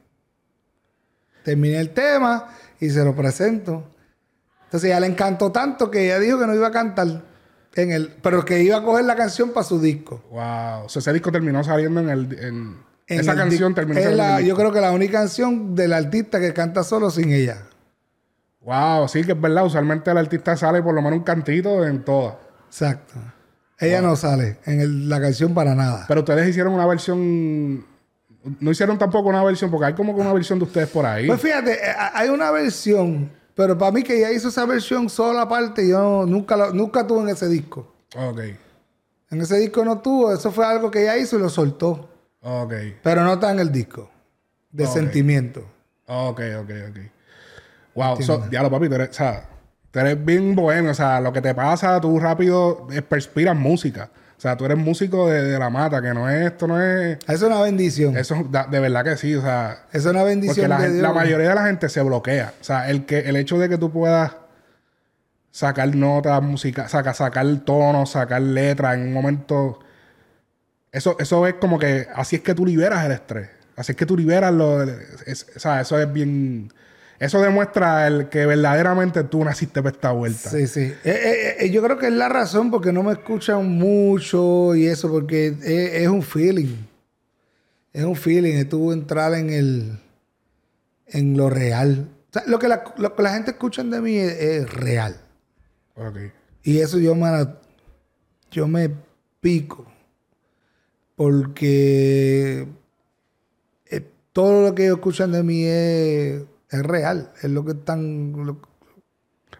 Terminé 1.44 1.78
el 1.78 1.90
tema 1.90 2.48
y 2.80 2.90
se 2.90 3.04
lo 3.04 3.14
presento. 3.14 3.84
Entonces 4.64 4.90
ya 4.90 4.98
le 4.98 5.06
encantó 5.06 5.52
tanto 5.52 5.88
que 5.90 6.04
ella 6.04 6.18
dijo 6.18 6.38
que 6.38 6.46
no 6.46 6.54
iba 6.54 6.66
a 6.66 6.72
cantar 6.72 7.29
en 7.74 7.92
el, 7.92 8.08
pero 8.22 8.44
que 8.44 8.62
iba 8.62 8.76
a 8.76 8.82
coger 8.82 9.04
la 9.04 9.16
canción 9.16 9.50
para 9.50 9.64
su 9.64 9.80
disco. 9.80 10.22
Wow. 10.30 10.84
O 10.84 10.88
sea, 10.88 11.00
ese 11.00 11.12
disco 11.12 11.30
terminó 11.30 11.62
saliendo 11.64 12.00
en 12.00 12.08
el... 12.08 12.38
En... 12.38 12.90
En 13.06 13.18
esa 13.18 13.32
el 13.32 13.38
canción 13.38 13.74
terminó 13.74 13.98
es 13.98 14.04
saliendo 14.04 14.24
en 14.24 14.38
el 14.38 14.46
Yo 14.46 14.54
creo 14.54 14.70
que 14.70 14.80
la 14.80 14.92
única 14.92 15.18
canción 15.18 15.74
del 15.74 15.92
artista 15.92 16.38
que 16.38 16.52
canta 16.52 16.84
solo 16.84 17.10
sin 17.10 17.32
ella. 17.32 17.62
Wow. 18.60 19.08
Sí, 19.08 19.24
que 19.24 19.32
es 19.32 19.40
verdad. 19.40 19.66
Usualmente 19.66 20.12
el 20.12 20.18
artista 20.18 20.56
sale 20.56 20.80
por 20.80 20.94
lo 20.94 21.02
menos 21.02 21.18
un 21.18 21.24
cantito 21.24 21.84
en 21.84 22.04
todas. 22.04 22.36
Exacto. 22.68 23.14
Ella 23.80 24.02
no 24.02 24.14
sale 24.14 24.58
en 24.66 25.08
la 25.08 25.20
canción 25.20 25.54
para 25.54 25.74
nada. 25.74 26.04
Pero 26.06 26.20
ustedes 26.20 26.48
hicieron 26.48 26.74
una 26.74 26.86
versión. 26.86 27.84
No 28.60 28.70
hicieron 28.70 28.98
tampoco 28.98 29.28
una 29.28 29.42
versión, 29.42 29.70
porque 29.70 29.86
hay 29.86 29.94
como 29.94 30.14
que 30.14 30.20
una 30.20 30.32
versión 30.32 30.58
de 30.58 30.66
ustedes 30.66 30.88
por 30.88 31.06
ahí. 31.06 31.26
Pues 31.26 31.40
fíjate, 31.40 31.72
eh, 31.72 31.94
hay 32.14 32.28
una 32.28 32.50
versión, 32.50 33.30
pero 33.54 33.76
para 33.76 33.92
mí 33.92 34.02
que 34.02 34.18
ella 34.18 34.32
hizo 34.32 34.48
esa 34.48 34.64
versión 34.66 35.08
sola 35.08 35.42
aparte, 35.42 35.86
yo 35.88 36.24
nunca, 36.26 36.70
nunca 36.72 37.06
tuve 37.06 37.22
en 37.22 37.28
ese 37.30 37.48
disco. 37.48 37.92
Ok. 38.16 38.40
En 39.30 39.40
ese 39.40 39.58
disco 39.58 39.84
no 39.84 39.98
tuvo, 40.00 40.32
eso 40.32 40.50
fue 40.50 40.66
algo 40.66 40.90
que 40.90 41.02
ella 41.02 41.16
hizo 41.16 41.36
y 41.36 41.40
lo 41.40 41.48
soltó. 41.48 42.08
Ok. 42.42 42.72
Pero 43.02 43.22
no 43.22 43.34
está 43.34 43.50
en 43.52 43.60
el 43.60 43.70
disco. 43.70 44.10
De 44.70 44.86
sentimiento. 44.86 45.64
Ok, 46.06 46.40
ok, 46.60 46.70
ok. 46.90 46.98
Wow, 47.94 48.22
so, 48.22 48.44
lo 48.50 48.70
papi, 48.70 48.88
tú 48.88 48.94
eres, 48.94 49.10
o 49.10 49.12
sea, 49.12 49.48
tú 49.90 49.98
eres 49.98 50.24
bien 50.24 50.54
bohemio, 50.54 50.92
o 50.92 50.94
sea, 50.94 51.20
lo 51.20 51.32
que 51.32 51.40
te 51.40 51.54
pasa, 51.54 52.00
tú 52.00 52.18
rápido 52.18 52.86
perspiras 53.08 53.56
música. 53.56 54.10
O 54.40 54.42
sea, 54.42 54.56
tú 54.56 54.64
eres 54.64 54.78
músico 54.78 55.28
de, 55.28 55.58
la 55.58 55.68
mata, 55.68 56.00
que 56.00 56.14
no 56.14 56.30
es, 56.30 56.46
esto 56.46 56.66
no 56.66 56.80
es... 56.80 57.18
Eso 57.24 57.32
es 57.34 57.42
una 57.42 57.60
bendición. 57.60 58.16
Eso 58.16 58.42
de 58.70 58.80
verdad 58.80 59.04
que 59.04 59.18
sí, 59.18 59.34
o 59.34 59.42
sea... 59.42 59.84
Eso 59.92 60.08
es 60.08 60.14
una 60.14 60.22
bendición 60.22 60.70
porque 60.70 60.88
la, 60.88 61.08
la 61.08 61.12
mayoría 61.12 61.50
de 61.50 61.54
la 61.54 61.66
gente 61.66 61.90
se 61.90 62.00
bloquea. 62.00 62.54
O 62.58 62.64
sea, 62.64 62.88
el, 62.88 63.04
que, 63.04 63.18
el 63.18 63.36
hecho 63.36 63.58
de 63.58 63.68
que 63.68 63.76
tú 63.76 63.92
puedas 63.92 64.32
sacar 65.50 65.94
notas, 65.94 66.42
música, 66.42 66.88
saca, 66.88 67.12
sacar 67.12 67.46
tono, 67.66 68.06
sacar 68.06 68.40
letras 68.40 68.94
en 68.94 69.08
un 69.08 69.12
momento... 69.12 69.80
Eso, 70.90 71.16
eso 71.18 71.46
es 71.46 71.56
como 71.56 71.78
que... 71.78 72.06
Así 72.14 72.36
es 72.36 72.42
que 72.42 72.54
tú 72.54 72.64
liberas 72.64 73.04
el 73.04 73.12
estrés. 73.12 73.50
Así 73.76 73.92
es 73.92 73.98
que 73.98 74.06
tú 74.06 74.16
liberas 74.16 74.54
lo... 74.54 74.76
o 74.76 74.86
sea, 75.58 75.82
eso 75.82 76.00
es 76.00 76.10
bien... 76.10 76.72
Eso 77.20 77.38
demuestra 77.42 78.06
el 78.06 78.30
que 78.30 78.46
verdaderamente 78.46 79.22
tú 79.24 79.44
naciste 79.44 79.82
para 79.82 79.94
esta 79.94 80.10
vuelta. 80.10 80.48
Sí, 80.48 80.66
sí. 80.66 80.80
Eh, 80.80 80.98
eh, 81.04 81.56
eh, 81.60 81.70
yo 81.70 81.82
creo 81.82 81.98
que 81.98 82.06
es 82.06 82.14
la 82.14 82.30
razón 82.30 82.70
porque 82.70 82.94
no 82.94 83.02
me 83.02 83.12
escuchan 83.12 83.68
mucho 83.68 84.74
y 84.74 84.86
eso, 84.86 85.10
porque 85.10 85.54
es, 85.62 86.08
un 86.08 86.22
feeling. 86.22 86.76
Es 87.92 88.04
un 88.04 88.16
feeling. 88.16 88.54
Estuvo 88.54 88.94
entrar 88.94 89.34
en 89.34 89.50
el. 89.50 89.98
en 91.08 91.36
lo 91.36 91.50
real. 91.50 92.08
O 92.30 92.32
sea, 92.32 92.42
lo 92.46 92.58
que 92.58 92.68
la, 92.68 92.84
lo 92.96 93.14
que 93.14 93.22
la 93.22 93.34
gente 93.34 93.50
escucha 93.50 93.84
de 93.84 94.00
mí 94.00 94.16
es, 94.16 94.72
real. 94.72 95.20
Ok. 95.96 96.16
Y 96.62 96.78
eso 96.78 96.98
yo 96.98 97.14
me, 97.14 97.28
yo 98.50 98.66
me 98.66 98.90
pico. 99.42 99.86
Porque 101.16 102.66
todo 104.32 104.68
lo 104.68 104.74
que 104.74 104.84
ellos 104.84 104.96
escuchan 104.96 105.32
de 105.32 105.42
mí 105.42 105.64
es 105.66 106.44
es 106.70 106.82
real, 106.82 107.32
es 107.42 107.50
lo 107.50 107.64
que 107.64 107.72
están... 107.72 108.32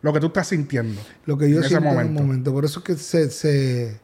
Lo, 0.02 0.12
que 0.12 0.20
tú 0.20 0.28
estás 0.28 0.48
sintiendo. 0.48 1.00
Lo 1.26 1.36
que 1.36 1.50
yo 1.50 1.62
siento 1.62 1.88
en 1.88 1.98
ese 1.98 2.10
momento. 2.10 2.52
Por 2.52 2.64
eso 2.64 2.80
es 2.80 2.84
que 2.84 2.96
se, 2.96 4.00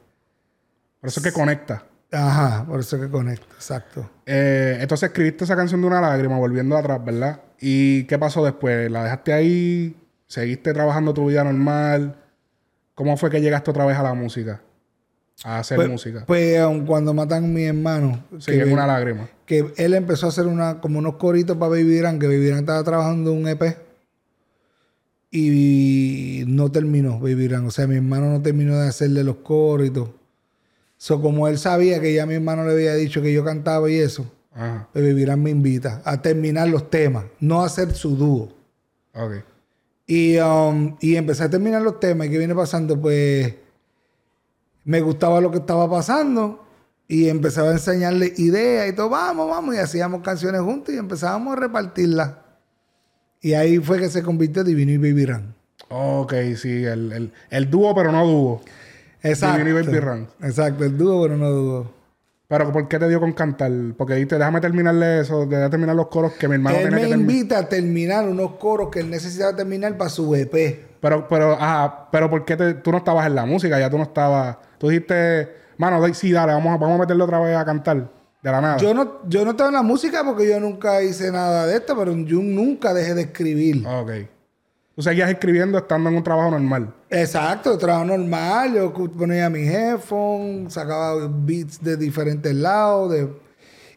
Por 1.01 1.09
eso 1.09 1.21
es 1.21 1.25
que 1.25 1.33
conecta. 1.33 1.87
Ajá, 2.13 2.65
por 2.67 2.81
eso 2.81 2.97
es 2.97 3.03
que 3.03 3.11
conecta, 3.11 3.55
exacto. 3.55 4.11
Eh, 4.27 4.79
entonces 4.81 5.09
escribiste 5.09 5.45
esa 5.45 5.57
canción 5.57 5.81
de 5.81 5.87
una 5.87 6.01
lágrima, 6.01 6.39
volviendo 6.39 6.77
atrás, 6.77 7.05
¿verdad? 7.05 7.41
¿Y 7.61 8.05
qué 8.05 8.19
pasó 8.19 8.45
después? 8.45 8.91
¿La 8.91 9.05
dejaste 9.05 9.33
ahí? 9.33 9.97
¿Seguiste 10.27 10.73
trabajando 10.73 11.15
tu 11.15 11.27
vida 11.27 11.45
normal? 11.45 12.17
¿Cómo 12.95 13.17
fue 13.17 13.31
que 13.31 13.41
llegaste 13.41 13.71
otra 13.71 13.87
vez 13.87 13.97
a 13.97 14.03
la 14.03 14.15
música? 14.15 14.63
A 15.45 15.59
hacer 15.59 15.77
pues, 15.77 15.89
música. 15.89 16.25
Pues 16.27 16.59
cuando 16.87 17.13
matan 17.13 17.45
a 17.45 17.47
mi 17.47 17.65
hermano. 17.65 18.25
Sí, 18.39 18.53
que, 18.53 18.65
una 18.65 18.87
lágrima. 18.87 19.29
Que 19.45 19.73
él 19.77 19.95
empezó 19.95 20.27
a 20.27 20.29
hacer 20.31 20.47
una, 20.47 20.81
como 20.81 20.99
unos 20.99 21.17
coritos 21.17 21.57
para 21.57 21.71
Baby 21.71 22.01
que 22.19 22.27
Baby 22.27 22.49
estaba 22.49 22.83
trabajando 22.83 23.33
un 23.33 23.47
EP. 23.47 23.77
Y 25.31 26.45
no 26.47 26.71
terminó 26.71 27.21
Baby 27.21 27.53
O 27.53 27.71
sea, 27.71 27.87
mi 27.87 27.97
hermano 27.97 28.31
no 28.31 28.41
terminó 28.41 28.79
de 28.79 28.89
hacerle 28.89 29.25
los 29.25 29.37
coros 29.37 29.87
y 29.87 29.91
todo. 29.91 30.15
So, 30.97 31.21
como 31.21 31.47
él 31.49 31.59
sabía 31.59 32.01
que 32.01 32.15
ya 32.15 32.25
mi 32.25 32.35
hermano 32.35 32.65
le 32.65 32.73
había 32.73 32.95
dicho 32.95 33.21
que 33.21 33.31
yo 33.31 33.45
cantaba 33.45 33.91
y 33.91 33.97
eso, 33.97 34.33
Ajá. 34.55 34.89
pues 34.95 35.05
Baby 35.05 35.37
me 35.37 35.51
invita 35.51 36.01
a 36.07 36.23
terminar 36.23 36.69
los 36.69 36.89
temas, 36.89 37.27
no 37.39 37.63
a 37.63 37.67
hacer 37.67 37.93
su 37.93 38.17
dúo. 38.17 38.49
Ok. 39.13 39.45
Y, 40.07 40.39
um, 40.39 40.97
y 41.01 41.17
empecé 41.17 41.45
a 41.45 41.51
terminar 41.51 41.83
los 41.83 42.01
temas. 42.01 42.29
¿Y 42.29 42.31
qué 42.31 42.39
viene 42.39 42.55
pasando? 42.55 42.99
Pues 42.99 43.55
me 44.87 45.01
gustaba 45.01 45.41
lo 45.41 45.51
que 45.51 45.59
estaba 45.59 45.91
pasando 45.91 46.65
y 47.09 47.29
empezaba 47.29 47.71
a 47.71 47.73
enseñarle 47.73 48.33
ideas 48.37 48.89
y 48.89 48.95
todo, 48.95 49.11
vamos, 49.11 49.51
vamos, 49.51 49.75
y 49.75 49.79
hacíamos 49.79 50.23
canciones 50.23 50.61
juntos 50.63 50.95
y 50.95 50.99
empezábamos 50.99 51.57
a 51.57 51.61
repartirlas. 51.61 52.31
Y 53.43 53.55
ahí 53.55 53.79
fue 53.79 53.99
que 53.99 54.09
se 54.09 54.23
convirtió 54.23 54.65
Divino 54.65 54.93
y 54.93 54.99
Baby 54.99 55.27
Run. 55.27 55.55
Ok, 55.89 56.35
sí, 56.57 56.85
el, 56.85 57.31
dúo 57.69 57.95
pero 57.95 58.13
no 58.13 58.25
dúo. 58.27 58.63
Exacto. 59.23 59.59
Divino 59.59 59.79
y 59.79 59.83
Baby 59.83 60.01
Run. 60.01 60.29
Exacto, 60.43 60.85
el 60.85 60.97
dúo 60.97 61.23
pero 61.25 61.37
no 61.37 61.51
dúo. 61.51 61.93
Pero 62.49 62.73
¿por 62.73 62.87
qué 62.87 63.01
te 63.01 63.09
dio 63.09 63.19
con 63.19 63.33
cantar? 63.33 63.73
Porque 63.97 64.15
dijiste, 64.15 64.39
déjame 64.39 64.61
terminarle 64.61 65.21
eso, 65.21 65.47
déjame 65.47 65.69
terminar 65.69 65.97
los 65.97 66.07
coros 66.07 66.35
que 66.35 66.47
mi 66.47 66.55
hermano 66.55 66.79
él 66.79 66.93
me 66.93 67.09
invita 67.09 67.59
a 67.59 67.69
terminar 67.69 68.29
unos 68.29 68.53
coros 68.53 68.89
que 68.91 69.01
él 69.01 69.11
necesitaba 69.11 69.57
terminar 69.57 69.97
para 69.97 70.11
su 70.11 70.33
EP. 70.37 70.96
Pero, 71.01 71.29
pero, 71.29 71.53
ajá, 71.53 72.09
pero 72.11 72.31
¿por 72.31 72.45
qué 72.45 72.57
tú 72.57 72.91
no 72.91 72.99
estabas 72.99 73.27
en 73.27 73.35
la 73.35 73.47
música? 73.47 73.79
Ya 73.79 73.91
tú 73.91 73.99
no 73.99 74.05
estabas... 74.05 74.57
Tú 74.79 74.89
dijiste, 74.89 75.55
mano, 75.79 76.03
sí, 76.15 76.33
dale, 76.33 76.53
vamos 76.53 76.75
a, 76.75 76.77
vamos 76.77 76.97
a 76.97 77.01
meterle 77.01 77.23
otra 77.23 77.41
vez 77.41 77.57
a 77.57 77.65
cantar. 77.65 78.11
De 78.43 78.53
la 78.53 78.61
nada. 78.61 78.77
Yo 78.77 78.95
no, 78.95 79.29
yo 79.29 79.45
no 79.45 79.53
estaba 79.53 79.71
en 79.71 79.75
la 79.75 79.83
música 79.83 80.23
porque 80.25 80.49
yo 80.49 80.61
nunca 80.61 81.03
hice 81.03 81.33
nada 81.33 81.67
de 81.67 81.77
esto, 81.77 81.97
pero 81.97 82.15
yo 82.15 82.39
nunca 82.41 82.95
dejé 82.95 83.15
de 83.15 83.23
escribir. 83.23 83.87
Ok. 83.87 84.11
Tú 84.95 85.03
seguías 85.03 85.29
escribiendo 85.29 85.77
estando 85.77 86.09
en 86.09 86.17
un 86.17 86.23
trabajo 86.23 86.53
normal. 86.53 86.95
Exacto, 87.11 87.77
trabajo 87.77 88.07
normal. 88.07 88.73
Yo 88.75 88.95
ponía 88.95 89.51
mi 89.51 89.69
headphone, 89.69 90.71
sacaba 90.71 91.29
beats 91.29 91.83
de 91.83 91.99
diferentes 91.99 92.55
lados. 92.55 93.11
De... 93.13 93.29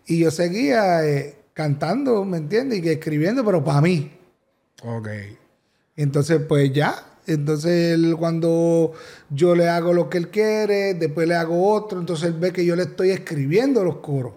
Y 0.07 0.19
yo 0.19 0.31
seguía 0.31 1.05
eh, 1.05 1.37
cantando, 1.53 2.25
¿me 2.25 2.37
entiendes? 2.37 2.83
Y 2.83 2.89
escribiendo, 2.89 3.45
pero 3.45 3.63
para 3.63 3.79
mí. 3.79 4.11
Ok. 4.83 5.07
Entonces, 5.99 6.41
pues 6.47 6.71
ya, 6.71 6.95
entonces, 7.27 7.93
él, 7.93 8.15
cuando 8.17 8.93
yo 9.29 9.53
le 9.53 9.67
hago 9.67 9.91
lo 9.91 10.09
que 10.09 10.17
él 10.17 10.29
quiere, 10.29 10.93
después 10.93 11.27
le 11.27 11.35
hago 11.35 11.73
otro, 11.73 11.99
entonces 11.99 12.29
él 12.29 12.35
ve 12.39 12.53
que 12.53 12.65
yo 12.65 12.75
le 12.77 12.83
estoy 12.83 13.11
escribiendo 13.11 13.83
los 13.83 13.97
coros. 13.97 14.33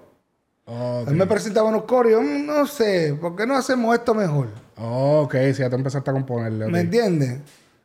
Él 1.06 1.14
me 1.14 1.26
presentaba 1.26 1.68
unos 1.68 1.84
coros 1.84 2.10
y 2.10 2.14
yo, 2.14 2.22
mm, 2.22 2.46
no 2.46 2.66
sé, 2.66 3.16
¿por 3.20 3.36
qué 3.36 3.46
no 3.46 3.54
hacemos 3.54 3.94
esto 3.94 4.12
mejor? 4.12 4.48
ok, 4.76 5.34
si 5.54 5.60
ya 5.60 5.70
te 5.70 5.76
empezaste 5.76 6.10
a 6.10 6.12
componerle. 6.12 6.66
¿Me 6.66 6.80
entiendes? 6.80 7.38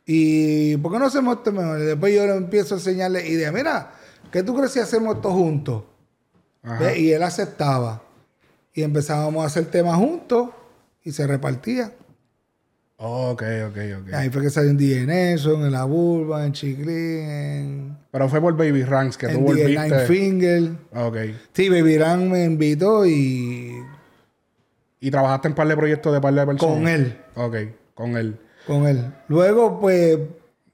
Y 0.04 0.76
¿por 0.78 0.92
qué 0.92 0.98
no 0.98 1.06
hacemos 1.06 1.36
esto 1.36 1.52
mejor? 1.52 1.78
Y 1.78 1.84
después 1.84 2.12
yo 2.12 2.26
le 2.26 2.34
empiezo 2.34 2.74
a 2.74 2.78
enseñarle 2.78 3.28
ideas. 3.28 3.52
Mira, 3.52 3.92
¿qué 4.32 4.42
tú 4.42 4.56
crees 4.56 4.72
si 4.72 4.80
hacemos 4.80 5.14
esto 5.16 5.30
juntos? 5.32 5.84
Y 6.96 7.12
él 7.12 7.22
aceptaba. 7.22 8.02
Y 8.74 8.82
empezábamos 8.82 9.44
a 9.44 9.46
hacer 9.46 9.66
temas 9.66 9.96
juntos 9.96 10.48
y 11.04 11.12
se 11.12 11.26
repartía. 11.26 11.92
Ok, 12.98 13.42
ok, 13.68 13.78
ok. 14.00 14.12
Ahí 14.14 14.28
fue 14.30 14.42
que 14.42 14.50
salió 14.50 14.70
en 14.70 14.76
DNA, 14.76 15.32
en 15.32 15.72
La 15.72 15.84
Burba, 15.84 16.44
en 16.44 16.52
Chiclín, 16.52 17.96
Pero 18.10 18.28
fue 18.28 18.40
por 18.40 18.56
Baby 18.56 18.82
Ranks 18.82 19.16
que 19.16 19.28
tú 19.28 19.40
volviste. 19.40 19.74
En 19.74 19.82
Nine 19.82 19.98
Finger. 20.00 20.70
Ok. 20.94 21.16
Sí, 21.52 21.68
Baby 21.68 21.98
Ranks 21.98 22.28
me 22.28 22.44
invitó 22.44 23.06
y... 23.06 23.72
¿Y 25.00 25.10
trabajaste 25.12 25.48
en 25.48 25.54
par 25.54 25.68
de 25.68 25.76
proyectos 25.76 26.12
de 26.12 26.20
par 26.20 26.34
de 26.34 26.44
personas? 26.44 26.74
Con 26.74 26.88
él. 26.88 27.16
Ok, 27.36 27.56
con 27.94 28.16
él. 28.16 28.36
Con 28.66 28.86
él. 28.86 29.12
Luego, 29.28 29.78
pues... 29.80 30.18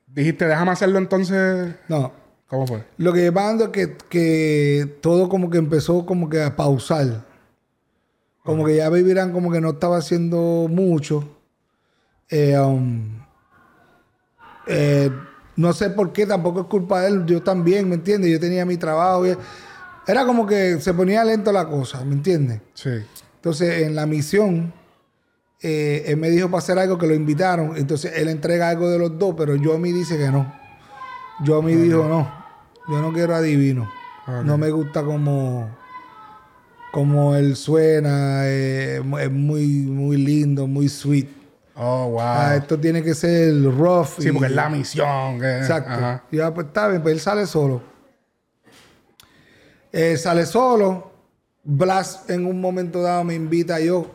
Dijiste, 0.07 0.47
déjame 0.47 0.71
hacerlo 0.71 0.99
entonces... 0.99 1.75
No. 1.89 2.13
¿Cómo 2.47 2.67
fue? 2.67 2.85
Lo 2.99 3.13
que 3.13 3.31
pasa 3.33 3.65
es 3.65 3.69
que, 3.71 3.97
que 4.09 4.99
todo 5.01 5.29
como 5.29 5.51
que 5.51 5.59
empezó 5.59 6.07
como 6.07 6.29
que 6.29 6.41
a 6.43 6.57
pausar. 6.57 7.25
Como 8.45 8.65
que 8.65 8.77
ya 8.77 8.89
Baby 8.89 9.13
Ranks 9.13 9.35
como 9.35 9.51
que 9.51 9.61
no 9.61 9.71
estaba 9.71 9.99
haciendo 9.99 10.67
mucho. 10.71 11.34
Eh, 12.29 12.59
um, 12.59 13.25
eh, 14.67 15.11
no 15.57 15.73
sé 15.73 15.91
por 15.91 16.13
qué, 16.13 16.27
tampoco 16.27 16.63
es 16.63 16.67
culpa 16.67 17.03
de 17.03 17.09
él, 17.09 17.27
yo 17.27 17.43
también, 17.43 17.89
¿me 17.89 17.95
entiendes? 17.95 18.31
Yo 18.31 18.41
tenía 18.41 18.65
mi 18.65 18.77
trabajo. 18.77 19.25
era 20.07 20.27
como 20.27 20.47
que 20.47 20.81
se 20.81 20.93
ponía 20.95 21.25
lento 21.25 21.53
la 21.53 21.69
cosa, 21.69 22.05
¿me 22.05 22.15
entiendes? 22.15 22.61
Sí. 22.75 22.91
Entonces, 23.37 23.83
en 23.83 23.95
la 23.95 24.07
misión, 24.07 24.73
eh, 25.61 26.05
él 26.09 26.17
me 26.17 26.31
dijo 26.31 26.49
para 26.49 26.59
hacer 26.59 26.79
algo 26.79 26.99
que 26.99 27.07
lo 27.07 27.15
invitaron. 27.15 27.77
Entonces, 27.77 28.13
él 28.17 28.29
entrega 28.29 28.69
algo 28.69 28.91
de 28.91 28.99
los 28.99 29.19
dos, 29.19 29.35
pero 29.37 29.55
yo 29.55 29.75
a 29.75 29.79
mí 29.79 29.93
dice 29.93 30.19
que 30.19 30.31
no. 30.31 30.53
Yo 31.45 31.59
a 31.59 31.63
mí 31.63 31.75
dijo, 31.75 32.09
no, 32.09 32.33
yo 32.89 33.01
no 33.01 33.13
quiero 33.13 33.35
adivino. 33.35 33.91
No 34.45 34.57
me 34.57 34.71
gusta 34.71 35.03
como, 35.03 35.69
como 36.91 37.37
él 37.37 37.57
suena, 37.57 38.49
es 38.49 39.03
muy, 39.05 39.67
muy 39.69 40.17
lindo, 40.17 40.67
muy 40.67 40.89
sweet. 40.89 41.44
Oh, 41.77 42.11
wow. 42.11 42.21
Ah, 42.21 42.57
esto 42.57 42.79
tiene 42.79 43.03
que 43.03 43.15
ser 43.15 43.53
rough. 43.63 44.19
Sí, 44.19 44.31
porque 44.31 44.47
es 44.47 44.53
la 44.55 44.69
misión. 44.69 45.45
Exacto. 45.45 46.23
Y 46.31 46.37
ya, 46.37 46.55
pues 46.55 46.69
está 46.69 46.89
bien, 46.89 47.03
pues 47.03 47.15
él 47.15 47.21
sale 47.21 47.47
solo. 47.47 47.83
Eh, 49.93 50.17
sale 50.17 50.47
solo. 50.47 51.13
Blas 51.65 52.25
en 52.29 52.47
un 52.47 52.61
momento 52.61 53.01
dado 53.03 53.25
me 53.25 53.35
invita 53.35 53.81
yo 53.81 54.07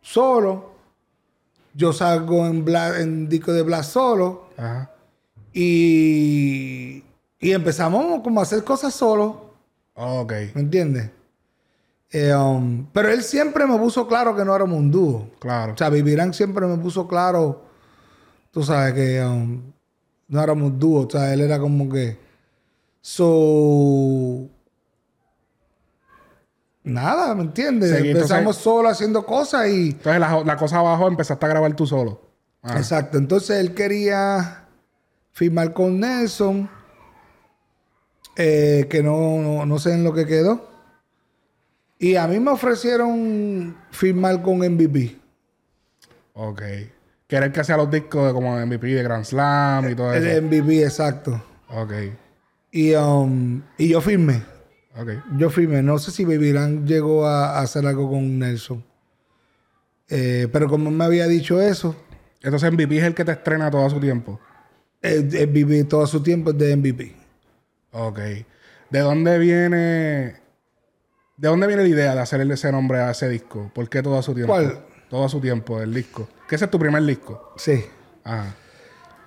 solo. 0.00 0.72
Yo 1.74 1.92
salgo 1.92 2.46
en, 2.46 2.64
en 2.98 3.28
disco 3.28 3.52
de 3.52 3.62
Blas 3.62 3.86
solo. 3.88 4.48
Ajá. 4.56 4.90
Y, 5.52 7.04
Y 7.40 7.52
empezamos 7.52 8.22
como 8.22 8.40
a 8.40 8.42
hacer 8.42 8.64
cosas 8.64 8.94
solos. 8.94 9.36
Ok. 9.94 10.32
¿Me 10.54 10.60
entiendes? 10.62 11.10
Eh, 12.10 12.34
um, 12.34 12.86
pero 12.92 13.10
él 13.10 13.22
siempre 13.22 13.66
me 13.66 13.76
puso 13.78 14.06
claro 14.08 14.34
que 14.34 14.44
no 14.44 14.54
éramos 14.56 14.78
un 14.78 14.90
dúo. 14.90 15.30
Claro. 15.40 15.74
O 15.74 15.76
sea, 15.76 15.90
Vivirán 15.90 16.32
siempre 16.32 16.66
me 16.66 16.78
puso 16.78 17.06
claro, 17.06 17.64
tú 18.50 18.62
sabes, 18.62 18.94
que 18.94 19.22
um, 19.22 19.60
no 20.28 20.42
éramos 20.42 20.70
un 20.70 20.78
dúo. 20.78 21.06
O 21.06 21.10
sea, 21.10 21.32
él 21.34 21.40
era 21.42 21.58
como 21.58 21.88
que. 21.88 22.18
So. 23.00 24.48
Nada, 26.84 27.34
¿me 27.34 27.42
entiendes? 27.42 27.90
Seguí, 27.90 28.10
Empezamos 28.10 28.38
entonces- 28.40 28.62
solo 28.62 28.88
haciendo 28.88 29.26
cosas 29.26 29.68
y. 29.68 29.90
Entonces 29.90 30.20
la, 30.20 30.42
la 30.44 30.56
cosa 30.56 30.80
bajó, 30.80 31.08
empezaste 31.08 31.44
a 31.44 31.48
grabar 31.48 31.74
tú 31.74 31.86
solo. 31.86 32.22
Ah, 32.62 32.78
Exacto. 32.78 33.18
Entonces 33.18 33.58
él 33.58 33.74
quería 33.74 34.64
firmar 35.32 35.72
con 35.74 36.00
Nelson, 36.00 36.68
eh, 38.36 38.86
que 38.88 39.02
no, 39.02 39.38
no, 39.42 39.66
no 39.66 39.78
sé 39.78 39.92
en 39.92 40.04
lo 40.04 40.14
que 40.14 40.26
quedó. 40.26 40.67
Y 41.98 42.14
a 42.16 42.26
mí 42.28 42.38
me 42.38 42.50
ofrecieron 42.52 43.76
firmar 43.90 44.40
con 44.42 44.58
MVP. 44.58 45.16
Ok. 46.34 46.62
Que 47.26 47.36
era 47.36 47.46
el 47.46 47.52
que 47.52 47.60
hacía 47.60 47.76
los 47.76 47.90
discos 47.90 48.26
de 48.28 48.32
como 48.32 48.56
MVP 48.64 48.86
de 48.86 49.02
Grand 49.02 49.24
Slam 49.24 49.90
y 49.90 49.94
todo 49.94 50.12
eso. 50.14 50.24
El 50.26 50.42
MVP, 50.42 50.82
exacto. 50.84 51.42
Ok. 51.68 51.92
Y, 52.70 52.94
um, 52.94 53.62
y 53.76 53.88
yo 53.88 54.00
firmé. 54.00 54.42
Ok. 54.96 55.10
Yo 55.36 55.50
firmé. 55.50 55.82
No 55.82 55.98
sé 55.98 56.10
si 56.10 56.24
Vivirán 56.24 56.86
llegó 56.86 57.26
a, 57.26 57.58
a 57.58 57.60
hacer 57.62 57.84
algo 57.86 58.08
con 58.08 58.38
Nelson. 58.38 58.84
Eh, 60.08 60.48
pero 60.52 60.68
como 60.68 60.90
me 60.90 61.04
había 61.04 61.26
dicho 61.26 61.60
eso, 61.60 61.94
Entonces 62.42 62.72
MVP 62.72 62.96
es 62.98 63.04
el 63.04 63.14
que 63.14 63.24
te 63.24 63.32
estrena 63.32 63.70
todo 63.70 63.90
su 63.90 64.00
tiempo. 64.00 64.40
el, 65.02 65.34
el 65.34 65.48
MVP 65.48 65.84
todo 65.84 66.06
su 66.06 66.22
tiempo 66.22 66.50
es 66.50 66.58
de 66.58 66.76
MVP. 66.76 67.14
Ok. 67.92 68.18
¿De 68.90 69.00
dónde 69.00 69.38
viene... 69.38 70.36
¿De 71.38 71.46
dónde 71.46 71.68
viene 71.68 71.82
la 71.82 71.88
idea 71.88 72.14
de 72.16 72.20
hacerle 72.20 72.54
ese 72.54 72.72
nombre 72.72 72.98
a 72.98 73.12
ese 73.12 73.28
disco? 73.28 73.70
¿Por 73.72 73.88
qué 73.88 74.02
todo 74.02 74.20
su 74.22 74.34
tiempo? 74.34 74.52
¿Cuál? 74.52 74.84
Todo 75.08 75.28
su 75.28 75.40
tiempo, 75.40 75.80
el 75.80 75.94
disco. 75.94 76.28
Que 76.48 76.56
ese 76.56 76.64
es 76.64 76.70
tu 76.70 76.80
primer 76.80 77.00
disco. 77.04 77.54
Sí. 77.56 77.84
Ajá. 78.24 78.56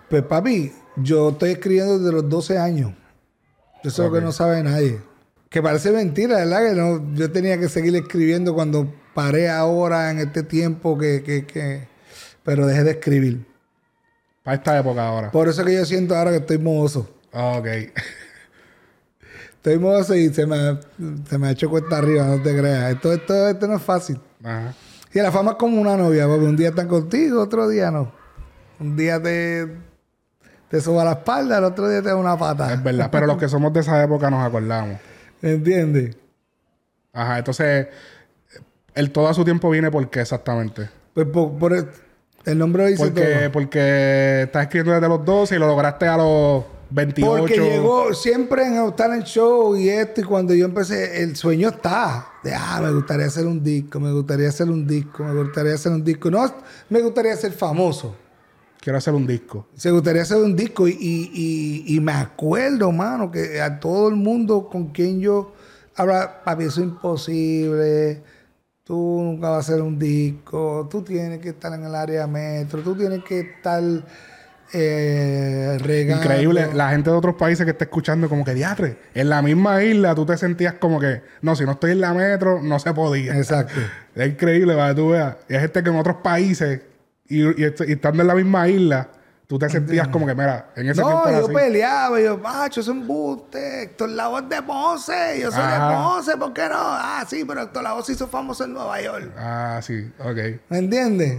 Pues 0.10 0.22
papi, 0.24 0.74
yo 0.98 1.30
estoy 1.30 1.52
escribiendo 1.52 2.00
desde 2.00 2.12
los 2.12 2.28
12 2.28 2.58
años. 2.58 2.92
Eso 3.82 4.04
es 4.04 4.10
lo 4.10 4.14
que 4.14 4.22
no 4.22 4.34
sabe 4.34 4.62
nadie. 4.62 5.00
Que 5.50 5.62
parece 5.62 5.92
mentira, 5.92 6.36
¿verdad? 6.36 6.68
Que 6.68 6.76
no, 6.76 7.16
yo 7.16 7.32
tenía 7.32 7.58
que 7.58 7.70
seguir 7.70 7.96
escribiendo 7.96 8.54
cuando 8.54 8.94
paré 9.14 9.50
ahora 9.50 10.12
en 10.12 10.20
este 10.20 10.44
tiempo 10.44 10.98
que, 10.98 11.24
que, 11.24 11.46
que... 11.46 11.88
Pero 12.44 12.68
dejé 12.68 12.84
de 12.84 12.92
escribir. 12.92 13.46
Para 14.44 14.58
esta 14.58 14.78
época 14.78 15.08
ahora. 15.08 15.32
Por 15.32 15.48
eso 15.48 15.64
que 15.64 15.76
yo 15.76 15.86
siento 15.86 16.14
ahora 16.14 16.32
que 16.32 16.38
estoy 16.38 16.58
mohoso. 16.58 17.10
Ok. 17.32 17.68
Estoy 19.62 19.78
mohoso 19.78 20.16
y 20.16 20.34
se 20.34 20.48
me, 20.48 20.80
se 21.30 21.38
me 21.38 21.48
ha 21.48 21.52
hecho 21.52 21.70
cuesta 21.70 22.00
arriba, 22.00 22.26
no 22.26 22.42
te 22.42 22.58
creas. 22.58 22.94
Esto, 22.94 23.14
esto, 23.14 23.48
esto 23.48 23.68
no 23.68 23.76
es 23.76 23.82
fácil. 23.84 24.20
Ajá. 24.44 24.74
Y 25.14 25.20
la 25.20 25.32
fama 25.32 25.52
es 25.52 25.58
como 25.58 25.80
una 25.80 25.96
novia, 25.96 26.28
papi. 26.28 26.46
Un 26.46 26.58
día 26.58 26.70
están 26.70 26.88
contigo, 26.88 27.44
otro 27.44 27.70
día 27.70 27.92
no. 27.92 28.12
Un 28.80 28.96
día 28.98 29.22
te, 29.22 29.68
te 30.68 30.82
suba 30.82 31.04
la 31.04 31.12
espalda, 31.12 31.60
el 31.60 31.64
otro 31.66 31.88
día 31.88 32.02
te 32.02 32.08
da 32.10 32.16
una 32.16 32.36
pata. 32.36 32.74
Es 32.74 32.82
verdad. 32.82 33.10
Pero 33.12 33.28
los 33.28 33.38
que 33.38 33.48
somos 33.50 33.72
de 33.72 33.82
esa 33.82 34.04
época 34.04 34.32
nos 34.32 34.44
acordamos. 34.44 34.98
¿Entiendes? 35.44 36.18
Ajá. 37.14 37.38
Entonces, 37.38 37.88
el 38.96 39.12
todo 39.12 39.28
a 39.28 39.36
su 39.36 39.46
tiempo 39.46 39.70
viene 39.70 39.92
por 39.92 40.10
qué 40.10 40.22
exactamente. 40.22 40.90
Pues 41.14 41.28
por, 41.28 41.52
por 41.60 41.74
el, 41.74 41.88
el 42.46 42.58
nombre 42.58 42.88
dice 42.88 43.04
Porque, 43.04 43.22
todo. 43.22 43.52
porque 43.52 44.42
estás 44.44 44.64
escribiendo 44.64 44.94
desde 44.94 45.08
los 45.08 45.24
12 45.24 45.56
y 45.56 45.60
lo 45.60 45.68
lograste 45.68 46.08
a 46.08 46.18
los 46.18 46.64
28. 46.92 47.38
Porque 47.40 47.56
llegó 47.56 48.14
siempre 48.14 48.66
en 48.66 48.74
estar 48.86 49.10
en 49.12 49.18
el 49.18 49.24
show 49.24 49.76
y 49.76 49.90
esto, 49.90 50.22
y 50.22 50.24
cuando 50.24 50.54
yo 50.54 50.66
empecé, 50.66 51.24
el 51.24 51.36
sueño 51.36 51.70
está. 51.70 52.28
De, 52.44 52.54
ah, 52.54 52.80
me 52.84 52.92
gustaría 52.92 53.26
hacer 53.28 53.46
un 53.48 53.64
disco, 53.64 54.00
me 54.00 54.12
gustaría 54.12 54.50
hacer 54.50 54.70
un 54.70 54.86
disco, 54.86 55.24
me 55.24 55.34
gustaría 55.44 55.74
hacer 55.74 55.92
un 55.92 56.04
disco. 56.04 56.30
No, 56.30 56.54
me 56.90 57.02
gustaría 57.02 57.36
ser 57.36 57.54
famoso. 57.54 58.16
Quiero 58.80 58.98
hacer 58.98 59.14
un 59.14 59.28
disco. 59.28 59.68
Se 59.76 59.92
gustaría 59.92 60.24
hacer 60.24 60.38
un 60.38 60.56
disco 60.56 60.88
y, 60.88 60.92
y, 61.00 61.32
y- 61.34 61.96
y 61.96 62.00
me 62.00 62.14
acuerdo, 62.14 62.92
mano, 62.92 63.30
que 63.30 63.62
a 63.62 63.80
todo 63.80 64.10
el 64.10 64.16
mundo 64.16 64.68
con 64.72 64.88
quien 64.88 65.20
yo 65.22 65.54
habla, 65.96 66.42
papi, 66.44 66.64
eso 66.64 66.82
es 66.82 66.88
imposible. 66.88 68.24
Tú 68.84 68.96
nunca 69.24 69.50
vas 69.52 69.70
a 69.70 69.72
hacer 69.74 69.82
un 69.84 70.00
disco. 70.00 70.88
Tú 70.90 71.04
tienes 71.04 71.40
que 71.40 71.50
estar 71.50 71.72
en 71.74 71.86
el 71.86 71.94
área 71.94 72.26
metro. 72.26 72.82
Tú 72.82 72.96
tienes 72.96 73.24
que 73.24 73.40
estar 73.42 73.82
eh, 74.74 75.78
regando. 75.80 76.24
Increíble. 76.24 76.70
La 76.74 76.90
gente 76.90 77.10
de 77.10 77.16
otros 77.16 77.36
países 77.36 77.66
que 77.66 77.72
está 77.72 77.86
escuchando 77.86 78.28
como 78.30 78.44
que 78.46 78.54
diatre. 78.54 78.98
En 79.14 79.30
la 79.30 79.42
misma 79.42 79.84
isla 79.84 80.16
tú 80.16 80.26
te 80.26 80.38
sentías 80.38 80.74
como 80.76 81.00
que, 81.00 81.22
no, 81.42 81.56
si 81.56 81.66
no 81.66 81.72
estoy 81.74 81.92
en 81.92 82.02
la 82.02 82.14
metro, 82.14 82.62
no 82.62 82.80
se 82.80 82.94
podía. 82.94 83.36
Exacto. 83.38 83.74
Es 84.16 84.28
increíble 84.28 84.76
para 84.76 84.90
que 84.90 84.96
tú 84.96 85.10
veas. 85.12 85.38
Y 85.48 85.54
hay 85.54 85.62
gente 85.62 85.82
que 85.84 85.90
en 85.90 85.96
otros 85.96 86.18
países 86.18 86.82
y, 87.30 87.44
y 87.62 87.64
est- 87.64 87.82
y 87.88 87.94
estando 87.94 88.22
en 88.24 88.28
la 88.28 88.36
misma 88.36 88.68
isla, 88.68 89.08
tú 89.48 89.58
te 89.58 89.70
sentías 89.70 90.10
como 90.10 90.28
que, 90.28 90.36
mira, 90.36 90.72
en 90.76 90.90
ese 90.90 91.00
No, 91.00 91.08
tiempo 91.08 91.30
era 91.30 91.40
yo 91.40 91.46
así. 91.46 91.54
peleaba, 91.56 92.20
yo, 92.20 92.38
macho, 92.38 92.82
es 92.82 92.90
un 92.90 93.08
buste, 93.08 93.84
Héctor 93.84 94.10
Lavoe 94.10 94.42
es 94.42 94.50
de 94.50 94.62
Ponce, 94.64 95.40
yo 95.40 95.50
soy 95.50 95.62
Ajá. 95.64 95.88
de 95.90 95.96
Ponce, 95.96 96.38
¿por 96.38 96.52
qué 96.52 96.64
no? 96.68 96.76
Ah, 96.78 97.24
sí, 97.26 97.46
pero 97.48 97.62
Héctor 97.62 97.84
Lavoe 97.84 98.04
se 98.04 98.12
hizo 98.12 98.28
famoso 98.28 98.66
en 98.66 98.74
Nueva 98.74 99.02
York. 99.02 99.32
Ah, 99.38 99.80
sí, 99.82 100.12
ok. 100.20 100.38
¿Me 100.68 100.78
entiendes? 100.80 101.38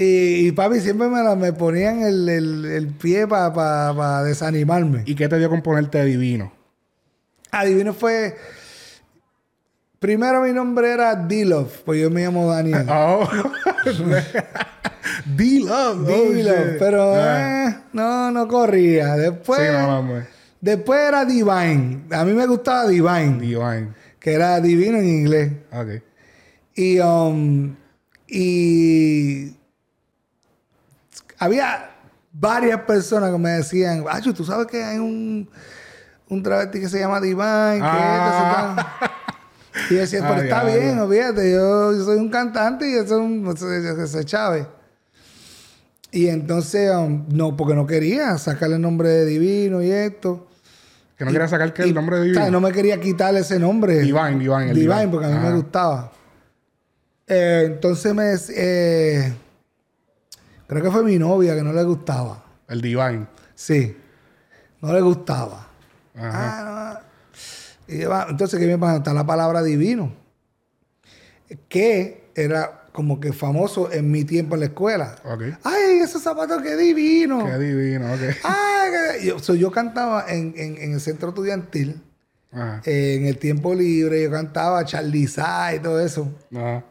Y, 0.00 0.46
y 0.46 0.52
papi 0.52 0.78
siempre 0.80 1.08
me, 1.08 1.20
la- 1.22 1.34
me 1.34 1.52
ponían 1.52 2.02
el, 2.02 2.28
el- 2.28 2.64
el 2.64 2.86
pie 2.86 3.26
para 3.26 4.22
desanimarme. 4.22 5.02
¿Y 5.06 5.14
qué 5.16 5.28
te 5.28 5.38
dio 5.38 5.50
con 5.50 5.60
ponerte 5.60 6.04
divino? 6.04 6.52
Adivino 7.50 7.92
fue... 7.92 8.36
Primero 9.98 10.42
mi 10.42 10.52
nombre 10.52 10.92
era 10.92 11.16
D-Love, 11.16 11.82
pues 11.84 12.00
yo 12.00 12.08
me 12.10 12.22
llamo 12.22 12.48
Daniel. 12.48 12.86
Oh. 12.88 13.28
D-Love. 15.26 16.00
oh, 16.00 16.04
D-Love, 16.04 16.70
shit. 16.72 16.78
pero 16.78 17.12
Ah. 17.14 17.68
eh, 17.68 17.76
no, 17.92 18.30
no 18.30 18.46
corría. 18.46 19.16
Después, 19.16 19.58
Sí, 19.60 19.66
no, 19.72 20.02
no, 20.02 20.22
después 20.60 21.00
era 21.08 21.24
Divine. 21.24 22.04
A 22.12 22.24
mí 22.24 22.32
me 22.32 22.46
gustaba 22.46 22.86
Divine, 22.88 23.38
Divine. 23.40 23.88
que 24.20 24.32
era 24.32 24.60
divino 24.60 24.98
en 24.98 25.08
inglés. 25.08 25.52
Ok. 25.72 26.02
Y, 26.76 27.00
um, 27.00 27.74
y 28.28 29.52
había 31.38 31.90
varias 32.32 32.80
personas 32.82 33.30
que 33.32 33.38
me 33.38 33.50
decían, 33.50 34.04
Acho, 34.08 34.32
tú 34.34 34.44
sabes 34.44 34.66
que 34.66 34.82
hay 34.82 34.98
un, 34.98 35.48
un 36.28 36.42
travesti 36.42 36.80
que 36.80 36.88
se 36.88 36.98
llama 37.00 37.20
Divine, 37.20 37.80
Ah. 37.82 38.16
esto, 38.18 38.38
se 38.38 38.54
tal?" 38.54 39.90
Y 39.90 39.94
yo 39.94 40.00
decía, 40.00 40.20
Ah, 40.24 40.28
pero 40.28 40.42
está 40.42 40.64
bien, 40.64 40.98
olvídate, 40.98 41.52
yo, 41.52 41.92
yo 41.92 42.04
soy 42.04 42.16
un 42.18 42.28
cantante 42.30 42.88
y 42.90 42.94
eso 42.94 43.22
es 43.54 43.62
ese, 43.98 44.24
Chávez. 44.24 44.66
Y 46.10 46.28
entonces, 46.28 46.90
um, 46.94 47.26
no, 47.28 47.56
porque 47.56 47.74
no 47.74 47.86
quería 47.86 48.36
sacarle 48.38 48.76
el 48.76 48.82
nombre 48.82 49.08
de 49.10 49.26
Divino 49.26 49.82
y 49.82 49.90
esto. 49.90 50.46
Que 51.18 51.24
no 51.24 51.32
quería 51.32 51.48
sacar 51.48 51.74
que 51.74 51.82
el 51.82 51.92
nombre 51.94 52.16
de 52.16 52.22
O 52.22 52.24
divino. 52.24 52.40
sea, 52.42 52.50
no 52.50 52.60
me 52.60 52.72
quería 52.72 52.98
quitarle 53.00 53.40
ese 53.40 53.58
nombre. 53.58 53.98
Divine, 53.98 54.38
Divine, 54.38 54.70
el 54.70 54.74
Divine, 54.74 54.94
Divine. 54.94 55.08
porque 55.08 55.26
a 55.26 55.30
mí 55.30 55.38
me 55.38 55.52
gustaba. 55.52 56.12
Eh, 57.26 57.64
entonces 57.66 58.14
me... 58.14 58.34
eh, 58.56 59.34
creo 60.68 60.82
que 60.82 60.90
fue 60.92 61.02
mi 61.02 61.18
novia 61.18 61.56
que 61.56 61.62
no 61.62 61.72
le 61.72 61.82
gustaba. 61.82 62.44
El 62.68 62.80
Divine. 62.80 63.26
Sí. 63.56 63.96
No 64.80 64.92
le 64.92 65.00
gustaba. 65.00 65.66
Ajá. 66.14 66.30
Ah, 66.60 67.00
no. 67.88 67.94
Y 67.94 68.02
entonces, 68.30 68.60
¿qué 68.60 68.66
me 68.66 68.78
pasa? 68.78 68.98
Está 68.98 69.12
la 69.14 69.24
palabra 69.26 69.62
divino. 69.62 70.12
Que 71.68 72.30
era 72.34 72.84
como 72.92 73.20
que 73.20 73.32
famoso 73.32 73.90
en 73.92 74.10
mi 74.10 74.24
tiempo 74.24 74.54
en 74.56 74.60
la 74.60 74.66
escuela. 74.66 75.16
Ok. 75.24 75.42
¡Ay, 75.64 76.00
esos 76.02 76.22
zapatos 76.22 76.60
qué 76.62 76.76
divino! 76.76 77.44
Qué 77.46 77.58
divino, 77.58 78.12
ok. 78.12 78.20
¡Ay! 78.44 78.90
qué-". 79.20 79.26
Yo, 79.26 79.38
so, 79.38 79.54
yo 79.54 79.70
cantaba 79.70 80.26
en, 80.28 80.52
en- 80.56 80.76
en 80.78 80.92
el 80.92 81.00
centro 81.00 81.30
estudiantil. 81.30 82.02
Ajá. 82.52 82.82
Eh, 82.84 83.16
en 83.18 83.26
el 83.26 83.38
tiempo 83.38 83.74
libre 83.74 84.22
yo 84.22 84.30
cantaba 84.30 84.84
Charliza 84.84 85.74
y 85.74 85.78
todo 85.80 86.00
eso. 86.00 86.28
Ajá. 86.54 86.84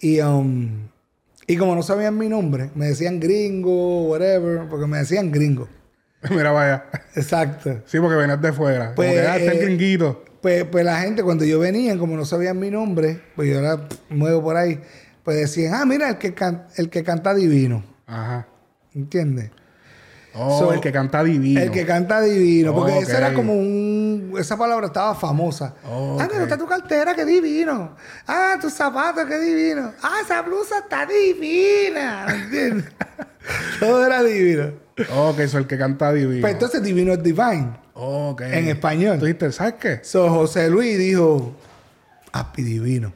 Y, 0.00 0.20
um, 0.20 0.88
y 1.46 1.56
como 1.56 1.74
no 1.74 1.82
sabían 1.82 2.16
mi 2.18 2.28
nombre, 2.28 2.70
me 2.74 2.86
decían 2.86 3.20
gringo, 3.20 4.04
whatever, 4.08 4.68
porque 4.68 4.86
me 4.86 4.98
decían 4.98 5.30
gringo. 5.30 5.68
Mira, 6.30 6.50
vaya. 6.52 6.84
Exacto. 7.14 7.82
Sí, 7.86 7.98
porque 8.00 8.16
venías 8.16 8.40
de 8.40 8.52
fuera. 8.52 8.94
Pues, 8.94 9.08
como 9.10 9.20
que, 9.20 9.26
ah, 9.28 9.36
está 9.36 9.52
el 9.52 9.58
eh, 9.58 9.64
gringuito. 9.66 10.24
Pues, 10.40 10.64
pues 10.64 10.84
la 10.84 11.00
gente, 11.00 11.22
cuando 11.22 11.44
yo 11.44 11.58
venía, 11.58 11.96
como 11.98 12.16
no 12.16 12.24
sabían 12.24 12.58
mi 12.58 12.70
nombre, 12.70 13.20
pues 13.36 13.48
yo 13.50 13.58
era 13.58 13.88
pff, 13.88 13.98
nuevo 14.10 14.42
por 14.42 14.56
ahí, 14.56 14.80
pues 15.22 15.36
decían, 15.38 15.74
ah, 15.74 15.84
mira, 15.84 16.08
el 16.10 16.18
que, 16.18 16.34
can- 16.34 16.66
el 16.76 16.88
que 16.90 17.02
canta 17.02 17.34
divino. 17.34 17.82
Ajá. 18.06 18.46
¿Entiendes? 18.94 19.50
Oh, 20.36 20.58
So, 20.58 20.72
el 20.72 20.80
que 20.80 20.90
canta 20.90 21.22
divino. 21.22 21.60
El 21.60 21.70
que 21.70 21.86
canta 21.86 22.20
divino. 22.20 22.74
Porque 22.74 22.92
Oh, 22.92 23.00
esa 23.02 23.18
era 23.18 23.34
como 23.34 23.52
un... 23.54 24.34
Esa 24.38 24.56
palabra 24.56 24.86
estaba 24.86 25.14
famosa. 25.14 25.74
Oh, 25.88 26.18
Ah, 26.20 26.24
ok. 26.24 26.32
me 26.34 26.40
gusta 26.40 26.58
tu 26.58 26.66
cartera, 26.66 27.14
qué 27.14 27.24
divino. 27.24 27.94
Ah, 28.26 28.56
tus 28.60 28.72
zapatos, 28.72 29.24
qué 29.26 29.38
divino. 29.38 29.92
Ah, 30.02 30.16
esa 30.24 30.42
blusa 30.42 30.78
está 30.80 31.06
divina. 31.06 32.26
¿Entiendes? 32.28 32.86
Todo 33.80 34.04
era 34.06 34.22
divino. 34.22 34.72
Ok, 35.16 35.40
soy 35.46 35.62
el 35.62 35.66
que 35.68 35.78
canta 35.78 36.12
divino. 36.12 36.40
Pues 36.40 36.52
entonces 36.54 36.82
divino 36.82 37.12
es 37.12 37.22
divine. 37.22 37.70
Ok. 37.94 38.40
En 38.42 38.68
español. 38.68 39.18
Tú 39.18 39.26
dijiste, 39.26 39.52
¿sabes 39.52 39.74
qué? 39.74 40.00
So, 40.02 40.28
José 40.30 40.68
Luis 40.68 40.98
dijo, 40.98 41.54
Api 42.32 42.62
divino. 42.62 43.12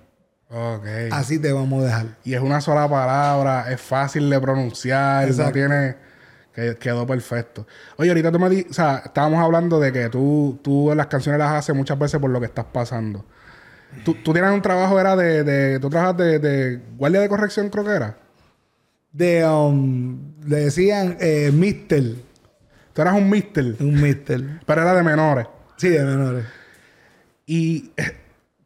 Ok. 0.50 0.86
Así 1.10 1.38
te 1.38 1.52
vamos 1.52 1.82
a 1.82 1.86
dejar. 1.86 2.06
Y 2.24 2.34
es 2.34 2.40
una 2.40 2.60
sola 2.60 2.88
palabra, 2.88 3.70
es 3.72 3.80
fácil 3.80 4.30
de 4.30 4.40
pronunciar, 4.40 5.28
no 5.30 5.52
tiene... 5.52 6.07
que- 6.58 6.76
quedó 6.76 7.06
perfecto. 7.06 7.66
Oye, 7.96 8.10
ahorita 8.10 8.32
tú 8.32 8.38
me 8.38 8.48
di... 8.50 8.66
O 8.68 8.72
sea, 8.72 9.02
estábamos 9.04 9.42
hablando 9.42 9.78
de 9.78 9.92
que 9.92 10.08
tú, 10.08 10.58
tú 10.62 10.92
las 10.94 11.06
canciones 11.06 11.38
las 11.38 11.52
haces 11.52 11.74
muchas 11.74 11.98
veces 11.98 12.20
por 12.20 12.30
lo 12.30 12.40
que 12.40 12.46
estás 12.46 12.66
pasando. 12.72 13.24
Tú, 14.04 14.14
tú 14.22 14.32
tienes 14.32 14.50
un 14.50 14.62
trabajo, 14.62 14.98
era 14.98 15.16
de... 15.16 15.44
de 15.44 15.78
tú 15.78 15.88
trabajas 15.88 16.16
de, 16.16 16.38
de 16.38 16.80
guardia 16.96 17.20
de 17.20 17.28
corrección, 17.28 17.68
creo 17.68 17.84
que 17.84 17.92
era. 17.92 18.16
De, 19.12 19.46
um, 19.46 20.34
le 20.46 20.56
decían 20.56 21.16
eh, 21.20 21.50
Mister. 21.52 22.14
Tú 22.92 23.02
eras 23.02 23.14
un 23.14 23.30
mister, 23.30 23.76
Un 23.78 24.02
Mister. 24.02 24.60
pero 24.66 24.82
era 24.82 24.92
de 24.92 25.02
menores. 25.04 25.46
Sí, 25.76 25.88
de 25.88 26.04
menores. 26.04 26.44
Y... 27.46 27.92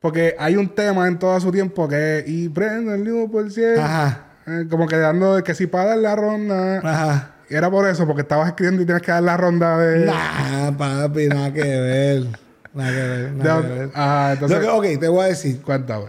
Porque 0.01 0.35
hay 0.37 0.57
un 0.57 0.69
tema 0.75 1.07
en 1.07 1.17
todo 1.17 1.39
su 1.39 1.53
tiempo 1.53 1.87
que 1.87 2.19
es... 2.19 2.25
Y 2.29 2.49
prende 2.49 2.95
el 2.95 3.03
mismo 3.03 3.31
por 3.31 3.49
cien. 3.53 3.79
Ajá. 3.79 4.33
Eh, 4.47 4.67
como 4.69 4.89
que 4.89 4.97
dando 4.97 5.45
que 5.45 5.55
si 5.55 5.69
para 5.69 5.91
dar 5.91 5.99
la 5.99 6.17
ronda... 6.17 6.79
Ajá. 6.79 7.32
Era 7.53 7.71
por 7.71 7.87
eso, 7.89 8.07
porque 8.07 8.23
estabas 8.23 8.49
escribiendo 8.49 8.83
y 8.83 8.87
tienes 8.87 9.03
que 9.03 9.13
dar 9.13 9.23
la 9.23 9.37
ronda 9.37 9.79
de... 9.79 10.07
Nah, 10.07 10.73
papi, 10.77 11.27
nada 11.29 11.53
que 11.53 11.63
ver. 11.63 12.27
Nada 12.75 12.91
que 12.91 12.97
ver. 12.97 13.33
Nada 13.33 13.63
que 13.63 13.69
de 13.69 13.75
ver. 13.79 13.91
ah, 13.95 14.31
entonces... 14.33 14.59
Que- 14.59 14.67
ok, 14.69 14.87
te 15.01 15.09
voy 15.09 15.25
a 15.25 15.29
decir. 15.29 15.61
Cuéntame. 15.63 16.07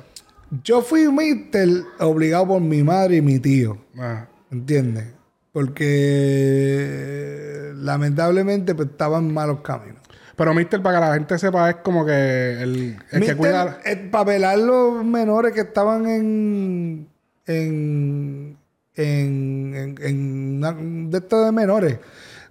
Yo 0.64 0.82
fui 0.82 1.12
Mister 1.12 1.68
obligado 2.00 2.48
por 2.48 2.62
mi 2.62 2.84
madre 2.84 3.18
y 3.18 3.22
mi 3.22 3.40
tío. 3.40 3.78
Ah, 4.00 4.26
¿Entiendes? 4.52 5.06
Porque 5.52 7.72
lamentablemente 7.76 8.76
pues, 8.76 8.90
estaba 8.90 9.18
en 9.18 9.34
malos 9.34 9.62
caminos. 9.62 10.02
Pero 10.36 10.54
Mister, 10.54 10.82
para 10.82 11.00
que 11.00 11.06
la 11.06 11.14
gente 11.14 11.38
sepa, 11.38 11.70
es 11.70 11.76
como 11.78 12.06
que 12.06 12.62
el, 12.62 12.98
el 13.12 13.26
que 13.26 13.36
cuida... 13.36 13.80
eh, 13.86 13.96
para 14.12 14.24
velar 14.24 14.58
los 14.58 15.04
menores 15.06 15.54
que 15.54 15.62
estaban 15.62 16.08
en. 16.08 17.08
en. 17.46 18.58
En. 18.96 19.74
en, 19.76 19.96
en 20.02 20.58
una- 20.58 20.74
de 21.12 21.18
estos 21.18 21.46
de 21.46 21.52
menores. 21.52 21.98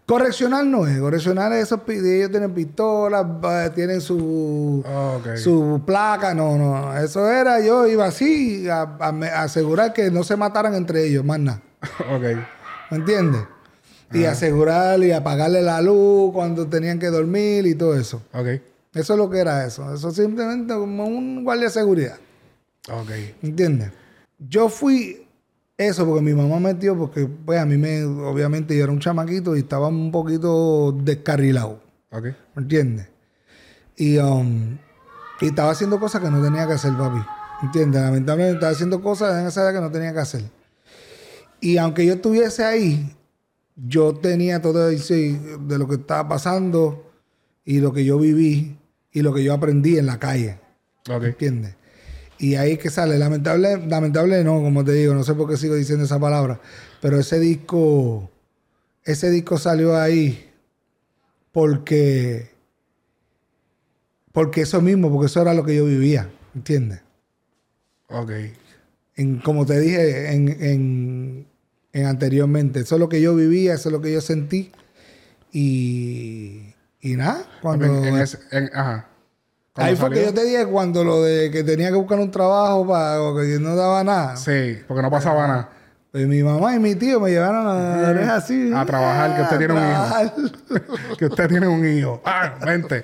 Correccional 0.05 0.69
no 0.71 0.87
es. 0.87 0.99
Correccional 0.99 1.53
es 1.53 1.65
esos. 1.65 1.81
Ellos 1.89 2.31
tienen 2.31 2.53
pistolas, 2.53 3.25
tienen 3.75 4.01
su. 4.01 4.83
Ah, 4.87 5.19
su 5.37 5.81
placa. 5.87 6.35
No, 6.35 6.59
no. 6.59 6.97
Eso 6.99 7.31
era. 7.31 7.61
Yo 7.61 7.87
iba 7.87 8.07
así 8.07 8.69
a, 8.69 8.83
a 9.01 9.13
me- 9.13 9.29
a 9.29 9.43
asegurar 9.45 9.93
que 9.93 10.11
no 10.11 10.25
se 10.25 10.37
mataran 10.37 10.75
entre 10.75 11.07
ellos, 11.07 11.25
más 11.25 11.39
nada. 11.39 11.63
ok. 12.15 12.23
¿Me 12.91 12.97
entiendes? 12.99 13.43
Y 14.13 14.25
asegurar 14.25 15.03
y 15.03 15.13
apagarle 15.13 15.63
la 15.63 15.81
luz 15.81 16.33
cuando 16.35 16.67
tenían 16.67 16.99
que 16.99 17.07
dormir 17.07 17.67
y 17.67 17.75
todo 17.75 17.97
eso. 17.97 18.21
Ok. 18.35 18.47
Eso 18.95 19.13
es 19.15 19.19
lo 19.19 19.31
que 19.31 19.39
era 19.39 19.65
eso. 19.65 19.95
Eso 19.95 20.11
simplemente 20.11 20.75
como 20.75 21.07
un 21.07 21.45
guardia 21.45 21.67
de 21.69 21.71
seguridad. 21.73 22.17
Ok. 22.91 23.11
¿Entiendes? 23.43 23.91
Yo 24.39 24.69
fui 24.69 25.22
eso 25.89 26.07
porque 26.07 26.23
mi 26.23 26.35
mamá 26.35 26.59
metió, 26.61 26.97
porque 26.97 27.27
pues 27.27 27.59
a 27.59 27.67
mí 27.67 27.77
me, 27.77 28.05
obviamente 28.05 28.77
yo 28.77 28.85
era 28.85 28.93
un 28.93 29.01
chamaquito 29.01 29.57
y 29.57 29.61
estaba 29.61 29.89
un 29.89 30.11
poquito 30.11 30.93
descarrilado. 31.03 31.81
Ok. 32.11 32.25
¿Me 32.55 32.63
entiendes? 32.63 33.09
Y, 33.97 34.19
um, 34.19 34.79
y 35.41 35.47
estaba 35.47 35.71
haciendo 35.71 35.99
cosas 36.01 36.21
que 36.23 36.31
no 36.31 36.43
tenía 36.43 36.67
que 36.67 36.75
hacer, 36.75 36.93
papi. 36.97 37.21
¿Entiendes? 37.63 38.03
Lamentablemente 38.03 38.57
estaba 38.57 38.73
haciendo 38.73 39.01
cosas 39.03 39.41
en 39.41 39.47
esa 39.47 39.63
edad 39.63 39.73
que 39.75 39.81
no 39.81 39.91
tenía 39.91 40.13
que 40.13 40.19
hacer. 40.19 40.43
Y 41.61 41.77
aunque 41.79 42.05
yo 42.05 42.15
estuviese 42.15 42.65
ahí, 42.65 43.15
yo 43.77 44.15
tenía 44.15 44.61
todo 44.61 44.89
eso 44.91 45.15
y- 45.15 45.39
de 45.67 45.79
lo 45.79 45.87
que 45.89 45.95
estaba 45.97 46.29
pasando 46.29 47.11
y 47.65 47.79
lo 47.81 47.93
que 47.93 48.05
yo 48.05 48.19
viví 48.19 48.77
y 49.13 49.23
lo 49.23 49.33
que 49.33 49.45
yo 49.45 49.55
aprendí 49.55 49.97
en 49.99 50.07
la 50.07 50.19
calle. 50.19 50.59
Ok. 51.09 51.25
¿Entiendes? 51.25 51.77
Y 52.43 52.57
ahí 52.57 52.73
es 52.73 52.79
que 52.81 52.91
sale. 52.91 53.19
Lamentable, 53.19 53.87
lamentable 53.87 54.43
no, 54.43 54.61
como 54.61 54.85
te 54.85 54.91
digo, 54.93 55.15
no 55.15 55.23
sé 55.23 55.33
por 55.35 55.49
qué 55.49 55.57
sigo 55.57 55.77
diciendo 55.77 56.05
esa 56.05 56.19
palabra. 56.19 56.61
Pero 57.01 57.21
ese 57.21 57.39
disco, 57.39 58.33
ese 59.05 59.31
disco 59.31 59.59
salió 59.59 59.97
ahí 59.97 60.51
porque, 61.53 62.51
porque 64.33 64.63
eso 64.63 64.81
mismo, 64.81 65.09
porque 65.13 65.27
eso 65.27 65.41
era 65.41 65.55
lo 65.55 65.65
que 65.65 65.77
yo 65.77 65.85
vivía, 65.85 66.31
¿entiendes? 66.53 67.01
Ok. 68.09 68.33
En, 69.15 69.39
como 69.39 69.65
te 69.65 69.79
dije 69.79 70.33
en, 70.33 70.49
en, 70.49 71.47
en 71.93 72.07
anteriormente, 72.07 72.81
eso 72.81 72.97
es 72.97 73.01
lo 73.01 73.09
que 73.09 73.21
yo 73.23 73.37
vivía, 73.37 73.75
eso 73.75 73.89
es 73.89 73.93
lo 73.93 74.01
que 74.01 74.13
yo 74.13 74.21
sentí. 74.21 74.73
Y, 75.53 76.75
y 77.01 77.15
nada, 77.15 77.47
cuando... 77.63 77.87
En- 77.87 78.05
en 78.17 78.17
ese- 78.21 78.39
en- 78.51 78.71
ajá. 78.75 79.09
Ahí 79.75 79.97
fue 79.97 80.11
que 80.11 80.23
yo 80.23 80.35
te 80.35 80.45
dije 80.45 80.67
cuando 80.67 81.03
lo 81.03 81.23
de 81.23 81.51
que 81.51 81.65
tenía 81.65 81.89
que 81.89 81.97
buscar 81.97 82.19
un 82.19 82.31
trabajo 82.31 82.87
para 82.87 83.23
o 83.23 83.35
que 83.35 83.59
no 83.59 83.75
daba 83.75 84.05
nada. 84.05 84.37
Sí, 84.37 84.79
porque 84.87 85.03
no 85.03 85.11
pasaba 85.11 85.47
nada. 85.47 85.71
Pues 86.11 86.27
mi 86.27 86.43
mamá 86.43 86.75
y 86.75 86.79
mi 86.79 86.95
tío 86.95 87.19
me 87.21 87.31
llevaron 87.31 87.67
a 87.67 88.13
la 88.13 88.37
así. 88.37 88.71
A 88.75 88.85
trabajar, 88.85 89.35
que 89.35 89.43
usted 89.43 89.59
tiene 89.59 89.75
un 89.75 89.91
hijo. 89.91 91.17
que 91.19 91.25
usted 91.25 91.49
tiene 91.49 91.69
un 91.69 91.87
hijo. 91.87 92.21
¡Ah! 92.27 92.55
Vente. 92.63 93.03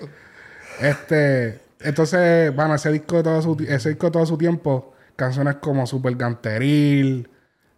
Este. 0.79 1.59
Entonces, 1.81 2.55
bueno, 2.55 2.75
ese 2.75 2.93
disco 2.93 3.17
de 3.17 3.23
todo 3.23 3.41
su, 3.41 3.57
ese 3.67 3.89
disco 3.91 4.09
de 4.09 4.13
todo 4.13 4.27
su 4.27 4.37
tiempo, 4.37 4.93
canciones 5.17 5.55
como 5.55 5.87
Super 5.87 6.17
Ganteril, 6.17 7.31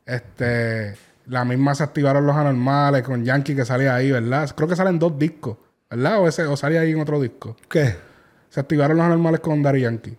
este. 0.05 0.97
La 1.27 1.45
misma 1.45 1.77
se 1.77 1.85
activaron 1.85 2.27
los 2.27 2.35
anormales 2.35 3.05
con 3.05 3.25
Yankee 3.25 3.55
que 3.55 3.65
salía 3.65 3.95
ahí, 3.95 4.11
¿verdad? 4.11 4.51
Creo 4.57 4.69
que 4.69 4.75
salen 4.75 4.99
dos 4.99 5.17
discos, 5.17 5.59
¿verdad? 5.89 6.19
O, 6.19 6.27
ese, 6.27 6.43
o 6.47 6.57
salía 6.57 6.81
ahí 6.81 6.91
en 6.91 7.01
otro 7.01 7.21
disco. 7.21 7.57
¿Qué? 7.69 8.10
Se 8.51 8.61
activaron 8.61 8.99
los 8.99 9.07
anormales 9.07 9.41
con 9.41 9.63
Daddy 9.63 9.81
Yankee. 9.81 10.17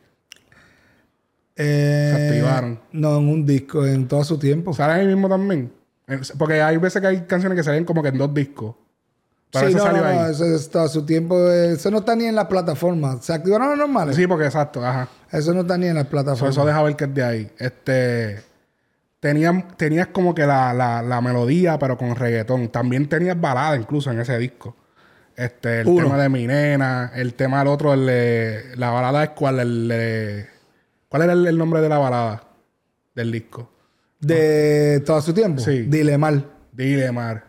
Eh, 1.56 2.14
Se 2.16 2.28
activaron. 2.28 2.80
No, 2.92 3.18
en 3.18 3.28
un 3.28 3.46
disco, 3.46 3.86
en 3.86 4.08
todo 4.08 4.24
su 4.24 4.38
tiempo. 4.40 4.74
¿Salen 4.74 5.02
ahí 5.02 5.08
mismo 5.08 5.30
también? 5.30 5.72
En- 6.08 6.22
Porque 6.38 6.62
hay 6.62 6.78
veces 6.78 7.02
que 7.02 7.08
hay 7.08 7.22
canciones 7.22 7.56
que 7.58 7.64
salen 7.64 7.86
como 7.86 8.02
que 8.02 8.10
en 8.10 8.18
dos 8.18 8.34
discos. 8.34 8.76
Pero 9.52 9.68
sí, 9.68 9.74
ese 9.74 9.80
no, 9.80 9.84
salió 9.92 10.02
no, 10.04 10.28
eso 10.28 10.46
está 10.56 10.84
a 10.84 10.88
su 10.88 11.06
tiempo. 11.06 11.38
eh, 11.38 11.74
Eso 11.74 11.92
no 11.92 12.00
está 12.00 12.16
ni 12.16 12.26
en 12.26 12.36
las 12.36 12.46
plataformas. 12.48 13.26
¿Se 13.26 13.34
activaron 13.34 13.70
los 13.70 13.78
normales? 13.78 14.16
Sí, 14.16 14.26
porque 14.26 14.46
exacto, 14.46 14.84
ajá. 14.86 15.10
Eso 15.30 15.54
no 15.54 15.62
está 15.62 15.78
ni 15.78 15.88
en 15.88 15.96
las 15.96 16.08
plataformas. 16.08 16.56
eso 16.56 16.66
deja 16.66 16.82
ver 16.84 16.96
que 16.96 17.04
es 17.04 17.14
de 17.14 17.24
ahí. 17.24 17.52
Este. 17.60 18.42
Tenías, 19.20 19.54
tenías 19.78 20.08
como 20.08 20.34
que 20.34 20.48
la, 20.48 20.74
la, 20.74 21.04
la 21.04 21.22
melodía, 21.22 21.78
pero 21.78 21.96
con 21.98 22.16
reggaetón. 22.16 22.70
También 22.70 23.08
tenías 23.08 23.40
balada 23.40 23.76
incluso 23.76 24.10
en 24.10 24.20
ese 24.20 24.36
disco. 24.40 24.76
Este, 25.36 25.82
el 25.82 25.88
Uno. 25.88 26.04
tema 26.04 26.18
de 26.22 26.30
mi 26.30 26.46
nena, 26.48 27.12
el 27.16 27.34
tema 27.34 27.60
del 27.60 27.68
otro, 27.70 27.94
el 27.94 28.06
de- 28.06 28.64
la 28.76 28.90
balada 28.92 29.24
es 29.24 29.30
cuál, 29.32 29.60
el 29.60 29.88
de- 29.88 30.48
¿Cuál 31.10 31.24
era 31.24 31.34
el, 31.34 31.46
el 31.48 31.58
nombre 31.58 31.82
de 31.82 31.90
la 31.90 31.98
balada 31.98 32.44
del 33.16 33.32
disco? 33.32 33.72
De 34.20 35.02
todo 35.06 35.22
su 35.22 35.34
tiempo. 35.34 35.62
Sí. 35.62 35.82
Dile 35.88 36.18
mal. 36.18 36.46
Dile 36.72 37.12
Mar. 37.12 37.44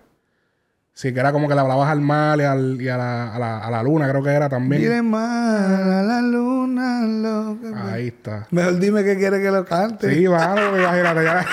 Sí, 0.94 1.12
que 1.14 1.20
era 1.20 1.32
como 1.32 1.48
que 1.48 1.54
le 1.54 1.60
hablabas 1.60 1.88
al 1.90 2.00
mar 2.00 2.38
y, 2.40 2.44
al- 2.44 2.80
y 2.80 2.88
a, 2.88 2.96
la, 2.98 3.34
a, 3.34 3.38
la, 3.38 3.58
a 3.58 3.70
la 3.70 3.82
luna, 3.82 4.08
creo 4.10 4.22
que 4.22 4.30
era 4.30 4.48
también. 4.48 4.82
Dile 4.82 5.00
mal 5.02 5.92
a 5.92 6.02
la 6.02 6.20
luna. 6.20 7.00
Lo 7.06 7.58
que 7.60 7.66
me- 7.68 7.80
Ahí 7.92 8.08
está. 8.08 8.46
Mejor 8.50 8.78
dime 8.78 9.02
que 9.04 9.16
quiere 9.16 9.40
que 9.40 9.50
lo 9.50 9.64
cante. 9.64 10.14
Sí, 10.14 10.28
mano, 10.28 10.76
imagínate 10.80 11.24
ya. 11.24 11.46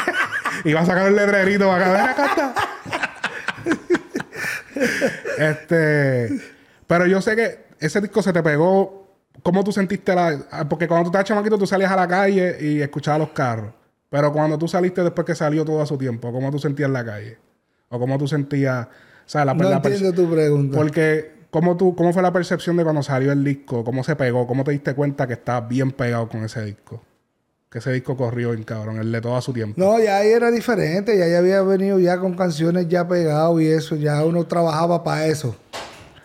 Iba 0.65 0.81
a 0.81 0.85
sacar 0.85 1.07
el 1.07 1.15
letrerito 1.15 1.67
para 1.67 1.85
acá. 1.85 1.93
Ven 1.93 2.09
acá 2.09 2.25
está. 2.25 2.53
este. 5.39 6.29
Pero 6.87 7.05
yo 7.05 7.21
sé 7.21 7.35
que 7.35 7.65
ese 7.79 8.01
disco 8.01 8.21
se 8.21 8.33
te 8.33 8.43
pegó. 8.43 9.07
¿Cómo 9.43 9.63
tú 9.63 9.71
sentiste 9.71 10.13
la.? 10.13 10.47
ah, 10.51 10.67
Porque 10.67 10.87
cuando 10.87 11.05
tú 11.05 11.09
estabas 11.09 11.27
chamaquito, 11.27 11.57
tú 11.57 11.65
salías 11.65 11.91
a 11.91 11.95
la 11.95 12.07
calle 12.07 12.57
y 12.59 12.81
escuchabas 12.81 13.19
los 13.19 13.29
carros. 13.29 13.73
Pero 14.09 14.33
cuando 14.33 14.57
tú 14.57 14.67
saliste 14.67 15.03
después 15.03 15.25
que 15.25 15.35
salió 15.35 15.63
todo 15.63 15.81
a 15.81 15.85
su 15.85 15.97
tiempo, 15.97 16.31
¿cómo 16.31 16.49
tú 16.51 16.59
sentías 16.59 16.89
la 16.89 17.05
calle? 17.05 17.37
¿O 17.89 17.99
cómo 17.99 18.17
tú 18.17 18.27
sentías. 18.27 18.87
O 18.87 18.89
sea, 19.25 19.45
la, 19.45 19.53
No 19.53 19.69
la 19.69 19.75
entiendo 19.77 20.11
tu 20.13 20.29
pregunta. 20.29 20.75
Porque, 20.75 21.45
¿cómo, 21.51 21.77
tú, 21.77 21.95
¿cómo 21.95 22.11
fue 22.11 22.23
la 22.23 22.33
percepción 22.33 22.75
de 22.75 22.83
cuando 22.83 23.03
salió 23.03 23.31
el 23.31 23.43
disco? 23.43 23.83
¿Cómo 23.83 24.03
se 24.03 24.15
pegó? 24.15 24.47
¿Cómo 24.47 24.63
te 24.63 24.71
diste 24.71 24.95
cuenta 24.95 25.27
que 25.27 25.33
estabas 25.33 25.69
bien 25.69 25.91
pegado 25.91 26.27
con 26.27 26.43
ese 26.43 26.65
disco? 26.65 27.03
Que 27.69 27.77
ese 27.77 27.91
disco 27.91 28.17
corrió 28.17 28.51
bien 28.51 28.63
cabrón, 28.63 28.97
el 28.97 29.11
de 29.11 29.21
todo 29.21 29.35
a 29.35 29.41
su 29.41 29.53
tiempo. 29.53 29.79
No, 29.79 29.99
ya 29.99 30.17
ahí 30.17 30.29
era 30.29 30.49
diferente. 30.49 31.15
Ya, 31.17 31.27
ya 31.27 31.37
había 31.37 31.61
venido 31.61 31.99
ya 31.99 32.17
con 32.19 32.35
canciones 32.35 32.87
ya 32.87 33.07
pegado 33.07 33.61
y 33.61 33.67
eso. 33.67 33.95
Ya 33.95 34.25
uno 34.25 34.45
trabajaba 34.47 35.03
para 35.03 35.27
eso. 35.27 35.55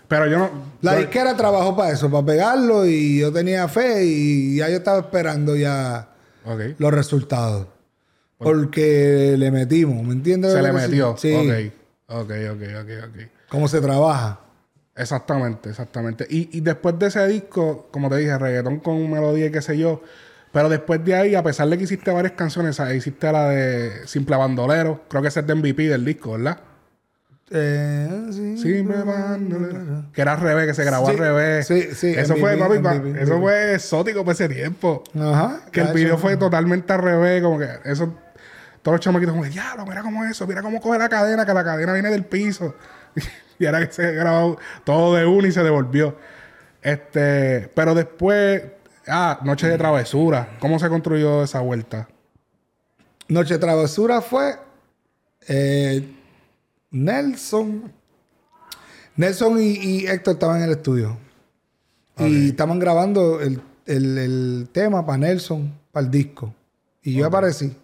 Pero 0.09 0.27
yo 0.27 0.39
no. 0.39 0.51
La 0.81 0.95
yo- 0.95 1.01
disquera 1.01 1.37
trabajó 1.37 1.77
para 1.77 1.91
eso, 1.93 2.11
para 2.11 2.25
pegarlo. 2.25 2.87
Y 2.87 3.19
yo 3.21 3.31
tenía 3.31 3.69
fe 3.69 4.05
y 4.05 4.57
ya 4.57 4.71
yo 4.71 4.77
estaba 4.77 5.01
esperando 5.01 5.55
ya 5.55 6.09
los 6.79 6.93
resultados. 6.95 7.67
Porque 8.39 9.37
le 9.39 9.51
metimos, 9.51 10.03
¿me 10.05 10.15
entiendes? 10.15 10.53
Se 10.53 10.63
le 10.63 10.73
metió. 10.73 11.15
Sí. 11.17 11.35
Ok. 11.35 11.73
Ok, 12.23 12.31
ok, 12.53 12.63
ok, 12.83 12.91
ok. 13.09 13.21
Cómo 13.49 13.69
se 13.69 13.81
trabaja. 13.81 14.41
Exactamente, 14.97 15.71
exactamente. 15.71 16.27
Y, 16.29 16.57
y 16.57 16.61
después 16.61 16.99
de 16.99 17.07
ese 17.07 17.27
disco, 17.27 17.89
como 17.91 18.09
te 18.09 18.17
dije, 18.17 18.39
reggaetón 18.39 18.81
con 18.81 19.11
melodía 19.11 19.47
y 19.47 19.51
qué 19.53 19.61
sé 19.63 19.77
yo. 19.77 20.03
Pero 20.55 20.69
después 20.71 21.05
de 21.05 21.15
ahí, 21.15 21.35
a 21.35 21.43
pesar 21.43 21.69
de 21.69 21.77
que 21.77 21.85
hiciste 21.85 22.11
varias 22.11 22.33
canciones, 22.33 22.77
¿sabes? 22.77 22.97
hiciste 22.97 23.31
la 23.31 23.49
de 23.51 24.07
Simple 24.07 24.37
Bandolero. 24.37 25.03
Creo 25.09 25.21
que 25.21 25.29
esa 25.29 25.41
es 25.41 25.47
de 25.47 25.55
MVP 25.55 25.89
del 25.89 26.05
disco, 26.05 26.33
¿verdad? 26.33 26.59
Eh, 27.51 28.09
sí, 28.31 28.57
Siempre 28.57 29.03
van- 29.03 30.11
Que 30.15 30.23
era 30.23 30.33
al 30.33 30.41
revés, 30.41 30.67
que 30.69 30.75
se 30.75 30.85
grabó 30.85 31.09
al 31.09 31.15
Sí, 31.15 31.21
revés. 31.21 31.67
sí, 31.67 31.83
sí, 31.95 32.15
Eso 32.17 32.35
MVP, 32.35 32.41
fue, 32.41 32.57
papi, 32.57 32.79
pa- 32.79 32.95
MVP. 32.95 33.23
eso 33.23 33.39
fue 33.41 33.75
exótico 33.75 34.25
para 34.25 34.33
ese 34.33 34.49
tiempo. 34.49 35.05
Ajá. 35.19 35.61
Que 35.71 35.81
el 35.83 35.93
video 35.93 36.17
fue 36.17 36.37
totalmente 36.37 36.93
al 36.93 37.01
revés, 37.03 37.43
como 37.43 37.59
que 37.59 37.69
eso. 37.85 38.15
Todos 38.83 38.97
los 38.97 39.01
chamaquitos 39.05 39.33
como, 39.35 39.45
diablo, 39.45 39.85
mira 39.87 40.03
cómo 40.03 40.25
es 40.25 40.31
eso, 40.33 40.47
mira 40.47 40.63
cómo 40.63 40.81
coge 40.81 40.99
la 40.99 41.09
cadena, 41.09 41.45
que 41.45 41.53
la 41.55 41.65
cadena 41.65 41.93
viene 41.95 42.11
del 42.11 42.25
piso. 42.25 42.75
y 43.59 43.67
ahora 43.67 43.87
que 43.87 43.93
se 43.93 44.13
grabó 44.13 44.59
todo 44.85 45.15
de 45.17 45.27
uno 45.27 45.47
y 45.47 45.53
se 45.53 45.63
devolvió. 45.63 46.17
Este, 46.83 47.71
pero 47.75 47.95
después, 47.95 48.63
ah, 49.09 49.41
Noche 49.45 49.67
de 49.69 49.79
Travesura. 49.79 50.57
¿Cómo 50.61 50.79
se 50.79 50.89
construyó 50.89 51.43
esa 51.45 51.61
vuelta? 51.61 52.09
Noche 53.29 53.59
Travesura 53.59 54.21
fue 54.21 54.57
eh, 55.49 56.15
Nelson. 56.91 57.93
Nelson 59.17 59.61
y, 59.61 59.71
y 59.77 60.07
Héctor 60.07 60.35
estaban 60.35 60.59
en 60.59 60.65
el 60.65 60.71
estudio. 60.73 61.17
Y 62.19 62.51
estaban 62.51 62.79
grabando 62.79 63.41
el, 63.41 63.61
el- 63.87 64.19
el 64.19 64.69
tema 64.73 65.05
para 65.05 65.19
Nelson, 65.19 65.73
para 65.91 66.05
el 66.07 66.11
disco. 66.13 66.55
Y 67.03 67.15
yo 67.15 67.27
aparecí. 67.27 67.77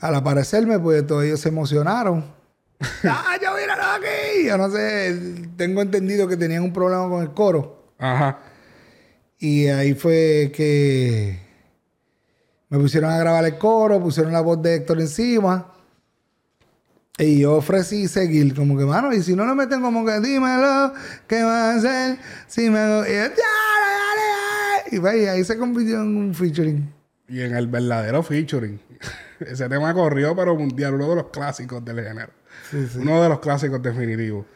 Al 0.00 0.14
aparecerme, 0.14 0.78
pues 0.78 1.06
todos 1.06 1.24
ellos 1.24 1.40
se 1.40 1.50
emocionaron. 1.50 2.24
¡Ah, 3.04 3.36
yo 3.42 3.50
míralo 3.54 3.82
aquí! 3.82 4.46
Yo 4.46 4.56
no 4.56 4.70
sé, 4.70 5.46
tengo 5.56 5.82
entendido 5.82 6.26
que 6.26 6.36
tenían 6.38 6.62
un 6.62 6.72
problema 6.72 7.06
con 7.08 7.22
el 7.22 7.30
coro. 7.32 7.84
Ajá. 7.98 8.38
Y 9.42 9.66
ahí 9.66 9.94
fue 9.94 10.52
que 10.54 11.36
me 12.68 12.78
pusieron 12.78 13.10
a 13.10 13.18
grabar 13.18 13.44
el 13.44 13.58
coro, 13.58 14.00
pusieron 14.00 14.32
la 14.32 14.40
voz 14.40 14.62
de 14.62 14.76
Héctor 14.76 15.00
encima. 15.00 15.74
Y 17.18 17.40
yo 17.40 17.56
ofrecí 17.56 18.06
seguir, 18.06 18.54
como 18.54 18.78
que, 18.78 18.84
mano, 18.84 19.12
y 19.12 19.20
si 19.20 19.34
no 19.34 19.44
lo 19.44 19.56
meten 19.56 19.82
como 19.82 20.06
que 20.06 20.20
dímelo, 20.20 20.92
¿qué 21.26 21.42
va 21.42 21.72
a 21.72 21.74
hacer? 21.74 22.18
Si 22.46 22.70
me 22.70 22.78
hago. 22.78 23.04
Y, 23.04 23.08
yo, 23.08 23.14
dale, 23.14 23.32
dale, 24.92 25.00
dale. 25.00 25.18
y 25.18 25.24
y 25.24 25.26
ahí 25.26 25.42
se 25.42 25.58
convirtió 25.58 25.96
en 25.96 26.16
un 26.18 26.34
featuring. 26.36 26.88
Y 27.26 27.40
en 27.40 27.56
el 27.56 27.66
verdadero 27.66 28.22
featuring. 28.22 28.80
Ese 29.40 29.68
tema 29.68 29.92
corrió, 29.92 30.36
pero 30.36 30.54
mundial, 30.54 30.94
uno 30.94 31.10
de 31.10 31.16
los 31.16 31.30
clásicos 31.30 31.84
del 31.84 31.96
género. 31.96 32.30
Sí, 32.70 32.86
sí. 32.92 32.98
Uno 33.00 33.20
de 33.20 33.28
los 33.28 33.40
clásicos 33.40 33.82
definitivos. 33.82 34.46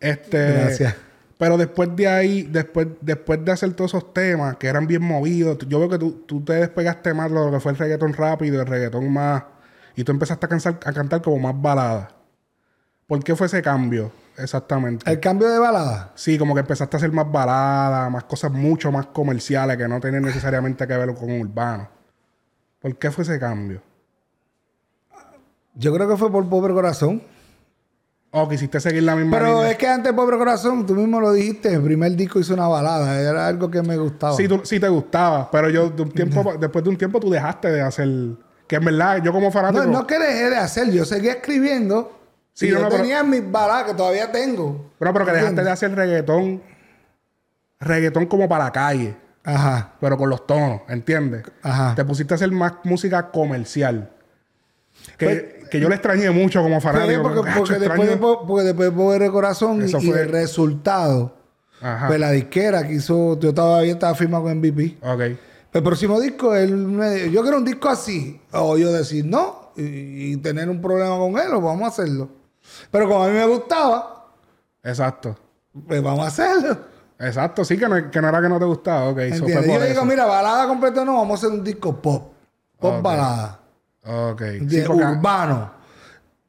Este, 0.00 0.52
Gracias. 0.52 1.09
Pero 1.40 1.56
después 1.56 1.96
de 1.96 2.06
ahí, 2.06 2.42
después, 2.42 2.86
después 3.00 3.42
de 3.42 3.50
hacer 3.52 3.72
todos 3.72 3.92
esos 3.92 4.12
temas 4.12 4.56
que 4.58 4.66
eran 4.66 4.86
bien 4.86 5.00
movidos, 5.00 5.56
yo 5.66 5.78
veo 5.78 5.88
que 5.88 5.96
tú, 5.96 6.22
tú 6.26 6.44
te 6.44 6.52
despegaste 6.52 7.14
más 7.14 7.30
de 7.30 7.34
lo 7.36 7.50
que 7.50 7.60
fue 7.60 7.72
el 7.72 7.78
reggaetón 7.78 8.12
rápido, 8.12 8.60
el 8.60 8.66
reggaetón 8.66 9.10
más. 9.10 9.44
Y 9.96 10.04
tú 10.04 10.12
empezaste 10.12 10.44
a, 10.44 10.48
cansar- 10.50 10.78
a 10.84 10.92
cantar 10.92 11.22
como 11.22 11.38
más 11.38 11.54
balada. 11.58 12.10
¿Por 13.06 13.24
qué 13.24 13.34
fue 13.34 13.46
ese 13.46 13.62
cambio? 13.62 14.12
Exactamente. 14.36 15.10
El 15.10 15.18
cambio 15.18 15.48
de 15.48 15.58
balada. 15.58 16.12
Sí, 16.14 16.36
como 16.36 16.52
que 16.54 16.60
empezaste 16.60 16.94
a 16.94 16.98
hacer 16.98 17.10
más 17.10 17.32
balada, 17.32 18.10
más 18.10 18.24
cosas 18.24 18.52
mucho 18.52 18.92
más 18.92 19.06
comerciales 19.06 19.78
que 19.78 19.88
no 19.88 19.98
tienen 19.98 20.22
necesariamente 20.22 20.86
que 20.86 20.94
ver 20.94 21.14
con 21.14 21.40
urbano. 21.40 21.88
¿Por 22.80 22.98
qué 22.98 23.10
fue 23.10 23.24
ese 23.24 23.40
cambio? 23.40 23.80
Yo 25.74 25.94
creo 25.94 26.06
que 26.06 26.18
fue 26.18 26.30
por 26.30 26.46
Pobre 26.50 26.74
Corazón. 26.74 27.22
O 28.32 28.48
quisiste 28.48 28.78
seguir 28.78 29.02
la 29.02 29.16
misma 29.16 29.38
Pero 29.38 29.54
línea. 29.56 29.70
es 29.72 29.76
que 29.76 29.88
antes 29.88 30.12
Pobre 30.12 30.38
Corazón, 30.38 30.86
tú 30.86 30.94
mismo 30.94 31.20
lo 31.20 31.32
dijiste, 31.32 31.72
el 31.74 31.82
primer 31.82 32.12
disco 32.14 32.38
hizo 32.38 32.54
una 32.54 32.68
balada. 32.68 33.20
Era 33.20 33.48
algo 33.48 33.68
que 33.70 33.82
me 33.82 33.96
gustaba. 33.96 34.36
Sí, 34.36 34.46
tú- 34.46 34.60
sí 34.64 34.78
te 34.78 34.88
gustaba, 34.88 35.50
pero 35.50 35.68
yo 35.68 35.90
de 35.90 36.02
un 36.02 36.10
tiempo, 36.12 36.54
después 36.60 36.84
de 36.84 36.90
un 36.90 36.96
tiempo 36.96 37.18
tú 37.18 37.28
dejaste 37.30 37.68
de 37.72 37.80
hacer... 37.82 38.08
Que 38.68 38.76
en 38.76 38.84
verdad, 38.84 39.20
yo 39.20 39.32
como 39.32 39.50
fanático... 39.50 39.84
No, 39.84 39.90
no 39.90 40.06
que 40.06 40.16
dejé 40.16 40.48
de 40.50 40.56
hacer, 40.58 40.92
yo 40.92 41.04
seguía 41.04 41.32
escribiendo. 41.32 42.16
Sí, 42.52 42.68
y 42.68 42.70
no, 42.70 42.76
yo 42.78 42.82
no, 42.84 42.88
pero- 42.90 43.02
tenía 43.02 43.24
mis 43.24 43.50
baladas 43.50 43.84
que 43.84 43.94
todavía 43.94 44.30
tengo. 44.30 44.92
Pero, 45.00 45.12
pero 45.12 45.24
que 45.26 45.32
dejaste 45.32 45.64
de 45.64 45.70
hacer 45.70 45.92
reggaetón... 45.96 46.62
Reggaetón 47.80 48.26
como 48.26 48.48
para 48.48 48.64
la 48.64 48.72
calle, 48.72 49.16
Ajá, 49.42 49.94
pero 50.00 50.18
con 50.18 50.28
los 50.28 50.46
tonos, 50.46 50.82
¿entiendes? 50.88 51.44
ajá. 51.62 51.94
Te 51.94 52.04
pusiste 52.04 52.34
a 52.34 52.36
hacer 52.36 52.52
más 52.52 52.74
música 52.84 53.30
comercial. 53.30 54.10
Que, 55.18 55.66
que 55.70 55.78
yo 55.80 55.88
le 55.88 55.94
extrañé 55.96 56.30
mucho 56.30 56.62
como 56.62 56.80
Fue 56.80 56.92
fanático. 56.92 57.22
porque, 57.22 57.36
porque, 57.38 57.52
porque 57.58 57.72
"Gacho, 57.74 57.80
después 57.80 58.08
de, 58.08 58.14
extraño". 58.14 58.20
Po- 58.20 58.46
porque 58.46 58.64
después 58.72 59.20
de 59.20 59.30
Corazón 59.30 59.82
y, 59.82 59.84
Eso 59.84 59.98
y 59.98 60.06
fue- 60.10 60.22
el 60.22 60.28
resultado, 60.30 61.34
Ajá. 61.80 62.06
pues 62.08 62.18
la 62.20 62.30
disquera 62.30 62.86
que 62.86 62.94
hizo, 62.94 63.38
yo 63.38 63.52
todavía 63.54 63.92
estaba 63.92 64.14
firmado 64.14 64.44
con 64.44 64.52
MVP. 64.58 64.98
Ok. 65.02 65.20
El 65.72 65.82
próximo 65.84 66.18
disco, 66.20 66.54
él 66.56 66.74
me 66.76 67.30
yo 67.30 67.42
quiero 67.42 67.58
un 67.58 67.64
disco 67.64 67.88
así. 67.88 68.40
O 68.52 68.76
yo 68.76 68.92
decir 68.92 69.24
no 69.24 69.70
y, 69.76 70.32
y 70.32 70.36
tener 70.38 70.68
un 70.68 70.80
problema 70.80 71.16
con 71.16 71.38
él, 71.38 71.52
o 71.54 71.60
vamos 71.60 71.84
a 71.84 71.88
hacerlo. 71.88 72.28
Pero 72.90 73.08
como 73.08 73.22
a 73.24 73.28
mí 73.28 73.34
me 73.34 73.46
gustaba, 73.46 74.26
Exacto. 74.82 75.36
pues 75.86 76.02
vamos 76.02 76.24
a 76.24 76.28
hacerlo. 76.28 76.76
Exacto, 77.20 77.64
sí, 77.64 77.76
que 77.76 77.86
no, 77.88 78.10
que 78.10 78.20
no 78.20 78.28
era 78.30 78.40
que 78.40 78.48
no 78.48 78.58
te 78.58 78.64
gustaba. 78.64 79.08
Ok, 79.10 79.16
por 79.38 79.48
Yo 79.50 79.60
digo, 79.62 79.74
eso. 79.84 80.04
mira, 80.06 80.24
balada 80.24 80.66
completa 80.66 81.04
no, 81.04 81.14
vamos 81.18 81.38
a 81.42 81.46
hacer 81.46 81.56
un 81.58 81.62
disco 81.62 81.94
pop. 82.00 82.32
Pop 82.78 83.02
balada. 83.02 83.59
Ok. 84.04 84.42
Urbano. 85.16 85.80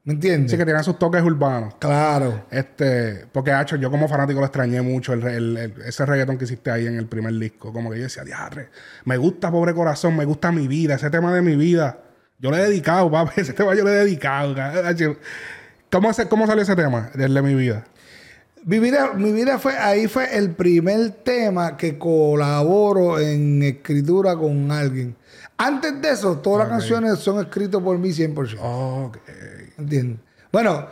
¿Me 0.04 0.14
entiendes? 0.14 0.50
sí, 0.50 0.56
que 0.56 0.64
tiene 0.64 0.82
sus 0.82 0.98
toques 0.98 1.22
urbanos. 1.22 1.74
Claro. 1.78 2.46
Este, 2.50 3.24
porque, 3.30 3.52
hacho, 3.52 3.76
yo 3.76 3.88
como 3.88 4.08
fanático 4.08 4.40
lo 4.40 4.46
extrañé 4.46 4.82
mucho, 4.82 5.12
el, 5.12 5.22
re- 5.22 5.36
el- 5.36 5.56
el- 5.56 5.74
ese 5.86 6.04
reggaetón 6.04 6.38
que 6.38 6.44
hiciste 6.44 6.72
ahí 6.72 6.88
en 6.88 6.96
el 6.96 7.06
primer 7.06 7.32
disco. 7.34 7.72
Como 7.72 7.88
que 7.90 7.98
yo 7.98 8.02
decía, 8.04 8.24
diadre, 8.24 8.70
me 9.04 9.16
gusta 9.16 9.52
Pobre 9.52 9.74
Corazón, 9.74 10.16
me 10.16 10.24
gusta 10.24 10.50
mi 10.50 10.66
vida, 10.66 10.94
ese 10.96 11.08
tema 11.08 11.32
de 11.32 11.40
mi 11.40 11.54
vida. 11.54 11.98
Yo 12.40 12.50
le 12.50 12.56
he 12.58 12.62
dedicado, 12.62 13.08
papi, 13.12 13.42
ese 13.42 13.52
tema 13.52 13.76
yo 13.76 13.84
le 13.84 13.92
he 13.92 14.04
dedicado. 14.04 14.56
¿Cómo, 15.90 16.10
ese- 16.10 16.26
¿Cómo 16.28 16.48
salió 16.48 16.62
ese 16.64 16.74
tema, 16.74 17.10
el 17.14 17.32
de 17.34 17.42
mi 17.42 17.54
vida? 17.54 17.84
Mi 18.64 18.78
vida, 18.80 19.12
mi 19.14 19.32
vida 19.32 19.58
fue, 19.58 19.76
ahí 19.76 20.06
fue 20.08 20.36
el 20.36 20.50
primer 20.50 21.10
tema 21.10 21.76
que 21.76 21.98
colaboro 21.98 23.18
en 23.20 23.62
escritura 23.62 24.36
con 24.36 24.70
alguien. 24.72 25.16
Antes 25.64 26.02
de 26.02 26.10
eso, 26.10 26.38
todas 26.38 26.66
las 26.66 26.78
canciones 26.80 27.20
son 27.20 27.40
escritas 27.40 27.80
por 27.80 27.96
mí 27.96 28.08
100%. 28.08 28.58
Ok. 28.60 29.18
¿Entiendes? 29.78 30.18
Bueno, 30.50 30.88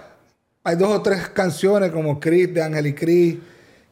hay 0.62 0.76
dos 0.76 0.90
o 0.90 1.02
tres 1.02 1.28
canciones 1.30 1.90
como 1.90 2.20
Chris 2.20 2.54
de 2.54 2.62
Ángel 2.62 2.86
y 2.86 2.94
Chris 2.94 3.36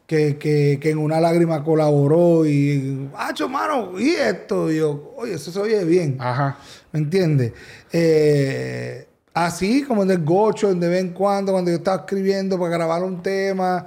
que, 0.07 0.37
que, 0.37 0.79
que 0.81 0.89
en 0.91 0.99
una 0.99 1.19
lágrima 1.19 1.65
colaboró 1.65 2.45
y, 2.45 3.09
¡Hacho, 3.17 3.49
mano! 3.49 3.99
¿Y 3.99 4.11
esto? 4.11 4.71
Y 4.71 4.77
yo, 4.77 5.15
oye, 5.17 5.33
eso 5.33 5.51
se 5.51 5.59
oye 5.59 5.83
bien. 5.83 6.15
Ajá. 6.17 6.57
¿Me 6.93 6.99
entiendes? 7.01 7.51
Eh, 7.91 9.05
así 9.33 9.83
como 9.83 10.03
en 10.03 10.11
el 10.11 10.23
gocho, 10.23 10.73
de 10.73 10.87
vez 10.87 11.01
en 11.01 11.09
cuando, 11.09 11.51
cuando 11.51 11.71
yo 11.71 11.77
estaba 11.77 12.03
escribiendo 12.03 12.57
para 12.57 12.71
grabar 12.71 13.03
un 13.03 13.21
tema, 13.21 13.85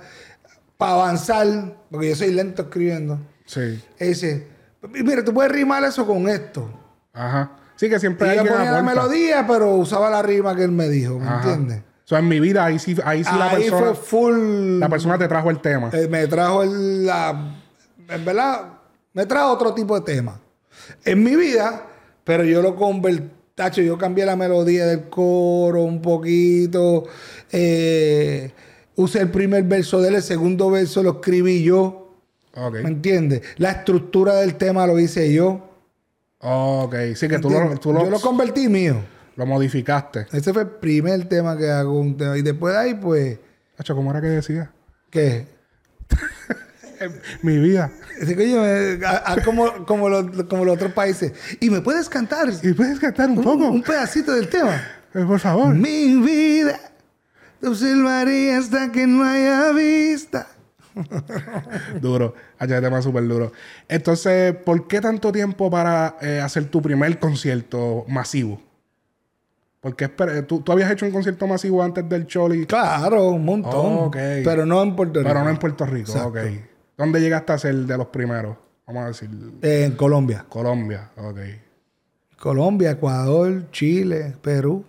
para 0.77 0.93
avanzar, 0.93 1.75
porque 1.91 2.11
yo 2.11 2.17
soy 2.17 2.33
lento 2.33 2.65
escribiendo. 2.65 3.19
Sí. 3.47 3.83
Y 3.99 4.05
dice, 4.05 4.47
mira, 4.91 5.25
tú 5.25 5.33
puedes 5.33 5.51
rimar 5.51 5.83
eso 5.85 6.07
con 6.07 6.29
esto. 6.29 6.82
Ajá. 7.13 7.53
Sí, 7.77 7.89
que 7.89 7.99
siempre 7.99 8.29
hay 8.31 8.39
alguien 8.39 8.55
ponía 8.57 8.73
la 8.73 8.83
melodía, 8.83 9.45
pero 9.47 9.75
usaba 9.75 10.09
la 10.11 10.23
rima 10.23 10.55
que 10.55 10.63
él 10.65 10.73
me 10.73 10.89
dijo, 10.89 11.19
¿me 11.19 11.27
Ajá. 11.27 11.37
entiendes? 11.51 11.79
O 12.05 12.09
sea, 12.09 12.19
en 12.19 12.29
mi 12.29 12.41
vida, 12.41 12.65
ahí 12.65 12.79
sí, 12.79 12.97
ahí 13.05 13.25
sí 13.25 13.31
la 13.37 13.51
Ahí 13.51 13.63
persona... 13.71 13.87
fue 13.87 13.95
full. 13.95 14.79
La 14.81 14.89
persona 14.89 15.19
te 15.19 15.29
trajo 15.29 15.51
el 15.51 15.61
tema. 15.61 15.91
eh, 15.93 16.09
me 16.11 16.27
trajo 16.27 16.63
el, 16.63 17.07
la. 17.07 17.55
En 18.09 18.25
verdad, 18.25 18.65
me 19.15 19.25
trajo 19.27 19.53
otro 19.53 19.73
tipo 19.73 19.99
de 19.99 20.05
tema. 20.15 20.39
En 21.05 21.23
mi 21.23 21.37
vida, 21.37 21.87
pero 22.25 22.45
yo 22.45 22.61
lo 22.63 22.75
convertí. 22.77 23.31
Tacho, 23.55 23.83
yo 23.83 23.99
cambié 23.99 24.25
la 24.25 24.35
melodía 24.35 24.87
del 24.87 25.09
coro 25.11 25.83
un 25.83 26.01
poquito. 26.01 27.05
eh, 27.53 28.51
usé 28.97 29.21
el 29.21 29.31
primer 29.31 29.63
verso 29.65 30.01
de 30.01 30.09
él, 30.09 30.15
el 30.17 30.23
segundo 30.23 30.71
verso 30.71 31.03
lo 31.03 31.11
escribí 31.13 31.63
yo. 31.63 32.15
Ok. 32.57 32.75
¿Me 32.83 32.89
entiendes? 32.89 33.43
La 33.59 33.71
estructura 33.73 34.35
del 34.37 34.57
tema 34.57 34.87
lo 34.87 34.99
hice 34.99 35.33
yo. 35.33 35.69
Ok. 36.43 36.95
Sí, 37.15 37.29
que 37.29 37.39
tú, 37.39 37.49
lo, 37.51 37.79
tú 37.79 37.93
lo, 37.93 38.05
yo 38.05 38.11
lo 38.11 38.21
convertí 38.21 38.69
mío. 38.69 38.97
lo 39.37 39.47
modificaste. 39.47 40.27
Ese 40.33 40.53
fue 40.53 40.63
el 40.63 40.69
primer 40.71 41.29
tema 41.29 41.57
que 41.57 41.71
hago 41.71 41.99
un 41.99 42.17
tema. 42.17 42.37
Y 42.37 42.43
después 42.43 42.75
de 42.75 42.81
ahí, 42.81 42.95
pues, 42.95 43.39
Hacho, 43.79 43.95
¿cómo 43.95 44.11
era 44.11 44.21
que 44.21 44.27
decía? 44.29 44.71
¿qué? 45.11 45.47
Mi 47.43 47.59
vida. 47.59 47.91
Así 48.23 48.37
que 48.37 48.49
yo, 48.51 48.65
eh, 48.65 49.01
a- 49.05 49.33
a 49.33 49.43
como, 49.43 49.85
como, 49.87 50.09
los, 50.09 50.45
como 50.45 50.65
los 50.65 50.77
otros 50.77 50.93
países. 50.93 51.33
¿Y 51.61 51.69
me 51.71 51.81
puedes 51.81 52.09
cantar 52.09 52.49
¿Y 52.63 52.73
puedes 52.75 53.01
cantar 53.01 53.29
un 53.31 53.39
un, 53.39 53.45
poco? 53.45 53.69
un 53.71 53.83
pedacito 53.83 54.33
del 54.33 54.49
tema? 54.49 54.81
Eh, 55.15 55.25
por 55.27 55.39
favor. 55.41 55.75
Mi 55.75 56.15
vida 56.23 56.81
te 57.61 57.69
observaré 57.69 58.55
hasta 58.55 58.91
que 58.91 59.07
no 59.07 59.23
haya 59.25 59.71
vista. 59.73 60.47
Duro. 62.01 62.35
Hacho, 62.59 62.75
ese 62.75 62.83
tema 62.83 63.01
súper 63.03 63.27
duro. 63.27 63.53
Entonces, 63.89 64.55
¿por 64.57 64.87
qué 64.89 65.01
tanto 65.01 65.33
tiempo 65.33 65.71
para 65.71 66.17
eh, 66.21 66.41
hacer 66.41 66.67
tu 66.67 66.81
primer 66.83 67.19
concierto 67.19 68.05
masivo? 68.09 68.61
Porque 69.81 70.05
esper- 70.09 70.47
¿tú, 70.47 70.61
tú 70.61 70.71
habías 70.73 70.91
hecho 70.91 71.05
un 71.07 71.13
concierto 71.13 71.47
masivo 71.47 71.83
antes 71.83 72.09
del 72.09 72.27
Choli, 72.27 72.67
Claro, 72.67 73.31
un 73.31 73.45
montón. 73.45 74.11
Pero 74.13 74.65
no 74.65 74.83
en 74.83 74.95
Puerto 74.95 75.19
Rico. 75.21 75.29
pero 75.29 75.45
no 75.45 75.51
en 75.51 75.57
Puerto 75.59 75.85
Rico. 75.87 76.13
Exacto. 76.13 76.29
Ok. 76.29 76.47
¿Dónde 76.97 77.21
llegaste 77.21 77.53
a 77.53 77.59
ser 77.59 77.75
de 77.75 77.97
los 77.99 78.07
primeros? 78.09 78.57
Vamos 78.87 79.05
a 79.05 79.07
decir 79.09 79.29
Eh, 79.63 79.85
en 79.87 79.93
Colombia. 79.97 80.45
Colombia. 80.49 81.11
Ok. 81.17 81.39
Colombia, 82.39 82.93
Ecuador, 82.93 83.71
Chile, 83.73 84.35
Perú. 84.43 84.85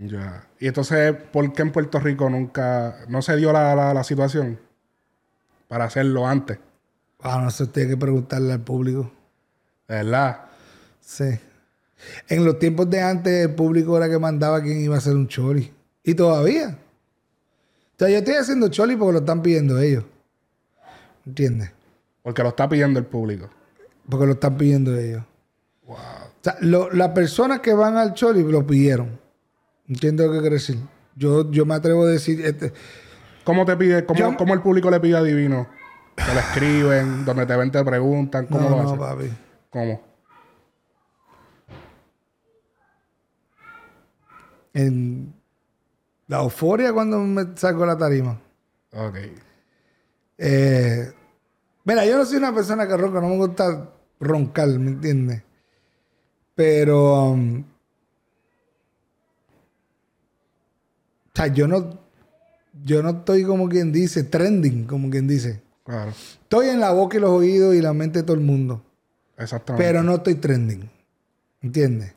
Ya. 0.00 0.44
Y 0.62 0.68
entonces, 0.68 1.12
¿por 1.32 1.52
qué 1.52 1.62
en 1.62 1.72
Puerto 1.72 1.98
Rico 1.98 2.30
nunca, 2.30 2.98
no 3.08 3.20
se 3.20 3.34
dio 3.34 3.52
la, 3.52 3.74
la, 3.74 3.92
la 3.92 4.04
situación 4.04 4.60
para 5.66 5.86
hacerlo 5.86 6.24
antes? 6.24 6.60
Ah, 7.20 7.40
no 7.42 7.50
sé, 7.50 7.66
tiene 7.66 7.88
que 7.90 7.96
preguntarle 7.96 8.52
al 8.52 8.60
público. 8.60 9.10
¿De 9.88 9.96
verdad? 9.96 10.42
Sí. 11.00 11.36
En 12.28 12.44
los 12.44 12.60
tiempos 12.60 12.88
de 12.88 13.00
antes, 13.00 13.48
el 13.48 13.56
público 13.56 13.96
era 13.96 14.08
que 14.08 14.20
mandaba 14.20 14.62
quién 14.62 14.80
iba 14.80 14.94
a 14.94 14.98
hacer 14.98 15.16
un 15.16 15.26
choli. 15.26 15.74
Y 16.04 16.14
todavía. 16.14 16.78
O 17.96 17.98
sea, 17.98 18.08
yo 18.08 18.18
estoy 18.18 18.34
haciendo 18.34 18.68
choli 18.68 18.94
porque 18.94 19.14
lo 19.14 19.18
están 19.18 19.42
pidiendo 19.42 19.80
ellos. 19.80 20.04
¿Entiendes? 21.26 21.72
Porque 22.22 22.40
lo 22.44 22.50
está 22.50 22.68
pidiendo 22.68 23.00
el 23.00 23.06
público. 23.06 23.50
Porque 24.08 24.26
lo 24.26 24.32
están 24.34 24.56
pidiendo 24.56 24.96
ellos. 24.96 25.24
Wow. 25.88 25.96
O 25.96 26.40
sea, 26.40 26.56
lo- 26.60 26.92
las 26.92 27.08
personas 27.08 27.58
que 27.58 27.74
van 27.74 27.96
al 27.96 28.14
choli 28.14 28.44
lo 28.44 28.64
pidieron. 28.64 29.20
¿Entiendes 29.92 30.26
lo 30.26 30.32
que 30.32 30.40
quiero 30.40 30.54
decir? 30.54 30.78
Yo, 31.16 31.50
yo 31.50 31.66
me 31.66 31.74
atrevo 31.74 32.04
a 32.04 32.08
decir... 32.08 32.40
Este, 32.46 32.72
¿Cómo 33.44 33.66
te 33.66 33.76
pide, 33.76 34.06
cómo, 34.06 34.18
Yo- 34.18 34.36
cómo 34.38 34.54
el 34.54 34.62
público 34.62 34.90
le 34.90 35.00
pide 35.00 35.18
a 35.18 35.22
Divino? 35.22 35.68
Te 36.14 36.32
lo 36.32 36.40
escriben, 36.40 37.24
donde 37.26 37.44
te 37.44 37.54
ven 37.56 37.70
te 37.70 37.84
preguntan, 37.84 38.46
¿cómo 38.46 38.70
no, 38.70 38.76
lo 38.76 38.82
no, 38.84 38.98
papi. 38.98 39.30
¿Cómo? 39.68 40.02
En 44.72 45.34
la 46.28 46.40
euforia 46.42 46.90
cuando 46.94 47.18
me 47.18 47.54
saco 47.54 47.84
la 47.84 47.98
tarima. 47.98 48.40
Ok. 48.94 49.16
Eh, 50.38 51.12
mira, 51.84 52.06
yo 52.06 52.16
no 52.16 52.24
soy 52.24 52.38
una 52.38 52.54
persona 52.54 52.88
que 52.88 52.96
ronca, 52.96 53.20
no 53.20 53.28
me 53.28 53.36
gusta 53.36 53.90
roncar, 54.20 54.68
¿me 54.68 54.92
entiendes? 54.92 55.42
Pero, 56.54 57.24
um, 57.32 57.62
o 61.34 61.36
sea, 61.36 61.46
yo 61.48 61.66
no, 61.68 61.98
yo 62.84 63.02
no 63.02 63.10
estoy 63.10 63.44
como 63.44 63.68
quien 63.68 63.92
dice, 63.92 64.24
trending, 64.24 64.84
como 64.84 65.10
quien 65.10 65.26
dice. 65.26 65.62
Claro. 65.84 66.10
Estoy 66.42 66.68
en 66.68 66.80
la 66.80 66.92
boca 66.92 67.16
y 67.16 67.20
los 67.20 67.30
oídos 67.30 67.74
y 67.74 67.80
la 67.80 67.92
mente 67.92 68.20
de 68.20 68.22
todo 68.24 68.36
el 68.36 68.42
mundo, 68.42 68.84
Exactamente. 69.36 69.84
pero 69.84 70.02
no 70.02 70.14
estoy 70.16 70.36
trending, 70.36 70.88
¿entiendes? 71.60 72.12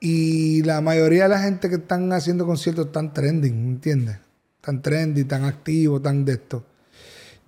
Y 0.00 0.62
la 0.62 0.80
mayoría 0.80 1.24
de 1.24 1.28
la 1.30 1.40
gente 1.40 1.68
que 1.68 1.74
están 1.76 2.12
haciendo 2.12 2.46
conciertos 2.46 2.86
están 2.86 3.12
trending, 3.12 3.64
¿me 3.64 3.70
entiendes? 3.72 4.18
Tan 4.60 4.80
trendy, 4.80 5.24
tan 5.24 5.44
activos, 5.44 6.02
tan 6.02 6.24
de 6.24 6.32
esto. 6.34 6.64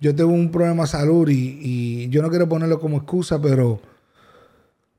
Yo 0.01 0.13
tengo 0.15 0.31
un 0.31 0.51
problema 0.51 0.83
de 0.83 0.89
salud 0.89 1.29
y, 1.29 1.59
y 1.61 2.09
yo 2.09 2.21
no 2.21 2.29
quiero 2.29 2.49
ponerlo 2.49 2.79
como 2.79 2.97
excusa, 2.97 3.41
pero, 3.41 3.79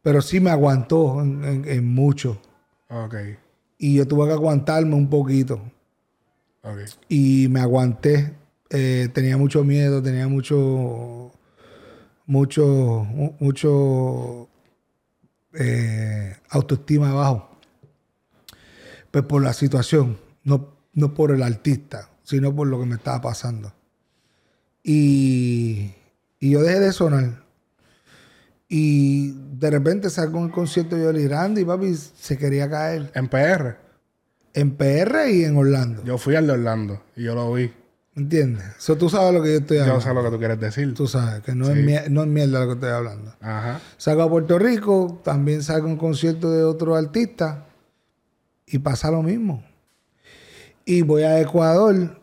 pero 0.01 0.23
sí 0.23 0.41
me 0.41 0.51
aguantó 0.51 1.21
en, 1.23 1.45
en- 1.45 1.69
en 1.69 1.89
mucho. 1.95 2.41
Ok. 2.89 3.15
Y 3.79 3.95
yo 3.97 4.07
tuve 4.07 4.27
que 4.29 4.33
aguantarme 4.33 4.95
un 4.95 5.09
poquito. 5.11 5.61
Y 7.09 7.49
me 7.49 7.61
aguanté. 7.61 8.35
Eh, 8.71 9.09
tenía 9.13 9.37
mucho 9.37 9.65
miedo, 9.65 10.03
tenía 10.03 10.29
mucho, 10.29 11.33
mucho, 12.27 12.67
mu- 13.11 13.35
mucho 13.41 14.49
eh, 15.55 16.37
autoestima 16.51 17.13
bajo. 17.13 17.49
Pues 19.11 19.25
por 19.25 19.43
la 19.43 19.53
situación, 19.53 20.19
no, 20.45 20.75
no 20.95 21.15
por 21.15 21.31
el 21.33 21.43
artista, 21.43 22.09
sino 22.25 22.55
por 22.55 22.67
lo 22.69 22.81
que 22.81 22.87
me 22.87 22.97
estaba 22.97 23.21
pasando. 23.21 23.73
Y, 24.83 25.93
y 26.41 26.51
yo 26.51 26.63
dejé 26.63 26.81
de 26.81 26.93
sonar. 26.93 27.43
Y 28.69 29.33
de 29.59 29.71
repente 29.71 30.09
salgo 30.09 30.39
en 30.39 30.47
el 30.47 30.51
concierto 30.51 30.97
de 30.97 31.05
Yoli 31.05 31.25
Grande 31.25 31.61
y 31.61 31.65
papi 31.65 31.95
se 31.95 32.39
quería 32.39 32.71
caer. 32.71 33.11
En 33.15 33.29
PR. 33.29 33.77
En 34.55 34.77
PR 34.77 35.29
y 35.31 35.45
en 35.45 35.57
Orlando. 35.57 36.05
Yo 36.05 36.19
fui 36.19 36.35
al 36.37 36.47
de 36.47 36.53
Orlando 36.55 37.03
y 37.17 37.25
yo 37.25 37.35
lo 37.35 37.53
vi. 37.53 37.73
¿Entiendes? 38.15 38.65
Eso 38.79 38.97
tú 38.99 39.09
sabes 39.09 39.33
lo 39.33 39.43
que 39.43 39.53
yo 39.53 39.59
estoy 39.61 39.79
hablando. 39.79 40.01
Yo 40.03 40.07
sé 40.07 40.15
lo 40.15 40.23
que 40.23 40.31
tú 40.31 40.39
quieres 40.39 40.61
decir. 40.61 40.93
Tú 40.93 41.07
sabes 41.07 41.41
que 41.43 41.55
no, 41.55 41.71
es, 41.71 41.77
mier- 41.79 42.09
no 42.11 42.23
es 42.23 42.29
mierda 42.29 42.61
lo 42.61 42.67
que 42.67 42.73
estoy 42.75 42.91
hablando. 42.91 43.35
Ajá. 43.41 43.81
Salgo 43.97 44.23
a 44.23 44.29
Puerto 44.29 44.59
Rico, 44.59 45.21
también 45.25 45.63
salgo 45.63 45.87
a 45.89 45.91
un 45.93 45.97
concierto 45.97 46.51
de 46.51 46.63
otro 46.63 46.95
artista 46.95 47.65
y 48.67 48.79
pasa 48.81 49.11
lo 49.11 49.23
mismo. 49.23 49.65
Y 50.85 51.01
voy 51.03 51.23
a 51.23 51.41
Ecuador 51.41 52.21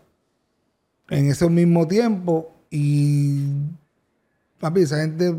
en 1.10 1.28
ese 1.32 1.50
mismo 1.50 1.88
tiempo 1.88 2.54
y 2.70 3.46
papi, 4.60 4.82
esa 4.82 4.98
gente, 5.02 5.30
o 5.30 5.38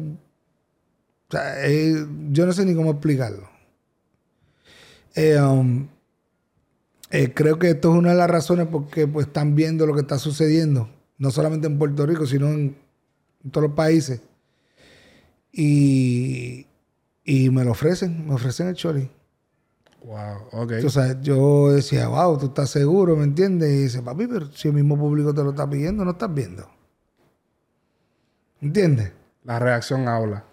sea, 1.31 1.65
eh, 1.65 2.07
yo 2.31 2.45
no 2.47 2.53
sé 2.53 2.65
ni 2.65 2.75
cómo 2.75 2.91
explicarlo. 2.91 3.49
Eh, 5.15 5.41
um, 5.41 5.87
eh, 7.11 7.33
creo 7.35 7.59
que 7.59 7.71
esto 7.71 7.91
es 7.93 7.99
una 7.99 8.11
de 8.11 8.17
las 8.17 8.31
razones 8.31 8.69
porque 8.71 9.07
pues, 9.07 9.27
están 9.27 9.55
viendo 9.55 9.87
lo 9.87 9.95
que 9.95 10.01
está 10.03 10.19
sucediendo, 10.19 10.89
no 11.19 11.31
solamente 11.31 11.67
en 11.67 11.79
Puerto 11.79 12.07
Rico, 12.07 12.27
sino 12.27 12.49
en, 12.49 12.77
en 13.45 13.51
todos 13.51 13.69
los 13.69 13.77
países. 13.77 14.21
Y, 15.53 16.67
y 17.25 17.51
me 17.51 17.65
lo 17.65 17.73
ofrecen, 17.73 18.27
me 18.29 18.35
ofrecen 18.35 18.69
el 18.69 18.75
chori. 18.75 19.11
Wow. 20.05 20.63
Ok. 20.63 20.73
Sea, 20.89 21.21
yo 21.21 21.73
decía, 21.73 22.09
wow, 22.09 22.39
tú 22.39 22.47
estás 22.47 22.71
seguro, 22.71 23.17
¿me 23.17 23.25
entiendes? 23.25 23.71
Y 23.71 23.83
dice, 23.83 24.03
papi, 24.03 24.27
pero 24.27 24.47
si 24.53 24.69
el 24.69 24.75
mismo 24.75 24.97
público 24.97 25.35
te 25.35 25.43
lo 25.43 25.51
está 25.51 25.69
pidiendo, 25.69 26.05
no 26.05 26.13
estás 26.13 26.33
viendo. 26.33 26.69
¿Entiendes? 28.63 29.13
La 29.45 29.59
reacción 29.59 30.07
habla. 30.09 30.45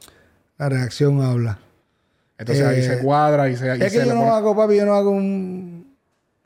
La 0.58 0.70
reacción 0.70 1.22
habla. 1.22 1.60
Entonces 2.38 2.66
ahí 2.66 2.80
Eh, 2.80 2.84
se 2.84 3.00
cuadra 3.04 3.50
y 3.50 3.56
se, 3.56 3.68
y 3.78 3.82
Es 3.82 3.92
se 3.94 4.00
que 4.00 4.06
yo 4.06 4.14
no 4.14 4.34
hago, 4.34 4.56
papi, 4.56 4.78
yo 4.78 4.86
no 4.86 4.94
hago 4.94 5.12
un- 5.12 5.77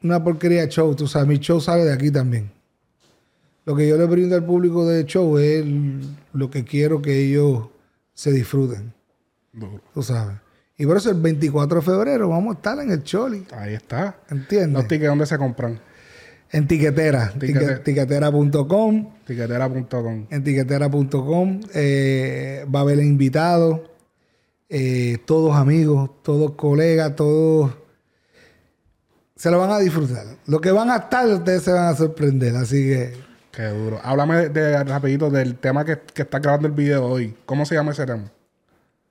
una 0.04 0.24
porquería 0.24 0.62
de 0.62 0.70
show. 0.70 0.94
Tú 0.96 1.08
sabes, 1.08 1.28
mi 1.28 1.38
show 1.40 1.60
sale 1.62 1.84
de 1.86 1.94
aquí 1.94 2.12
también. 2.12 2.52
Lo 3.66 3.76
que 3.76 3.88
yo 3.88 3.98
le 3.98 4.06
brindo 4.06 4.36
al 4.36 4.44
público 4.46 4.88
de 4.88 5.06
show 5.06 5.38
es 5.38 5.64
lo 6.34 6.50
que 6.50 6.64
quiero 6.64 7.02
que 7.02 7.20
ellos 7.20 7.68
se 8.14 8.32
disfruten. 8.32 8.94
Duro. 9.54 9.82
Tú 9.94 10.02
sabes. 10.02 10.38
Y 10.78 10.86
por 10.88 10.98
eso 10.98 11.12
el 11.12 11.22
24 11.22 11.80
de 11.80 11.86
febrero 11.86 12.30
vamos 12.30 12.56
a 12.56 12.58
estar 12.58 12.80
en 12.80 12.90
el 12.92 13.04
Choli. 13.04 13.46
Ahí 13.56 13.76
está. 13.76 14.18
¿Entiendes? 14.30 14.74
Los 14.74 14.88
tickets, 14.88 15.10
¿dónde 15.10 15.26
se 15.28 15.38
compran? 15.38 15.80
En 16.52 16.68
tiquetera. 16.68 17.32
Tiquete- 17.38 17.84
tique- 17.84 17.84
Tiquetera.com. 17.84 19.10
Tiquetera.com. 19.26 20.26
En 20.30 20.44
tiquetera.com. 20.44 21.60
eh, 21.74 22.66
va 22.74 22.80
a 22.80 22.82
haber 22.82 23.00
invitados. 23.00 23.82
eh, 24.74 25.18
todos 25.26 25.56
amigos, 25.56 26.10
todos 26.24 26.52
colegas, 26.54 27.16
todos. 27.16 27.72
Se 29.42 29.50
lo 29.50 29.58
van 29.58 29.72
a 29.72 29.80
disfrutar. 29.80 30.24
Lo 30.46 30.62
que 30.62 30.72
van 30.72 30.92
a 30.92 30.98
estar, 30.98 31.28
ustedes 31.28 31.64
se 31.64 31.72
van 31.72 31.86
a 31.86 31.96
sorprender. 31.96 32.56
Así 32.56 32.90
que. 32.90 33.14
Qué 33.52 33.64
duro. 33.70 34.00
Háblame 34.04 34.36
de, 34.36 34.50
de- 34.50 34.84
rapidito 34.84 35.32
del 35.32 35.56
tema 35.56 35.84
que, 35.84 35.98
que 36.14 36.22
está 36.22 36.38
grabando 36.38 36.68
el 36.68 36.76
video 36.76 37.08
hoy. 37.08 37.36
¿Cómo 37.48 37.66
se 37.66 37.74
llama 37.74 37.92
ese 37.92 38.06
tema? 38.06 38.26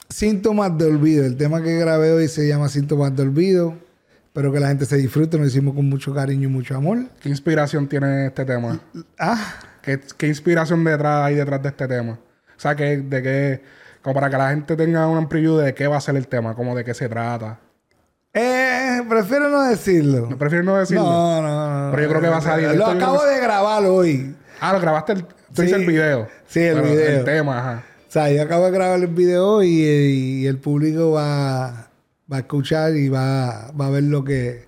Síntomas 0.08 0.78
de 0.78 0.84
olvido. 0.84 1.24
El 1.26 1.36
tema 1.36 1.60
que 1.60 1.76
grabé 1.76 2.12
hoy 2.12 2.28
se 2.28 2.46
llama 2.46 2.68
Síntomas 2.68 3.16
de 3.16 3.24
olvido. 3.24 3.74
Espero 4.26 4.52
que 4.52 4.60
la 4.60 4.68
gente 4.68 4.84
se 4.84 4.98
disfrute. 4.98 5.36
Lo 5.36 5.44
hicimos 5.44 5.74
con 5.74 5.88
mucho 5.88 6.14
cariño 6.14 6.48
y 6.48 6.52
mucho 6.52 6.76
amor. 6.76 6.98
¿Qué 7.20 7.28
inspiración 7.28 7.88
tiene 7.88 8.26
este 8.26 8.44
tema? 8.44 8.78
Ah, 9.18 9.54
¿Qué, 9.82 9.98
qué 10.16 10.28
inspiración 10.28 10.84
detrás 10.84 11.24
hay 11.26 11.34
detrás 11.34 11.60
de 11.60 11.70
este 11.70 11.88
tema? 11.88 12.12
O 12.12 12.60
sea, 12.60 12.76
que, 12.76 12.98
de 12.98 13.20
qué... 13.20 13.62
Como 14.00 14.14
para 14.14 14.30
que 14.30 14.36
la 14.36 14.50
gente 14.50 14.76
tenga 14.76 15.08
un 15.08 15.28
preview 15.28 15.56
de 15.56 15.74
qué 15.74 15.88
va 15.88 15.96
a 15.96 16.00
ser 16.00 16.14
el 16.14 16.28
tema, 16.28 16.54
como 16.54 16.76
de 16.76 16.84
qué 16.84 16.94
se 16.94 17.08
trata. 17.08 17.58
Eh, 18.34 19.00
prefiero 19.08 19.48
no 19.48 19.62
decirlo. 19.68 20.26
No 20.30 20.38
prefiero 20.38 20.64
no 20.64 20.76
decirlo. 20.76 21.02
No, 21.02 21.42
no, 21.42 21.86
no. 21.86 21.90
Pero 21.92 22.02
yo 22.02 22.08
creo 22.10 22.20
que 22.22 22.28
va 22.28 22.36
a 22.38 22.40
salir. 22.42 22.66
Lo 22.68 22.72
Esto 22.72 22.90
acabo 22.90 23.24
de 23.24 23.40
grabar 23.40 23.84
hoy. 23.84 24.34
Ah, 24.60 24.72
lo 24.72 24.80
grabaste 24.80 25.12
el... 25.12 25.24
Tú 25.24 25.34
Sí. 25.56 25.62
dices 25.62 25.80
el 25.80 25.86
video. 25.86 26.28
Sí, 26.46 26.60
el 26.60 26.74
Pero 26.80 26.86
video. 26.92 27.18
El 27.18 27.24
tema, 27.24 27.58
ajá. 27.58 27.84
O 28.08 28.12
sea, 28.12 28.30
yo 28.30 28.42
acabo 28.42 28.66
de 28.66 28.70
grabar 28.72 28.98
el 29.00 29.06
video 29.08 29.62
y, 29.62 29.68
y 29.72 30.46
el 30.46 30.58
público 30.58 31.12
va, 31.12 31.90
va 32.32 32.36
a 32.36 32.40
escuchar 32.40 32.94
y 32.96 33.08
va, 33.08 33.70
va 33.72 33.86
a 33.86 33.90
ver 33.90 34.04
lo 34.04 34.22
que, 34.24 34.66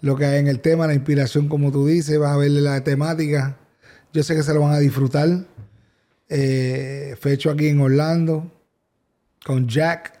lo 0.00 0.16
que 0.16 0.26
hay 0.26 0.38
en 0.40 0.48
el 0.48 0.60
tema, 0.60 0.86
la 0.86 0.94
inspiración, 0.94 1.48
como 1.48 1.72
tú 1.72 1.86
dices, 1.86 2.20
va 2.20 2.32
a 2.34 2.36
ver 2.36 2.50
la 2.50 2.82
temática. 2.82 3.56
Yo 4.12 4.22
sé 4.22 4.34
que 4.34 4.42
se 4.42 4.52
lo 4.52 4.60
van 4.60 4.72
a 4.74 4.78
disfrutar. 4.78 5.28
Eh, 6.28 7.16
fue 7.20 7.32
hecho 7.32 7.50
aquí 7.50 7.68
en 7.68 7.80
Orlando 7.80 8.50
con 9.44 9.66
Jack. 9.68 10.19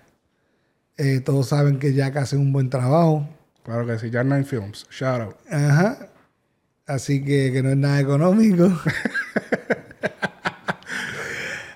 Eh, 1.02 1.20
todos 1.20 1.48
saben 1.48 1.78
que 1.78 1.94
Jack 1.94 2.18
hace 2.18 2.36
un 2.36 2.52
buen 2.52 2.68
trabajo. 2.68 3.26
Claro 3.62 3.86
que 3.86 3.98
sí. 3.98 4.10
Jack 4.10 4.26
Nine 4.26 4.44
Films. 4.44 4.86
Shout 4.90 5.22
out. 5.22 5.36
Ajá. 5.50 6.10
Así 6.86 7.24
que, 7.24 7.50
que 7.52 7.62
no 7.62 7.70
es 7.70 7.78
nada 7.78 8.00
económico. 8.00 8.64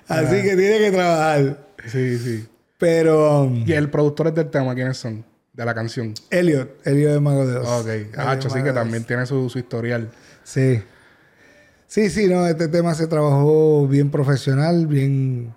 Así 0.07 0.43
que 0.43 0.55
tiene 0.55 0.77
que 0.77 0.91
trabajar. 0.91 1.57
Sí, 1.87 2.19
sí. 2.19 2.47
Pero 2.77 3.45
um, 3.45 3.63
¿Y 3.65 3.73
el 3.73 3.89
productor 3.89 4.31
del 4.31 4.51
tema 4.51 4.75
quiénes 4.75 4.97
son? 4.97 5.25
De 5.53 5.65
la 5.65 5.73
canción. 5.73 6.13
Elliot, 6.29 6.85
Elliot 6.85 7.13
de 7.13 7.19
Mago 7.19 7.47
de 7.47 7.57
Oz. 7.57 7.81
Ok. 7.81 7.87
Ah, 8.17 8.35
de 8.35 8.41
sí 8.43 8.49
Mago 8.49 8.63
que 8.63 8.73
también 8.73 9.05
tiene 9.05 9.25
su, 9.25 9.49
su 9.49 9.57
historial. 9.57 10.11
Sí. 10.43 10.83
Sí, 11.87 12.11
sí, 12.11 12.27
no, 12.27 12.45
este 12.45 12.67
tema 12.67 12.93
se 12.93 13.07
trabajó 13.07 13.87
bien 13.87 14.11
profesional, 14.11 14.85
bien, 14.85 15.55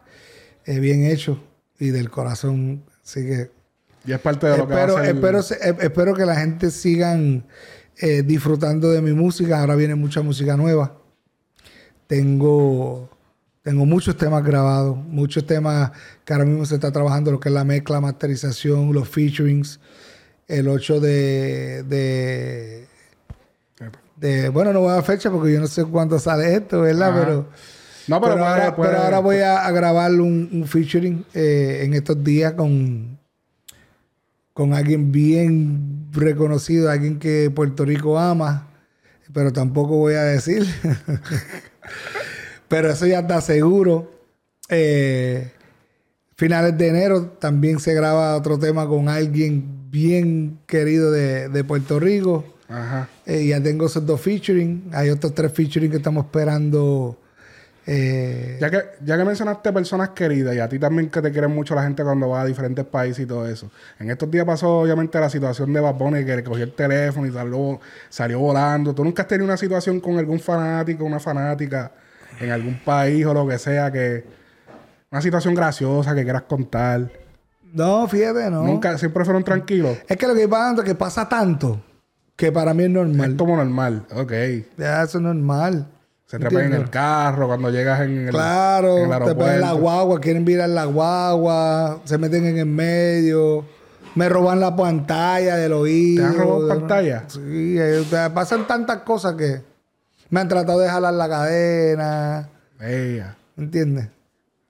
eh, 0.65 0.81
bien 0.81 1.05
hecho 1.05 1.39
y 1.79 1.91
del 1.91 2.09
corazón. 2.09 2.85
Así 3.05 3.27
que 3.27 3.58
Y 4.07 4.13
es 4.13 4.19
parte 4.21 4.47
de 4.47 4.57
lo 4.59 4.67
que 4.69 4.75
va 4.75 4.81
a 4.85 4.85
espero, 4.87 5.39
espero, 5.41 5.41
eh, 5.41 5.77
espero 5.87 6.15
que 6.15 6.25
la 6.27 6.37
gente 6.37 6.71
sigan 6.71 7.45
eh, 7.99 8.23
disfrutando 8.23 8.91
de 8.91 9.03
mi 9.03 9.13
música. 9.13 9.61
Ahora 9.61 9.75
viene 9.75 9.95
mucha 9.95 10.23
música 10.23 10.57
nueva. 10.57 10.95
Tengo, 12.07 13.11
tengo 13.63 13.85
muchos 13.85 14.17
temas 14.17 14.43
grabados, 14.43 14.97
muchos 14.97 15.47
temas 15.47 15.91
que 16.25 16.33
ahora 16.33 16.47
mismo 16.47 16.65
se 16.65 16.77
está 16.77 16.91
trabajando, 16.91 17.31
lo 17.33 17.41
que 17.41 17.49
es 17.51 17.55
la 17.55 17.65
mezcla, 17.65 18.01
masterización, 18.01 18.93
los 18.93 19.09
featurings. 19.09 19.79
El 20.47 20.69
8 20.69 21.01
de, 21.01 21.83
de, 21.83 22.87
de 24.17 24.49
bueno, 24.49 24.73
no 24.73 24.81
voy 24.81 24.91
a 24.91 24.95
dar 24.95 25.05
fecha 25.05 25.31
porque 25.31 25.53
yo 25.53 25.61
no 25.61 25.67
sé 25.67 25.85
cuándo 25.85 26.19
sale 26.19 26.55
esto, 26.55 26.81
¿verdad? 26.81 27.13
Pero, 27.15 27.47
No, 28.07 28.19
pero, 28.23 28.35
pero, 28.35 28.37
puede- 28.37 28.47
ahora, 28.47 28.77
puede- 28.77 28.91
pero 28.91 29.03
ahora 29.03 29.19
voy 29.19 29.37
a, 29.41 29.67
a 29.67 29.71
grabar 29.71 30.11
un, 30.13 30.49
un 30.51 30.65
featuring 30.67 31.27
eh, 31.35 31.83
en 31.85 31.93
estos 31.93 32.25
días 32.25 32.55
con, 32.55 33.18
con 34.59 34.75
alguien 34.75 35.13
bien 35.13 36.09
reconocido, 36.11 36.91
alguien 36.91 37.21
que 37.21 37.49
Puerto 37.49 37.85
Rico 37.85 38.19
ama, 38.19 38.67
pero 39.33 39.53
tampoco 39.53 39.99
voy 39.99 40.15
a 40.15 40.25
decir. 40.25 40.67
pero 42.69 42.91
eso 42.91 43.07
ya 43.07 43.21
está 43.21 43.41
seguro. 43.41 44.11
Eh, 44.69 45.53
finales 46.35 46.77
de 46.77 46.89
enero 46.89 47.27
también 47.39 47.79
se 47.79 47.95
graba 47.95 48.35
otro 48.35 48.59
tema 48.59 48.89
con 48.89 49.09
alguien 49.09 49.93
bien 49.93 50.59
querido 50.67 51.13
de, 51.13 51.49
de 51.49 51.63
Puerto 51.63 52.01
Rico. 52.01 52.45
Ajá. 52.69 53.09
Eh, 53.27 53.47
ya 53.47 53.63
tengo 53.63 53.87
esos 53.87 54.05
dos 54.05 54.21
featuring. 54.21 54.91
Hay 54.93 55.11
otros 55.11 55.37
tres 55.37 55.53
featuring 55.53 55.89
que 55.89 55.99
estamos 55.99 56.25
esperando. 56.25 57.17
Eh, 57.91 58.59
Ya 58.61 58.71
que, 58.71 58.83
ya 59.03 59.17
que 59.17 59.25
mencionaste 59.25 59.73
personas 59.73 60.11
queridas 60.11 60.55
y 60.55 60.59
a 60.59 60.69
ti 60.69 60.79
también 60.79 61.09
que 61.09 61.23
te 61.23 61.33
quieren 61.33 61.55
mucho 61.55 61.75
la 61.75 61.83
gente 61.83 62.05
cuando 62.05 62.29
va 62.29 62.43
a 62.43 62.45
diferentes 62.45 62.85
países 62.85 63.25
y 63.25 63.27
todo 63.27 63.49
eso. 63.49 63.71
En 63.99 64.11
estos 64.11 64.31
días 64.31 64.45
pasó 64.45 64.81
obviamente 64.81 65.19
la 65.19 65.31
situación 65.31 65.73
de 65.73 65.81
Bad 65.81 65.95
Bunny 65.95 66.25
que 66.25 66.37
le 66.37 66.45
cogió 66.45 66.65
el 66.65 66.75
teléfono 66.75 67.27
y 67.27 67.33
salió, 67.33 67.81
salió 68.11 68.41
volando. 68.41 68.95
¿Tú 68.95 69.03
nunca 69.05 69.23
has 69.23 69.29
tenido 69.29 69.47
una 69.47 69.57
situación 69.57 70.01
con 70.01 70.19
algún 70.19 70.39
fanático, 70.39 71.05
una 71.05 71.19
fanática 71.19 71.93
en 72.39 72.51
algún 72.51 72.79
país 72.85 73.25
o 73.25 73.33
lo 73.33 73.49
que 73.49 73.59
sea 73.59 73.91
que... 73.91 74.25
Una 75.11 75.23
situación 75.23 75.55
graciosa 75.55 76.15
que 76.15 76.23
quieras 76.23 76.43
contar. 76.43 77.11
no, 77.73 78.07
fíjate, 78.07 78.51
no. 78.51 78.63
Nunca, 78.65 78.99
siempre 78.99 79.25
fueron 79.25 79.43
tranquilos. 79.43 79.97
Es 80.07 80.19
que 80.19 80.27
lo 80.27 80.35
que 80.35 80.47
pasa 80.47 80.83
es 80.83 80.85
que 80.85 80.95
pasa 80.95 81.27
tanto 81.27 81.83
que 82.37 82.53
para 82.53 82.75
mí 82.75 82.85
es 82.85 82.91
normal. 82.91 83.31
Es 83.31 83.37
como 83.39 83.57
normal. 83.57 84.07
Ok. 84.15 84.33
Ya, 84.77 85.03
eso 85.03 85.17
es 85.19 85.25
normal. 85.25 85.89
Se 86.29 86.39
trepan 86.39 86.67
en 86.67 86.75
el 86.75 86.91
carro 86.91 87.47
cuando 87.47 87.71
llegas 87.71 88.03
en 88.03 88.27
el, 88.27 88.31
Claro, 88.31 88.99
en 88.99 89.11
el 89.11 89.25
te 89.25 89.35
ponen 89.35 89.63
la 89.63 89.73
guagua, 89.73 90.21
quieren 90.21 90.45
virar 90.45 90.69
la 90.69 90.85
guagua, 90.85 92.03
se 92.05 92.19
meten 92.19 92.45
en 92.45 92.59
el 92.59 92.67
medio, 92.67 93.65
me 94.15 94.29
roban 94.29 94.61
la 94.61 94.77
pantalla 94.77 95.57
del 95.57 95.73
oído. 95.73 96.23
¿Te 96.23 96.29
han 96.29 96.37
robado 96.39 96.69
pantalla? 96.69 97.25
Sí, 97.29 97.77
eh, 97.79 98.05
te 98.11 98.29
pasan 98.29 98.67
tantas 98.67 98.99
cosas 98.99 99.37
que 99.37 99.63
me 100.29 100.41
han 100.41 100.49
tratado 100.49 100.81
de 100.81 100.91
jalar 100.91 101.15
la 101.15 101.29
cadena, 101.31 102.49
Ella. 102.79 103.35
¿entiendes? 103.57 104.09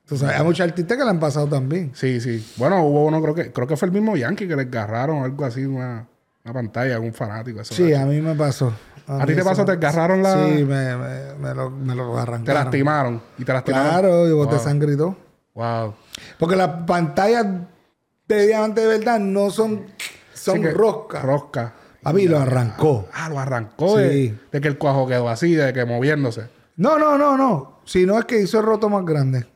Tú 0.07 0.17
sabes, 0.17 0.37
hay 0.37 0.45
muchos 0.45 0.65
artistas 0.65 0.97
que 0.97 1.03
le 1.03 1.09
han 1.09 1.19
pasado 1.19 1.47
también. 1.47 1.91
Sí, 1.93 2.21
sí. 2.21 2.53
Bueno, 2.55 2.85
hubo 2.85 3.03
uno, 3.03 3.21
creo 3.21 3.35
que, 3.35 3.51
creo 3.51 3.67
que 3.67 3.75
fue 3.75 3.87
el 3.89 3.91
mismo 3.91 4.15
Yankee 4.15 4.47
que 4.47 4.55
le 4.55 4.61
agarraron 4.61 5.23
algo 5.25 5.43
así, 5.43 5.65
una, 5.65 6.07
una 6.45 6.53
pantalla, 6.53 6.95
algún 6.95 7.13
fanático. 7.13 7.59
Eso 7.59 7.73
Sí, 7.75 7.93
a 7.93 8.05
mí 8.05 8.21
me 8.21 8.33
pasó. 8.33 8.73
¿A 9.09 9.25
ti 9.25 9.35
te 9.35 9.43
pasó? 9.43 9.65
¿Te 9.65 9.71
agarraron 9.71 10.21
la- 10.21 10.35
Sí, 10.47 10.63
me, 10.63 10.95
me, 10.95 11.33
me 11.39 11.53
lo, 11.55 11.69
me 11.71 11.95
lo 11.95 12.17
arrancaron. 12.17 12.45
Te 12.45 12.53
lastimaron. 12.53 13.21
Y 13.37 13.43
te 13.45 13.53
lastimaron. 13.53 13.89
Claro, 13.89 14.27
y 14.27 14.31
boté 14.33 14.55
Wow. 14.55 14.63
sangre 14.63 14.93
y 14.93 14.97
todo. 14.97 15.15
Wow. 15.55 15.93
Porque 16.37 16.55
las 16.55 16.69
pantallas 16.85 17.45
de 18.27 18.47
diamante 18.47 18.81
de 18.81 18.87
verdad 18.99 19.19
no 19.19 19.49
son, 19.49 19.85
son 20.33 20.57
Sí 20.61 20.69
roscas. 20.69 21.23
Rosca. 21.23 21.73
A 22.03 22.13
mí 22.13 22.27
lo 22.27 22.39
arrancó. 22.39 23.09
Ah, 23.13 23.27
lo 23.29 23.39
arrancó 23.39 23.97
de, 23.97 24.09
Sí. 24.11 24.37
de 24.51 24.61
que 24.61 24.67
el 24.69 24.77
cuajo 24.77 25.07
quedó 25.07 25.27
así, 25.27 25.53
de 25.55 25.73
que 25.73 25.83
moviéndose. 25.85 26.47
No, 26.77 26.97
no, 26.99 27.17
no, 27.17 27.35
no. 27.35 27.79
Si 27.85 28.05
no 28.05 28.17
es 28.19 28.25
que 28.25 28.39
hizo 28.39 28.59
el 28.59 28.65
roto 28.65 28.87
más 28.89 29.03
grande. 29.05 29.47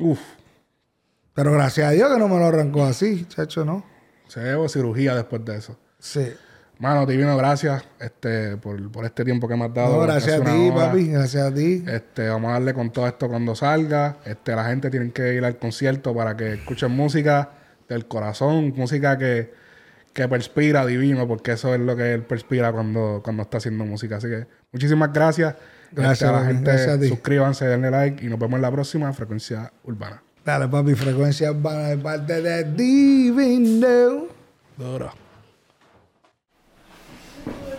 Uf. 0.00 0.18
Pero 1.34 1.52
gracias 1.52 1.88
a 1.88 1.90
Dios 1.90 2.10
que 2.12 2.18
no 2.18 2.28
me 2.28 2.38
lo 2.38 2.46
arrancó 2.46 2.84
así, 2.84 3.26
chacho, 3.26 3.64
¿no? 3.64 3.84
Se 4.26 4.40
llevó 4.42 4.68
cirugía 4.68 5.14
después 5.14 5.44
de 5.44 5.56
eso. 5.58 5.76
Sí. 5.98 6.32
Mano, 6.78 7.06
divino, 7.06 7.36
gracias 7.38 7.84
este, 7.98 8.58
por, 8.58 8.90
por 8.92 9.06
este 9.06 9.24
tiempo 9.24 9.48
que 9.48 9.56
me 9.56 9.64
has 9.64 9.72
dado. 9.72 9.96
No, 9.96 10.02
gracias 10.02 10.40
a 10.40 10.44
ti, 10.44 10.68
hora. 10.70 10.86
papi. 10.86 11.06
Gracias 11.08 11.42
a 11.50 11.54
ti. 11.54 11.82
Este, 11.86 12.28
vamos 12.28 12.50
a 12.50 12.52
darle 12.54 12.74
con 12.74 12.90
todo 12.90 13.06
esto 13.06 13.28
cuando 13.28 13.54
salga. 13.54 14.18
Este, 14.26 14.54
la 14.54 14.64
gente 14.66 14.90
tiene 14.90 15.10
que 15.10 15.32
ir 15.34 15.44
al 15.44 15.56
concierto 15.58 16.14
para 16.14 16.36
que 16.36 16.54
escuchen 16.54 16.90
música 16.92 17.50
del 17.88 18.06
corazón, 18.06 18.74
música 18.76 19.16
que, 19.16 19.54
que 20.12 20.28
perspira 20.28 20.84
divino, 20.84 21.26
porque 21.26 21.52
eso 21.52 21.72
es 21.74 21.80
lo 21.80 21.96
que 21.96 22.12
él 22.12 22.22
perspira 22.24 22.70
cuando, 22.72 23.22
cuando 23.24 23.44
está 23.44 23.56
haciendo 23.56 23.86
música. 23.86 24.16
Así 24.16 24.28
que 24.28 24.46
muchísimas 24.70 25.12
gracias. 25.14 25.54
Gracias, 25.92 26.22
Este, 26.22 26.24
a 26.26 26.32
la 26.40 26.46
gente, 26.46 26.70
Gracias 26.72 26.88
a 26.96 27.00
ti. 27.00 27.08
suscríbanse, 27.08 27.64
denle 27.66 27.90
like 27.90 28.22
y 28.22 28.28
nos 28.28 28.38
vemos 28.38 28.56
en 28.56 28.62
la 28.62 28.70
próxima 28.70 29.10
frecuencia 29.14 29.72
urbana. 29.84 30.22
Dale, 30.44 30.68
papi. 30.68 30.94
Frecuencia 30.94 31.50
urbana 31.52 31.88
de 31.88 31.96
parte 31.96 32.42
de 32.42 32.64
Divino. 32.64 34.26
Duro. 34.76 35.25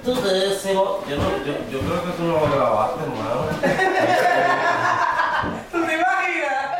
Tú 0.04 0.14
te 0.14 0.34
decimos, 0.34 1.00
yo, 1.10 1.16
no, 1.18 1.24
yo, 1.45 1.54
yo 1.72 1.80
creo 1.80 2.04
que 2.04 2.12
tú 2.12 2.24
no 2.24 2.34
lo 2.34 2.50
grabaste, 2.50 3.04
hermano. 3.04 3.48
¿Tú 5.72 5.86
te 5.86 5.93
imaginas? 5.95 6.78